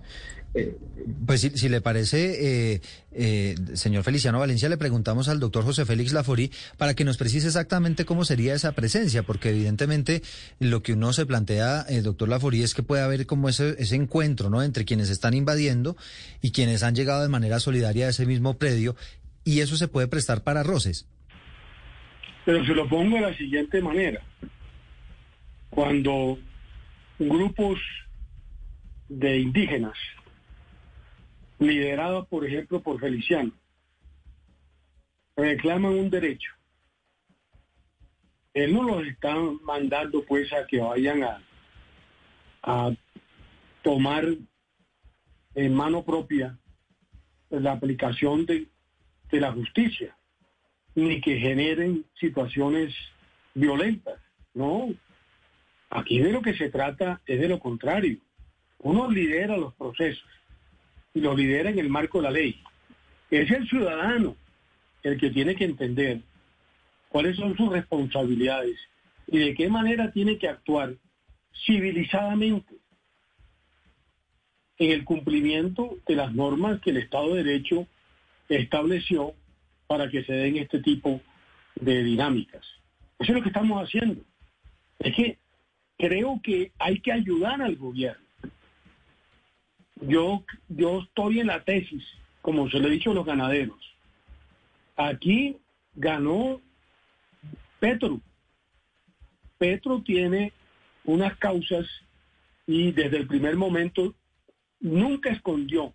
Pues 1.26 1.40
si, 1.40 1.68
le 1.68 1.80
parece, 1.80 2.74
eh, 2.74 2.80
eh, 3.12 3.54
señor 3.74 4.02
Feliciano 4.02 4.38
Valencia, 4.38 4.68
le 4.68 4.76
preguntamos 4.76 5.28
al 5.28 5.40
doctor 5.40 5.64
José 5.64 5.84
Félix 5.84 6.12
Laforí 6.12 6.50
para 6.76 6.94
que 6.94 7.04
nos 7.04 7.16
precise 7.16 7.46
exactamente 7.46 8.04
cómo 8.04 8.24
sería 8.24 8.54
esa 8.54 8.72
presencia, 8.72 9.22
porque 9.22 9.50
evidentemente 9.50 10.22
lo 10.58 10.82
que 10.82 10.94
uno 10.94 11.12
se 11.12 11.26
plantea, 11.26 11.82
el 11.88 12.02
doctor 12.02 12.28
Laforí, 12.28 12.62
es 12.62 12.74
que 12.74 12.82
puede 12.82 13.02
haber 13.02 13.26
como 13.26 13.48
ese, 13.48 13.76
ese 13.78 13.96
encuentro 13.96 14.50
¿no? 14.50 14.62
entre 14.62 14.84
quienes 14.84 15.10
están 15.10 15.34
invadiendo 15.34 15.96
y 16.42 16.50
quienes 16.52 16.82
han 16.82 16.94
llegado 16.94 17.22
de 17.22 17.28
manera 17.28 17.60
solidaria 17.60 18.06
a 18.06 18.10
ese 18.10 18.26
mismo 18.26 18.54
predio, 18.58 18.96
y 19.44 19.60
eso 19.60 19.76
se 19.76 19.88
puede 19.88 20.08
prestar 20.08 20.42
para 20.42 20.62
roces. 20.62 21.06
Pero 22.44 22.64
se 22.64 22.74
lo 22.74 22.88
pongo 22.88 23.16
de 23.16 23.22
la 23.22 23.36
siguiente 23.36 23.80
manera 23.80 24.22
cuando 25.70 26.38
grupos 27.18 27.78
de 29.08 29.38
indígenas, 29.38 29.96
liderados 31.58 32.26
por 32.28 32.44
ejemplo 32.44 32.82
por 32.82 33.00
Feliciano, 33.00 33.52
reclaman 35.36 35.92
un 35.92 36.10
derecho, 36.10 36.52
él 38.54 38.72
no 38.72 38.82
los 38.82 39.06
está 39.06 39.36
mandando 39.62 40.24
pues 40.24 40.52
a 40.52 40.66
que 40.66 40.78
vayan 40.78 41.22
a, 41.24 41.42
a 42.62 42.94
tomar 43.82 44.26
en 45.54 45.74
mano 45.74 46.04
propia 46.04 46.58
la 47.50 47.72
aplicación 47.72 48.46
de, 48.46 48.66
de 49.30 49.40
la 49.40 49.52
justicia, 49.52 50.16
ni 50.94 51.20
que 51.20 51.38
generen 51.38 52.04
situaciones 52.14 52.94
violentas, 53.54 54.18
no, 54.54 54.88
Aquí 55.90 56.18
de 56.18 56.32
lo 56.32 56.42
que 56.42 56.54
se 56.54 56.68
trata 56.68 57.20
es 57.26 57.40
de 57.40 57.48
lo 57.48 57.58
contrario. 57.58 58.18
Uno 58.78 59.10
lidera 59.10 59.56
los 59.56 59.74
procesos 59.74 60.28
y 61.16 61.20
los 61.20 61.34
lidera 61.34 61.70
en 61.70 61.78
el 61.78 61.88
marco 61.88 62.18
de 62.18 62.24
la 62.24 62.30
ley. 62.30 62.62
Es 63.30 63.50
el 63.50 63.66
ciudadano 63.66 64.36
el 65.02 65.18
que 65.18 65.30
tiene 65.30 65.56
que 65.56 65.64
entender 65.64 66.20
cuáles 67.08 67.36
son 67.36 67.56
sus 67.56 67.72
responsabilidades 67.72 68.78
y 69.26 69.38
de 69.38 69.54
qué 69.54 69.70
manera 69.70 70.12
tiene 70.12 70.36
que 70.36 70.46
actuar 70.46 70.94
civilizadamente 71.64 72.74
en 74.76 74.90
el 74.90 75.04
cumplimiento 75.06 75.96
de 76.06 76.16
las 76.16 76.34
normas 76.34 76.82
que 76.82 76.90
el 76.90 76.98
Estado 76.98 77.34
de 77.34 77.44
Derecho 77.44 77.86
estableció 78.50 79.32
para 79.86 80.10
que 80.10 80.22
se 80.22 80.34
den 80.34 80.58
este 80.58 80.82
tipo 80.82 81.22
de 81.76 82.04
dinámicas. 82.04 82.66
Eso 83.18 83.32
es 83.32 83.36
lo 83.36 83.42
que 83.42 83.48
estamos 83.48 83.82
haciendo. 83.82 84.20
Es 84.98 85.16
que 85.16 85.38
creo 85.96 86.40
que 86.42 86.72
hay 86.78 87.00
que 87.00 87.12
ayudar 87.12 87.62
al 87.62 87.76
gobierno. 87.76 88.25
Yo, 90.00 90.44
yo 90.68 91.00
estoy 91.00 91.40
en 91.40 91.48
la 91.48 91.64
tesis, 91.64 92.04
como 92.42 92.68
se 92.70 92.78
le 92.78 92.86
ha 92.86 92.90
dicho 92.90 93.10
a 93.10 93.14
los 93.14 93.26
ganaderos. 93.26 93.78
Aquí 94.96 95.56
ganó 95.94 96.60
Petro. 97.80 98.20
Petro 99.58 100.02
tiene 100.02 100.52
unas 101.04 101.36
causas 101.38 101.86
y 102.66 102.92
desde 102.92 103.16
el 103.16 103.26
primer 103.26 103.56
momento 103.56 104.14
nunca 104.80 105.30
escondió 105.30 105.94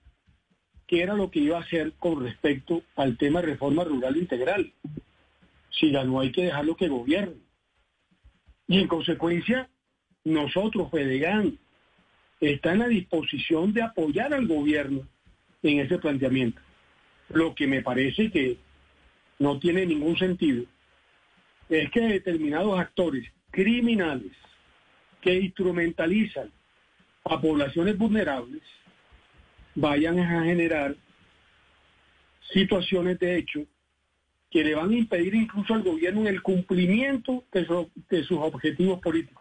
qué 0.88 1.04
era 1.04 1.14
lo 1.14 1.30
que 1.32 1.40
iba 1.40 1.58
a 1.58 1.62
hacer 1.62 1.94
con 1.94 2.24
respecto 2.24 2.84
al 2.96 3.18
tema 3.18 3.42
de 3.42 3.48
reforma 3.48 3.84
rural 3.84 4.18
integral. 4.18 4.74
Si 5.70 5.92
ganó 5.92 6.20
hay 6.20 6.32
que 6.32 6.46
dejarlo 6.46 6.76
que 6.76 6.90
gobierne. 6.90 7.38
Y 8.68 8.80
en 8.80 8.88
consecuencia, 8.88 9.70
nosotros, 10.24 10.90
FEDEGAN, 10.92 11.58
está 12.42 12.72
a 12.72 12.88
disposición 12.88 13.72
de 13.72 13.84
apoyar 13.84 14.34
al 14.34 14.48
gobierno 14.48 15.08
en 15.62 15.80
ese 15.80 16.00
planteamiento. 16.00 16.60
Lo 17.30 17.54
que 17.54 17.68
me 17.68 17.82
parece 17.82 18.32
que 18.32 18.58
no 19.40 19.60
tiene 19.60 19.86
ningún 19.86 20.18
sentido 20.18 20.66
es 21.70 21.90
que 21.92 22.02
determinados 22.02 22.80
actores 22.80 23.32
criminales 23.52 24.32
que 25.22 25.36
instrumentalizan 25.36 26.52
a 27.24 27.40
poblaciones 27.40 27.98
vulnerables 27.98 28.62
vayan 29.76 30.20
a 30.20 30.44
generar 30.44 30.96
situaciones 32.52 33.20
de 33.20 33.38
hecho 33.38 33.62
que 34.50 34.64
le 34.64 34.76
van 34.76 34.90
a 34.90 34.98
impedir 34.98 35.34
incluso 35.34 35.74
al 35.74 35.84
gobierno 35.84 36.28
el 36.28 36.42
cumplimiento 36.42 37.46
de 37.54 38.24
sus 38.24 38.38
objetivos 38.38 39.00
políticos. 39.00 39.41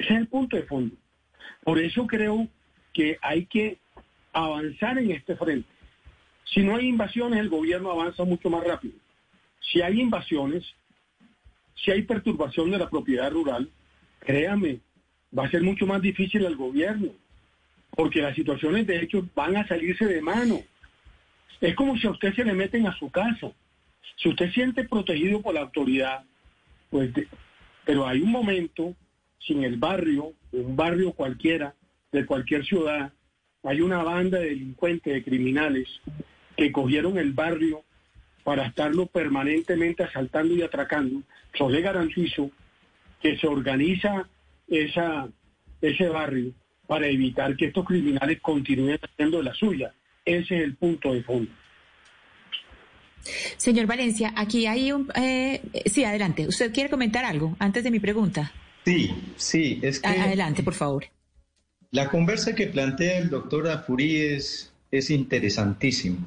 Ese 0.00 0.14
es 0.14 0.18
el 0.18 0.28
punto 0.28 0.56
de 0.56 0.62
fondo. 0.62 0.96
Por 1.62 1.78
eso 1.78 2.06
creo 2.06 2.48
que 2.94 3.18
hay 3.20 3.44
que 3.44 3.76
avanzar 4.32 4.96
en 4.98 5.10
este 5.10 5.36
frente. 5.36 5.68
Si 6.46 6.62
no 6.62 6.76
hay 6.76 6.88
invasiones, 6.88 7.38
el 7.38 7.50
gobierno 7.50 7.90
avanza 7.90 8.24
mucho 8.24 8.48
más 8.48 8.64
rápido. 8.64 8.94
Si 9.60 9.82
hay 9.82 10.00
invasiones, 10.00 10.64
si 11.74 11.90
hay 11.90 12.02
perturbación 12.02 12.70
de 12.70 12.78
la 12.78 12.88
propiedad 12.88 13.30
rural, 13.30 13.68
créame, 14.20 14.80
va 15.38 15.44
a 15.44 15.50
ser 15.50 15.62
mucho 15.62 15.86
más 15.86 16.00
difícil 16.00 16.46
al 16.46 16.56
gobierno, 16.56 17.10
porque 17.90 18.22
las 18.22 18.34
situaciones 18.34 18.86
de 18.86 19.02
hecho 19.02 19.28
van 19.34 19.58
a 19.58 19.68
salirse 19.68 20.06
de 20.06 20.22
mano. 20.22 20.62
Es 21.60 21.74
como 21.74 21.98
si 21.98 22.06
a 22.06 22.10
usted 22.10 22.34
se 22.34 22.44
le 22.44 22.54
meten 22.54 22.86
a 22.86 22.96
su 22.96 23.10
casa. 23.10 23.52
Si 24.16 24.30
usted 24.30 24.50
siente 24.50 24.84
protegido 24.84 25.42
por 25.42 25.52
la 25.52 25.60
autoridad, 25.60 26.24
pues 26.88 27.10
Pero 27.84 28.06
hay 28.06 28.22
un 28.22 28.30
momento, 28.30 28.96
sin 29.40 29.64
el 29.64 29.76
barrio, 29.76 30.32
un 30.52 30.76
barrio 30.76 31.12
cualquiera, 31.12 31.74
de 32.12 32.26
cualquier 32.26 32.64
ciudad, 32.64 33.12
hay 33.62 33.80
una 33.80 34.02
banda 34.02 34.38
de 34.38 34.50
delincuentes, 34.50 35.12
de 35.12 35.22
criminales, 35.22 35.88
que 36.56 36.72
cogieron 36.72 37.18
el 37.18 37.32
barrio 37.32 37.84
para 38.42 38.66
estarlo 38.66 39.06
permanentemente 39.06 40.02
asaltando 40.02 40.54
y 40.54 40.62
atracando. 40.62 41.22
Yo 41.54 41.68
le 41.68 41.80
garantizo 41.80 42.50
que 43.20 43.36
se 43.36 43.46
organiza 43.46 44.28
esa, 44.68 45.28
ese 45.80 46.08
barrio 46.08 46.52
para 46.86 47.06
evitar 47.06 47.56
que 47.56 47.66
estos 47.66 47.84
criminales 47.84 48.40
continúen 48.40 48.98
haciendo 49.00 49.42
la 49.42 49.54
suya. 49.54 49.92
Ese 50.24 50.56
es 50.56 50.64
el 50.64 50.76
punto 50.76 51.12
de 51.12 51.22
fondo. 51.22 51.50
Señor 53.56 53.86
Valencia, 53.86 54.32
aquí 54.34 54.66
hay 54.66 54.92
un... 54.92 55.08
Eh, 55.14 55.60
sí, 55.86 56.04
adelante. 56.04 56.48
¿Usted 56.48 56.72
quiere 56.72 56.88
comentar 56.88 57.24
algo 57.24 57.56
antes 57.58 57.84
de 57.84 57.90
mi 57.90 58.00
pregunta? 58.00 58.52
Sí, 58.84 59.32
sí, 59.36 59.80
es 59.82 60.00
que... 60.00 60.08
Adelante, 60.08 60.62
por 60.62 60.74
favor. 60.74 61.04
La 61.90 62.08
conversa 62.08 62.54
que 62.54 62.66
plantea 62.66 63.18
el 63.18 63.30
doctor 63.30 63.68
Afurí 63.68 64.16
es, 64.16 64.72
es 64.90 65.10
interesantísima, 65.10 66.18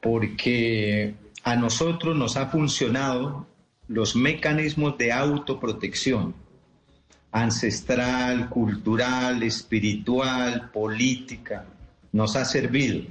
porque 0.00 1.14
a 1.42 1.56
nosotros 1.56 2.16
nos 2.16 2.36
ha 2.36 2.46
funcionado 2.46 3.46
los 3.88 4.14
mecanismos 4.14 4.96
de 4.98 5.12
autoprotección 5.12 6.34
ancestral, 7.32 8.48
cultural, 8.48 9.42
espiritual, 9.42 10.70
política, 10.70 11.66
nos 12.12 12.36
ha 12.36 12.44
servido. 12.44 13.04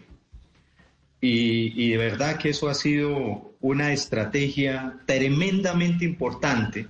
Y, 1.21 1.89
de 1.89 1.97
verdad 1.97 2.37
que 2.37 2.49
eso 2.49 2.69
ha 2.69 2.73
sido 2.73 3.53
una 3.59 3.91
estrategia 3.91 4.99
tremendamente 5.05 6.05
importante 6.05 6.87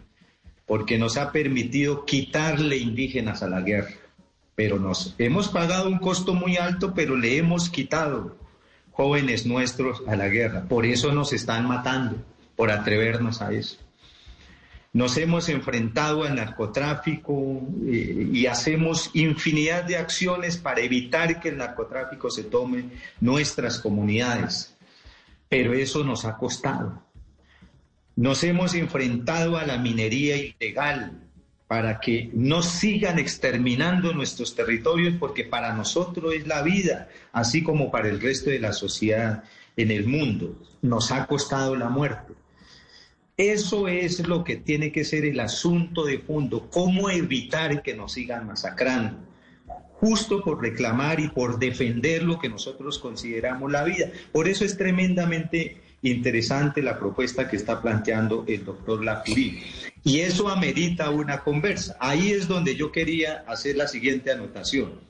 porque 0.70 1.00
nos 1.00 1.18
ha 1.18 1.32
permitido 1.32 2.06
quitarle 2.06 2.78
indígenas 2.78 3.42
a 3.42 3.50
la 3.50 3.62
guerra. 3.62 3.90
Pero 4.54 4.78
nos 4.78 5.16
hemos 5.18 5.48
pagado 5.48 5.90
un 5.90 5.98
costo 5.98 6.36
muy 6.36 6.58
alto, 6.58 6.94
pero 6.94 7.18
le 7.18 7.38
hemos 7.38 7.72
quitado 7.72 8.38
jóvenes 8.92 9.48
nuestros 9.48 10.04
a 10.08 10.16
la 10.16 10.28
guerra. 10.28 10.66
Por 10.70 10.86
eso 10.86 11.12
nos 11.12 11.34
están 11.34 11.68
matando, 11.68 12.18
por 12.56 12.70
atrevernos 12.70 13.42
a 13.42 13.52
eso. 13.52 13.80
Nos 14.94 15.18
hemos 15.18 15.50
enfrentado 15.50 16.24
al 16.24 16.36
narcotráfico 16.36 17.64
eh, 17.88 18.30
y 18.32 18.46
hacemos 18.46 19.10
infinidad 19.16 19.86
de 19.86 19.98
acciones 19.98 20.58
para 20.58 20.82
evitar 20.82 21.40
que 21.40 21.50
el 21.50 21.58
narcotráfico 21.58 22.30
se 22.30 22.44
tome 22.44 22.86
nuestras 23.20 23.80
comunidades. 23.80 24.76
Pero 25.50 25.74
eso 25.74 26.04
nos 26.04 26.26
ha 26.26 26.38
costado. 26.38 27.09
Nos 28.20 28.44
hemos 28.44 28.76
enfrentado 28.76 29.58
a 29.58 29.66
la 29.66 29.78
minería 29.78 30.36
ilegal 30.36 31.22
para 31.68 32.02
que 32.02 32.30
no 32.34 32.62
sigan 32.62 33.18
exterminando 33.18 34.12
nuestros 34.12 34.56
territorios 34.56 35.14
porque 35.18 35.46
para 35.46 35.74
nosotros 35.74 36.34
es 36.34 36.46
la 36.46 36.62
vida, 36.62 37.08
así 37.32 37.64
como 37.64 37.90
para 37.92 38.10
el 38.10 38.20
resto 38.20 38.50
de 38.50 38.60
la 38.60 38.74
sociedad 38.74 39.46
en 39.78 39.90
el 39.90 40.06
mundo. 40.06 40.62
Nos 40.82 41.14
ha 41.14 41.28
costado 41.28 41.78
la 41.78 41.88
muerte. 41.88 42.34
Eso 43.38 43.88
es 43.88 44.28
lo 44.28 44.44
que 44.44 44.58
tiene 44.58 44.92
que 44.92 45.06
ser 45.06 45.24
el 45.24 45.40
asunto 45.40 46.04
de 46.04 46.20
fondo, 46.20 46.70
cómo 46.70 47.10
evitar 47.10 47.82
que 47.82 47.96
nos 47.96 48.12
sigan 48.12 48.48
masacrando, 48.48 49.18
justo 49.94 50.44
por 50.44 50.62
reclamar 50.62 51.22
y 51.22 51.30
por 51.30 51.58
defender 51.58 52.24
lo 52.24 52.38
que 52.38 52.50
nosotros 52.50 53.00
consideramos 53.00 53.72
la 53.72 53.86
vida. 53.86 54.12
Por 54.34 54.50
eso 54.50 54.66
es 54.66 54.76
tremendamente 54.76 55.89
interesante 56.02 56.82
la 56.82 56.98
propuesta 56.98 57.50
que 57.50 57.56
está 57.56 57.82
planteando 57.82 58.46
el 58.48 58.66
doctor 58.66 59.04
Lacurí. 59.04 59.62
Y 60.04 60.20
eso 60.20 60.50
amerita 60.50 61.10
una 61.10 61.40
conversa. 61.40 61.98
Ahí 62.00 62.32
es 62.32 62.48
donde 62.48 62.76
yo 62.76 62.92
quería 62.92 63.44
hacer 63.48 63.76
la 63.76 63.88
siguiente 63.88 64.32
anotación. 64.32 65.10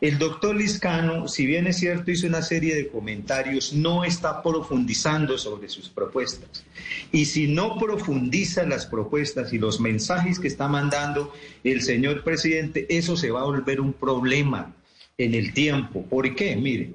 El 0.00 0.16
doctor 0.18 0.54
Liscano, 0.54 1.26
si 1.26 1.44
bien 1.44 1.66
es 1.66 1.78
cierto, 1.78 2.12
hizo 2.12 2.28
una 2.28 2.42
serie 2.42 2.76
de 2.76 2.86
comentarios, 2.86 3.72
no 3.72 4.04
está 4.04 4.44
profundizando 4.44 5.36
sobre 5.36 5.68
sus 5.68 5.88
propuestas. 5.88 6.64
Y 7.10 7.24
si 7.24 7.48
no 7.48 7.76
profundiza 7.78 8.62
las 8.62 8.86
propuestas 8.86 9.52
y 9.52 9.58
los 9.58 9.80
mensajes 9.80 10.38
que 10.38 10.46
está 10.46 10.68
mandando 10.68 11.34
el 11.64 11.82
señor 11.82 12.22
presidente, 12.22 12.86
eso 12.88 13.16
se 13.16 13.32
va 13.32 13.40
a 13.40 13.44
volver 13.44 13.80
un 13.80 13.92
problema 13.92 14.72
en 15.16 15.34
el 15.34 15.52
tiempo. 15.52 16.04
¿Por 16.06 16.32
qué? 16.36 16.54
Mire, 16.54 16.92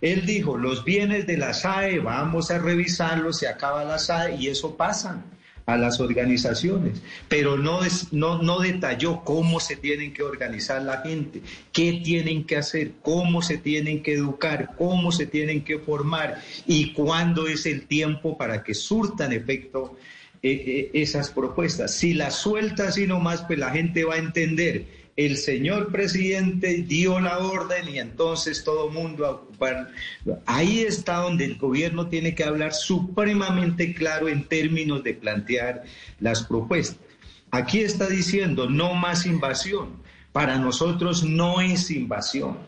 él 0.00 0.26
dijo, 0.26 0.56
los 0.56 0.84
bienes 0.84 1.26
de 1.26 1.36
la 1.36 1.54
SAE, 1.54 2.00
vamos 2.00 2.50
a 2.50 2.58
revisarlos, 2.58 3.38
se 3.38 3.48
acaba 3.48 3.84
la 3.84 3.98
SAE 3.98 4.36
y 4.36 4.48
eso 4.48 4.76
pasa 4.76 5.24
a 5.66 5.76
las 5.76 5.98
organizaciones, 5.98 7.02
pero 7.28 7.56
no, 7.56 7.80
no, 8.12 8.60
detalló 8.60 9.22
cómo 9.24 9.58
se 9.58 9.74
tienen 9.74 10.12
que 10.12 10.22
organizar 10.22 10.80
la 10.82 11.02
gente, 11.02 11.42
qué 11.72 12.00
tienen 12.04 12.44
que 12.44 12.56
hacer, 12.56 12.92
cómo 13.02 13.42
se 13.42 13.58
tienen 13.58 14.00
que 14.02 14.14
educar, 14.14 14.74
cómo 14.78 15.10
se 15.10 15.26
tienen 15.26 15.64
que 15.64 15.78
formar 15.78 16.40
y 16.66 16.92
cuándo 16.92 17.48
es 17.48 17.66
el 17.66 17.86
tiempo 17.86 18.38
para 18.38 18.62
que 18.62 18.74
surtan 18.74 19.32
efecto 19.32 19.96
eh, 20.40 20.52
eh, 20.52 20.90
esas 20.92 21.30
propuestas. 21.30 21.92
Si 21.92 22.14
las 22.14 22.36
suelta 22.36 22.88
así 22.88 23.08
nomás, 23.08 23.42
pues 23.42 23.58
la 23.58 23.70
gente 23.70 24.04
va 24.04 24.14
a 24.14 24.18
entender 24.18 25.05
el 25.16 25.38
señor 25.38 25.90
presidente 25.90 26.84
dio 26.86 27.18
la 27.20 27.38
orden 27.38 27.88
y 27.88 27.98
entonces 27.98 28.62
todo 28.64 28.90
mundo 28.90 29.24
a 29.26 29.30
ocupar. 29.30 29.90
Ahí 30.44 30.80
está 30.80 31.16
donde 31.16 31.46
el 31.46 31.56
gobierno 31.56 32.08
tiene 32.08 32.34
que 32.34 32.44
hablar 32.44 32.74
supremamente 32.74 33.94
claro 33.94 34.28
en 34.28 34.44
términos 34.44 35.02
de 35.02 35.14
plantear 35.14 35.84
las 36.20 36.42
propuestas. 36.44 36.98
Aquí 37.50 37.80
está 37.80 38.08
diciendo 38.08 38.68
no 38.68 38.94
más 38.94 39.24
invasión 39.24 40.04
para 40.36 40.58
nosotros 40.58 41.24
no 41.24 41.62
es 41.62 41.90
invasión. 41.90 42.58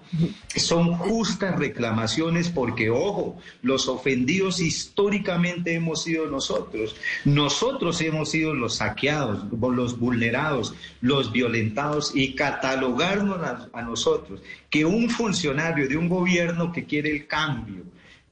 Son 0.56 0.94
justas 0.94 1.58
reclamaciones 1.58 2.48
porque, 2.48 2.88
ojo, 2.88 3.38
los 3.60 3.88
ofendidos 3.88 4.58
históricamente 4.58 5.74
hemos 5.74 6.02
sido 6.02 6.30
nosotros. 6.30 6.96
Nosotros 7.26 8.00
hemos 8.00 8.30
sido 8.30 8.54
los 8.54 8.76
saqueados, 8.76 9.44
los 9.52 9.98
vulnerados, 9.98 10.72
los 11.02 11.30
violentados 11.30 12.12
y 12.14 12.34
catalogarnos 12.34 13.38
a, 13.70 13.82
nosotros 13.82 14.40
que 14.70 14.86
un 14.86 15.10
funcionario 15.10 15.86
de 15.88 15.98
un 15.98 16.08
gobierno 16.08 16.72
que 16.72 16.86
quiere 16.86 17.10
el 17.10 17.26
cambio, 17.26 17.82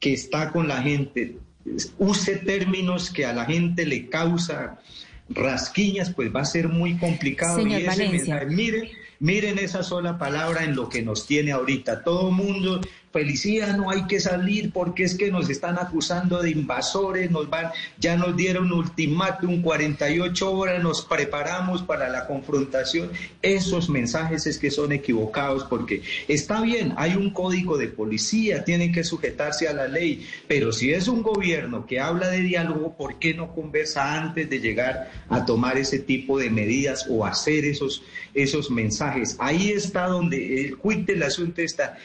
que 0.01 0.15
está 0.15 0.51
con 0.51 0.67
la 0.67 0.81
gente, 0.81 1.37
use 1.99 2.37
términos 2.37 3.11
que 3.11 3.27
a 3.27 3.35
la 3.35 3.45
gente 3.45 3.85
le 3.85 4.09
causa 4.09 4.79
rasquiñas, 5.29 6.11
pues 6.11 6.35
va 6.35 6.41
a 6.41 6.47
ser 6.47 6.69
muy 6.69 6.97
complicado. 6.97 7.59
Señor 7.59 7.85
Valencia. 7.85 8.43
Miren, 8.47 8.89
miren 9.19 9.59
esa 9.59 9.83
sola 9.83 10.19
palabra 10.19 10.65
en 10.65 10.75
lo 10.77 10.89
que 10.89 11.03
nos 11.03 11.27
tiene 11.27 11.53
ahorita. 11.53 12.03
Todo 12.03 12.31
mundo 12.31 12.81
Felicidad, 13.17 13.79
no 13.79 13.89
hay 13.89 14.03
que 14.07 14.21
salir 14.21 14.73
porque 14.73 15.05
es 15.05 15.15
que 15.15 15.31
nos 15.31 15.49
están 15.49 15.79
acusando 15.79 16.43
de 16.43 16.51
invasores, 16.51 17.31
nos 17.31 17.49
van, 17.49 17.71
ya 17.99 18.15
nos 18.15 18.37
dieron 18.37 18.71
ultimátum 18.71 19.63
48 19.63 20.53
horas, 20.53 20.83
nos 20.83 21.01
preparamos 21.01 21.81
para 21.83 22.11
la 22.11 22.27
confrontación. 22.27 23.11
Esos 23.41 23.89
mensajes 23.89 24.47
es 24.47 24.59
que 24.59 24.71
son 24.71 24.93
equivocados 24.93 25.65
porque 25.65 26.03
está 26.29 26.61
bien, 26.61 26.93
hay 26.99 27.15
un 27.15 27.31
código 27.31 27.79
de 27.79 27.89
policía, 27.89 28.65
tienen 28.65 28.93
que 28.93 29.03
sujetarse 29.03 29.67
a 29.67 29.73
la 29.73 29.89
ley, 29.89 30.29
pero 30.47 30.71
si 30.71 30.93
es 30.93 31.09
un 31.09 31.23
gobierno 31.23 31.87
que 31.87 32.01
habla 32.01 32.29
de 32.29 32.43
diálogo, 32.43 32.99
¿por 32.99 33.19
qué 33.19 33.33
no 33.33 33.55
conversa 33.55 34.21
antes 34.21 34.51
de 34.51 34.61
llegar 34.61 35.11
a 35.31 35.47
tomar 35.47 35.79
ese 35.79 36.01
tipo 36.01 36.39
de 36.39 36.51
medidas 36.51 37.07
o 37.09 37.25
hacer 37.25 37.65
esos, 37.65 38.03
esos 38.35 38.71
mensajes? 38.71 39.37
Ahí 39.39 39.71
está 39.71 40.07
donde 40.07 40.67
el 40.67 40.77
quid 40.77 41.07
del 41.07 41.23
asunto 41.23 41.63
está. 41.63 41.97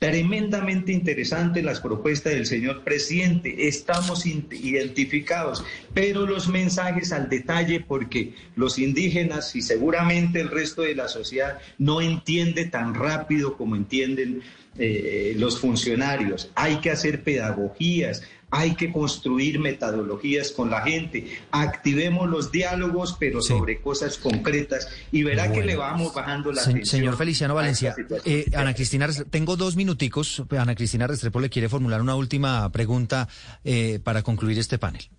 Tremendamente 0.00 0.92
interesante 0.92 1.62
las 1.62 1.78
propuestas 1.80 2.32
del 2.32 2.46
señor 2.46 2.84
presidente. 2.84 3.68
Estamos 3.68 4.24
identificados, 4.24 5.62
pero 5.94 6.26
los 6.26 6.48
mensajes 6.48 7.12
al 7.12 7.28
detalle, 7.28 7.80
porque 7.80 8.34
los 8.56 8.78
indígenas 8.78 9.54
y 9.56 9.62
seguramente 9.62 10.40
el 10.40 10.48
resto 10.48 10.82
de 10.82 10.94
la 10.94 11.08
sociedad 11.08 11.58
no 11.78 12.00
entiende 12.00 12.66
tan 12.66 12.94
rápido 12.94 13.56
como 13.56 13.76
entienden 13.76 14.42
eh, 14.78 15.34
los 15.36 15.58
funcionarios. 15.58 16.50
Hay 16.54 16.76
que 16.76 16.90
hacer 16.90 17.24
pedagogías, 17.24 18.22
hay 18.50 18.74
que 18.74 18.92
construir 18.92 19.58
metodologías 19.58 20.50
con 20.50 20.70
la 20.70 20.82
gente. 20.82 21.26
Activemos 21.50 22.28
los 22.28 22.50
diálogos, 22.50 23.16
pero 23.18 23.42
sobre 23.42 23.80
cosas 23.80 24.18
concretas 24.18 24.88
y 25.12 25.22
verá 25.22 25.52
que 25.52 25.64
le 25.64 25.76
vamos 25.76 26.14
bajando 26.14 26.52
la 26.52 26.62
Se, 26.62 26.84
Señor 26.84 27.16
Feliciano 27.16 27.54
Valencia, 27.54 27.94
eh, 28.24 28.46
Ana 28.54 28.74
Cristina, 28.74 29.08
tengo 29.30 29.56
dos 29.56 29.76
minuticos. 29.76 30.42
Ana 30.50 30.74
Cristina 30.74 31.06
Restrepo 31.06 31.40
le 31.40 31.50
quiere 31.50 31.68
formular 31.68 32.00
una 32.00 32.16
última 32.16 32.70
pregunta 32.72 33.28
eh, 33.64 34.00
para 34.02 34.22
concluir 34.22 34.58
este 34.58 34.78
panel. 34.78 35.10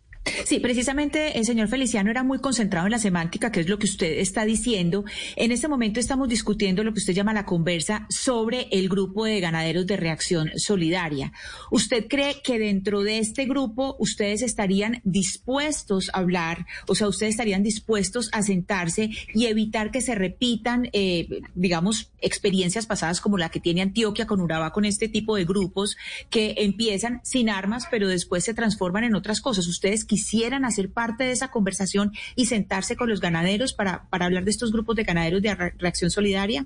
Sí, 0.46 0.60
precisamente 0.60 1.38
el 1.38 1.46
señor 1.46 1.68
Feliciano 1.68 2.10
era 2.10 2.24
muy 2.24 2.40
concentrado 2.40 2.88
en 2.88 2.92
la 2.92 3.00
semántica, 3.00 3.52
que 3.52 3.62
es 3.62 3.70
lo 3.70 3.78
que 3.78 3.86
usted 3.86 4.20
está 4.20 4.46
diciendo. 4.46 5.06
En 5.36 5.52
este 5.52 5.68
momento 5.68 6.00
estamos 6.00 6.28
discutiendo 6.30 6.84
lo 6.84 6.94
que 6.94 7.00
usted 7.00 7.14
llama 7.14 7.34
la 7.34 7.46
conversa 7.46 8.06
sobre 8.10 8.68
el 8.72 8.90
grupo 8.90 9.26
de 9.26 9.40
ganaderos 9.40 9.88
de 9.88 9.98
reacción 9.98 10.52
solidaria. 10.56 11.32
¿Usted 11.72 12.08
cree 12.08 12.42
que 12.44 12.60
dentro 12.60 13.02
de 13.04 13.20
este 13.20 13.46
grupo 13.46 13.96
ustedes 14.00 14.42
estarían 14.42 15.02
dispuestos 15.04 16.10
a 16.14 16.20
hablar, 16.20 16.66
o 16.88 16.96
sea, 16.96 17.08
ustedes 17.08 17.32
estarían 17.32 17.64
dispuestos 17.64 18.30
a 18.32 18.42
sentarse 18.42 19.10
y 19.34 19.46
evitar 19.46 19.92
que 19.92 20.02
se 20.02 20.16
repitan, 20.16 20.90
eh, 20.94 21.28
digamos, 21.56 22.12
experiencias 22.20 22.86
pasadas 22.86 23.22
como 23.22 23.38
la 23.38 23.50
que 23.50 23.60
tiene 23.60 23.82
Antioquia 23.82 24.28
con 24.28 24.42
Urabá, 24.42 24.72
con 24.72 24.86
este 24.86 25.08
tipo 25.08 25.36
de 25.36 25.46
grupos 25.46 25.98
que 26.30 26.56
empiezan 26.58 27.22
sin 27.24 27.50
armas, 27.50 27.88
pero 27.90 28.08
después 28.08 28.44
se 28.44 28.54
transforman 28.54 29.04
en 29.04 29.16
otras 29.16 29.42
cosas? 29.42 29.68
¿Ustedes 29.68 30.06
quisieran 30.06 30.31
hacer 30.64 30.92
parte 30.92 31.24
de 31.24 31.32
esa 31.32 31.50
conversación 31.50 32.12
y 32.36 32.46
sentarse 32.46 32.96
con 32.96 33.10
los 33.10 33.22
ganaderos 33.22 33.74
para, 33.74 34.10
para 34.10 34.26
hablar 34.26 34.44
de 34.44 34.52
estos 34.52 34.72
grupos 34.72 34.96
de 34.96 35.04
ganaderos 35.04 35.42
de 35.42 35.56
reacción 35.56 36.12
solidaria? 36.12 36.66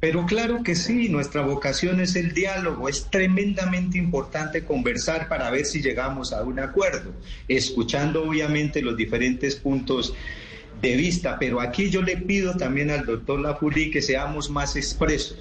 Pero 0.00 0.26
claro 0.26 0.64
que 0.64 0.74
sí, 0.74 1.08
nuestra 1.08 1.42
vocación 1.42 2.00
es 2.00 2.16
el 2.16 2.34
diálogo, 2.34 2.88
es 2.88 3.08
tremendamente 3.08 3.98
importante 3.98 4.64
conversar 4.64 5.28
para 5.28 5.48
ver 5.50 5.64
si 5.64 5.80
llegamos 5.80 6.32
a 6.32 6.42
un 6.42 6.58
acuerdo, 6.58 7.12
escuchando 7.46 8.24
obviamente 8.24 8.82
los 8.82 8.96
diferentes 8.96 9.54
puntos 9.54 10.12
de 10.80 10.96
vista, 10.96 11.38
pero 11.38 11.60
aquí 11.60 11.88
yo 11.88 12.02
le 12.02 12.16
pido 12.16 12.56
también 12.56 12.90
al 12.90 13.06
doctor 13.06 13.38
Lafuli 13.38 13.92
que 13.92 14.02
seamos 14.02 14.50
más 14.50 14.74
expresos 14.74 15.38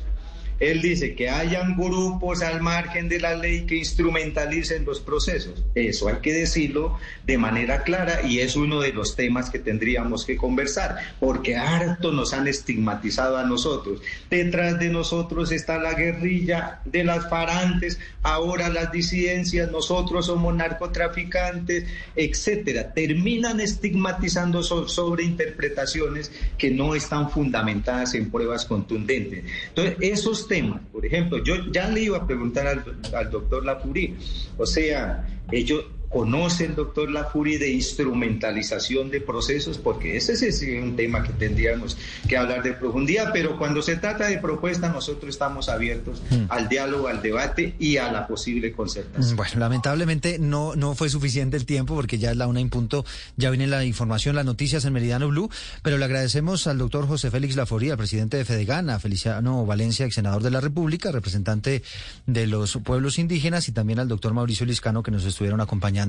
él 0.61 0.79
dice 0.79 1.15
que 1.15 1.27
hayan 1.27 1.75
grupos 1.75 2.43
al 2.43 2.61
margen 2.61 3.09
de 3.09 3.19
la 3.19 3.35
ley 3.35 3.65
que 3.65 3.77
instrumentalicen 3.77 4.85
los 4.85 4.99
procesos. 4.99 5.63
Eso 5.73 6.07
hay 6.07 6.17
que 6.21 6.33
decirlo 6.33 6.99
de 7.25 7.39
manera 7.39 7.81
clara 7.81 8.21
y 8.27 8.39
es 8.39 8.55
uno 8.55 8.79
de 8.79 8.93
los 8.93 9.15
temas 9.15 9.49
que 9.49 9.57
tendríamos 9.57 10.23
que 10.23 10.37
conversar, 10.37 10.97
porque 11.19 11.57
harto 11.57 12.11
nos 12.11 12.33
han 12.33 12.47
estigmatizado 12.47 13.37
a 13.37 13.43
nosotros. 13.43 14.01
Detrás 14.29 14.77
de 14.77 14.89
nosotros 14.89 15.51
está 15.51 15.79
la 15.79 15.95
guerrilla 15.95 16.81
de 16.85 17.05
las 17.05 17.27
farantes, 17.27 17.99
ahora 18.21 18.69
las 18.69 18.91
disidencias, 18.91 19.71
nosotros 19.71 20.27
somos 20.27 20.53
narcotraficantes, 20.53 21.85
etcétera. 22.15 22.93
Terminan 22.93 23.59
estigmatizando 23.59 24.61
sobre 24.61 25.23
interpretaciones 25.23 26.31
que 26.59 26.69
no 26.69 26.93
están 26.93 27.31
fundamentadas 27.31 28.13
en 28.13 28.29
pruebas 28.29 28.65
contundentes. 28.65 29.43
Entonces, 29.69 29.95
esos 30.01 30.50
temas. 30.51 30.81
Por 30.91 31.05
ejemplo, 31.05 31.41
yo 31.41 31.55
ya 31.71 31.87
le 31.87 32.01
iba 32.01 32.17
a 32.17 32.27
preguntar 32.27 32.67
al, 32.67 32.83
al 33.15 33.31
doctor 33.31 33.63
Lapurí, 33.63 34.17
o 34.57 34.65
sea, 34.65 35.25
ellos 35.49 35.85
conoce 36.11 36.65
el 36.65 36.75
doctor 36.75 37.09
Lafuri 37.09 37.57
de 37.57 37.71
instrumentalización 37.71 39.09
de 39.09 39.21
procesos, 39.21 39.77
porque 39.77 40.17
ese 40.17 40.33
es 40.33 40.61
un 40.61 40.95
tema 40.95 41.23
que 41.23 41.31
tendríamos 41.31 41.97
que 42.27 42.37
hablar 42.37 42.63
de 42.63 42.73
profundidad, 42.73 43.31
pero 43.31 43.57
cuando 43.57 43.81
se 43.81 43.95
trata 43.95 44.27
de 44.27 44.37
propuestas, 44.37 44.93
nosotros 44.93 45.29
estamos 45.29 45.69
abiertos 45.69 46.21
hmm. 46.29 46.45
al 46.49 46.67
diálogo, 46.67 47.07
al 47.07 47.21
debate 47.21 47.75
y 47.79 47.97
a 47.97 48.11
la 48.11 48.27
posible 48.27 48.73
concertación. 48.73 49.37
Bueno, 49.37 49.53
lamentablemente 49.55 50.37
no, 50.37 50.75
no 50.75 50.95
fue 50.95 51.09
suficiente 51.09 51.55
el 51.55 51.65
tiempo, 51.65 51.95
porque 51.95 52.17
ya 52.17 52.31
es 52.31 52.37
la 52.37 52.47
una 52.47 52.59
en 52.59 52.69
punto, 52.69 53.05
ya 53.37 53.49
viene 53.49 53.67
la 53.67 53.85
información, 53.85 54.35
las 54.35 54.45
noticias 54.45 54.83
en 54.83 54.93
Meridiano 54.93 55.29
Blue, 55.29 55.49
pero 55.81 55.97
le 55.97 56.05
agradecemos 56.05 56.67
al 56.67 56.77
doctor 56.77 57.07
José 57.07 57.31
Félix 57.31 57.55
Laforía, 57.55 57.95
presidente 57.95 58.35
de 58.35 58.43
Fedegana, 58.43 58.99
Feliciano 58.99 59.65
Valencia, 59.65 60.05
ex 60.05 60.15
senador 60.15 60.43
de 60.43 60.51
la 60.51 60.59
República, 60.59 61.11
representante 61.11 61.83
de 62.25 62.47
los 62.47 62.77
pueblos 62.83 63.17
indígenas, 63.17 63.69
y 63.69 63.71
también 63.71 63.99
al 63.99 64.09
doctor 64.09 64.33
Mauricio 64.33 64.65
Liscano, 64.65 65.03
que 65.03 65.11
nos 65.11 65.23
estuvieron 65.23 65.61
acompañando 65.61 66.00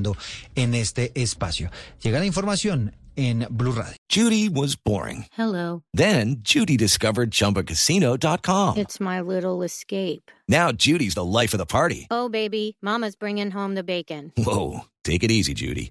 en 0.55 0.75
este 0.75 1.13
espacio. 1.15 1.71
Llega 2.03 2.19
la 2.19 2.27
información 2.27 2.93
en 3.17 3.47
Blue 3.51 3.73
Radio. 3.73 3.97
Judy 4.09 4.49
was 4.49 4.77
boring. 4.77 5.27
Hello. 5.33 5.83
Then 5.93 6.37
Judy 6.43 6.77
discovered 6.77 7.31
chumbacasino.com. 7.31 8.77
It's 8.77 9.01
my 9.01 9.21
little 9.21 9.63
escape. 9.63 10.31
Now 10.49 10.73
Judy's 10.73 11.15
the 11.15 11.25
life 11.25 11.55
of 11.55 11.59
the 11.59 11.67
party. 11.67 12.07
Oh 12.11 12.29
baby, 12.29 12.77
mama's 12.83 13.17
bringing 13.17 13.51
home 13.51 13.75
the 13.75 13.85
bacon. 13.85 14.33
Whoa, 14.37 14.87
take 15.05 15.23
it 15.25 15.31
easy 15.31 15.55
Judy. 15.55 15.91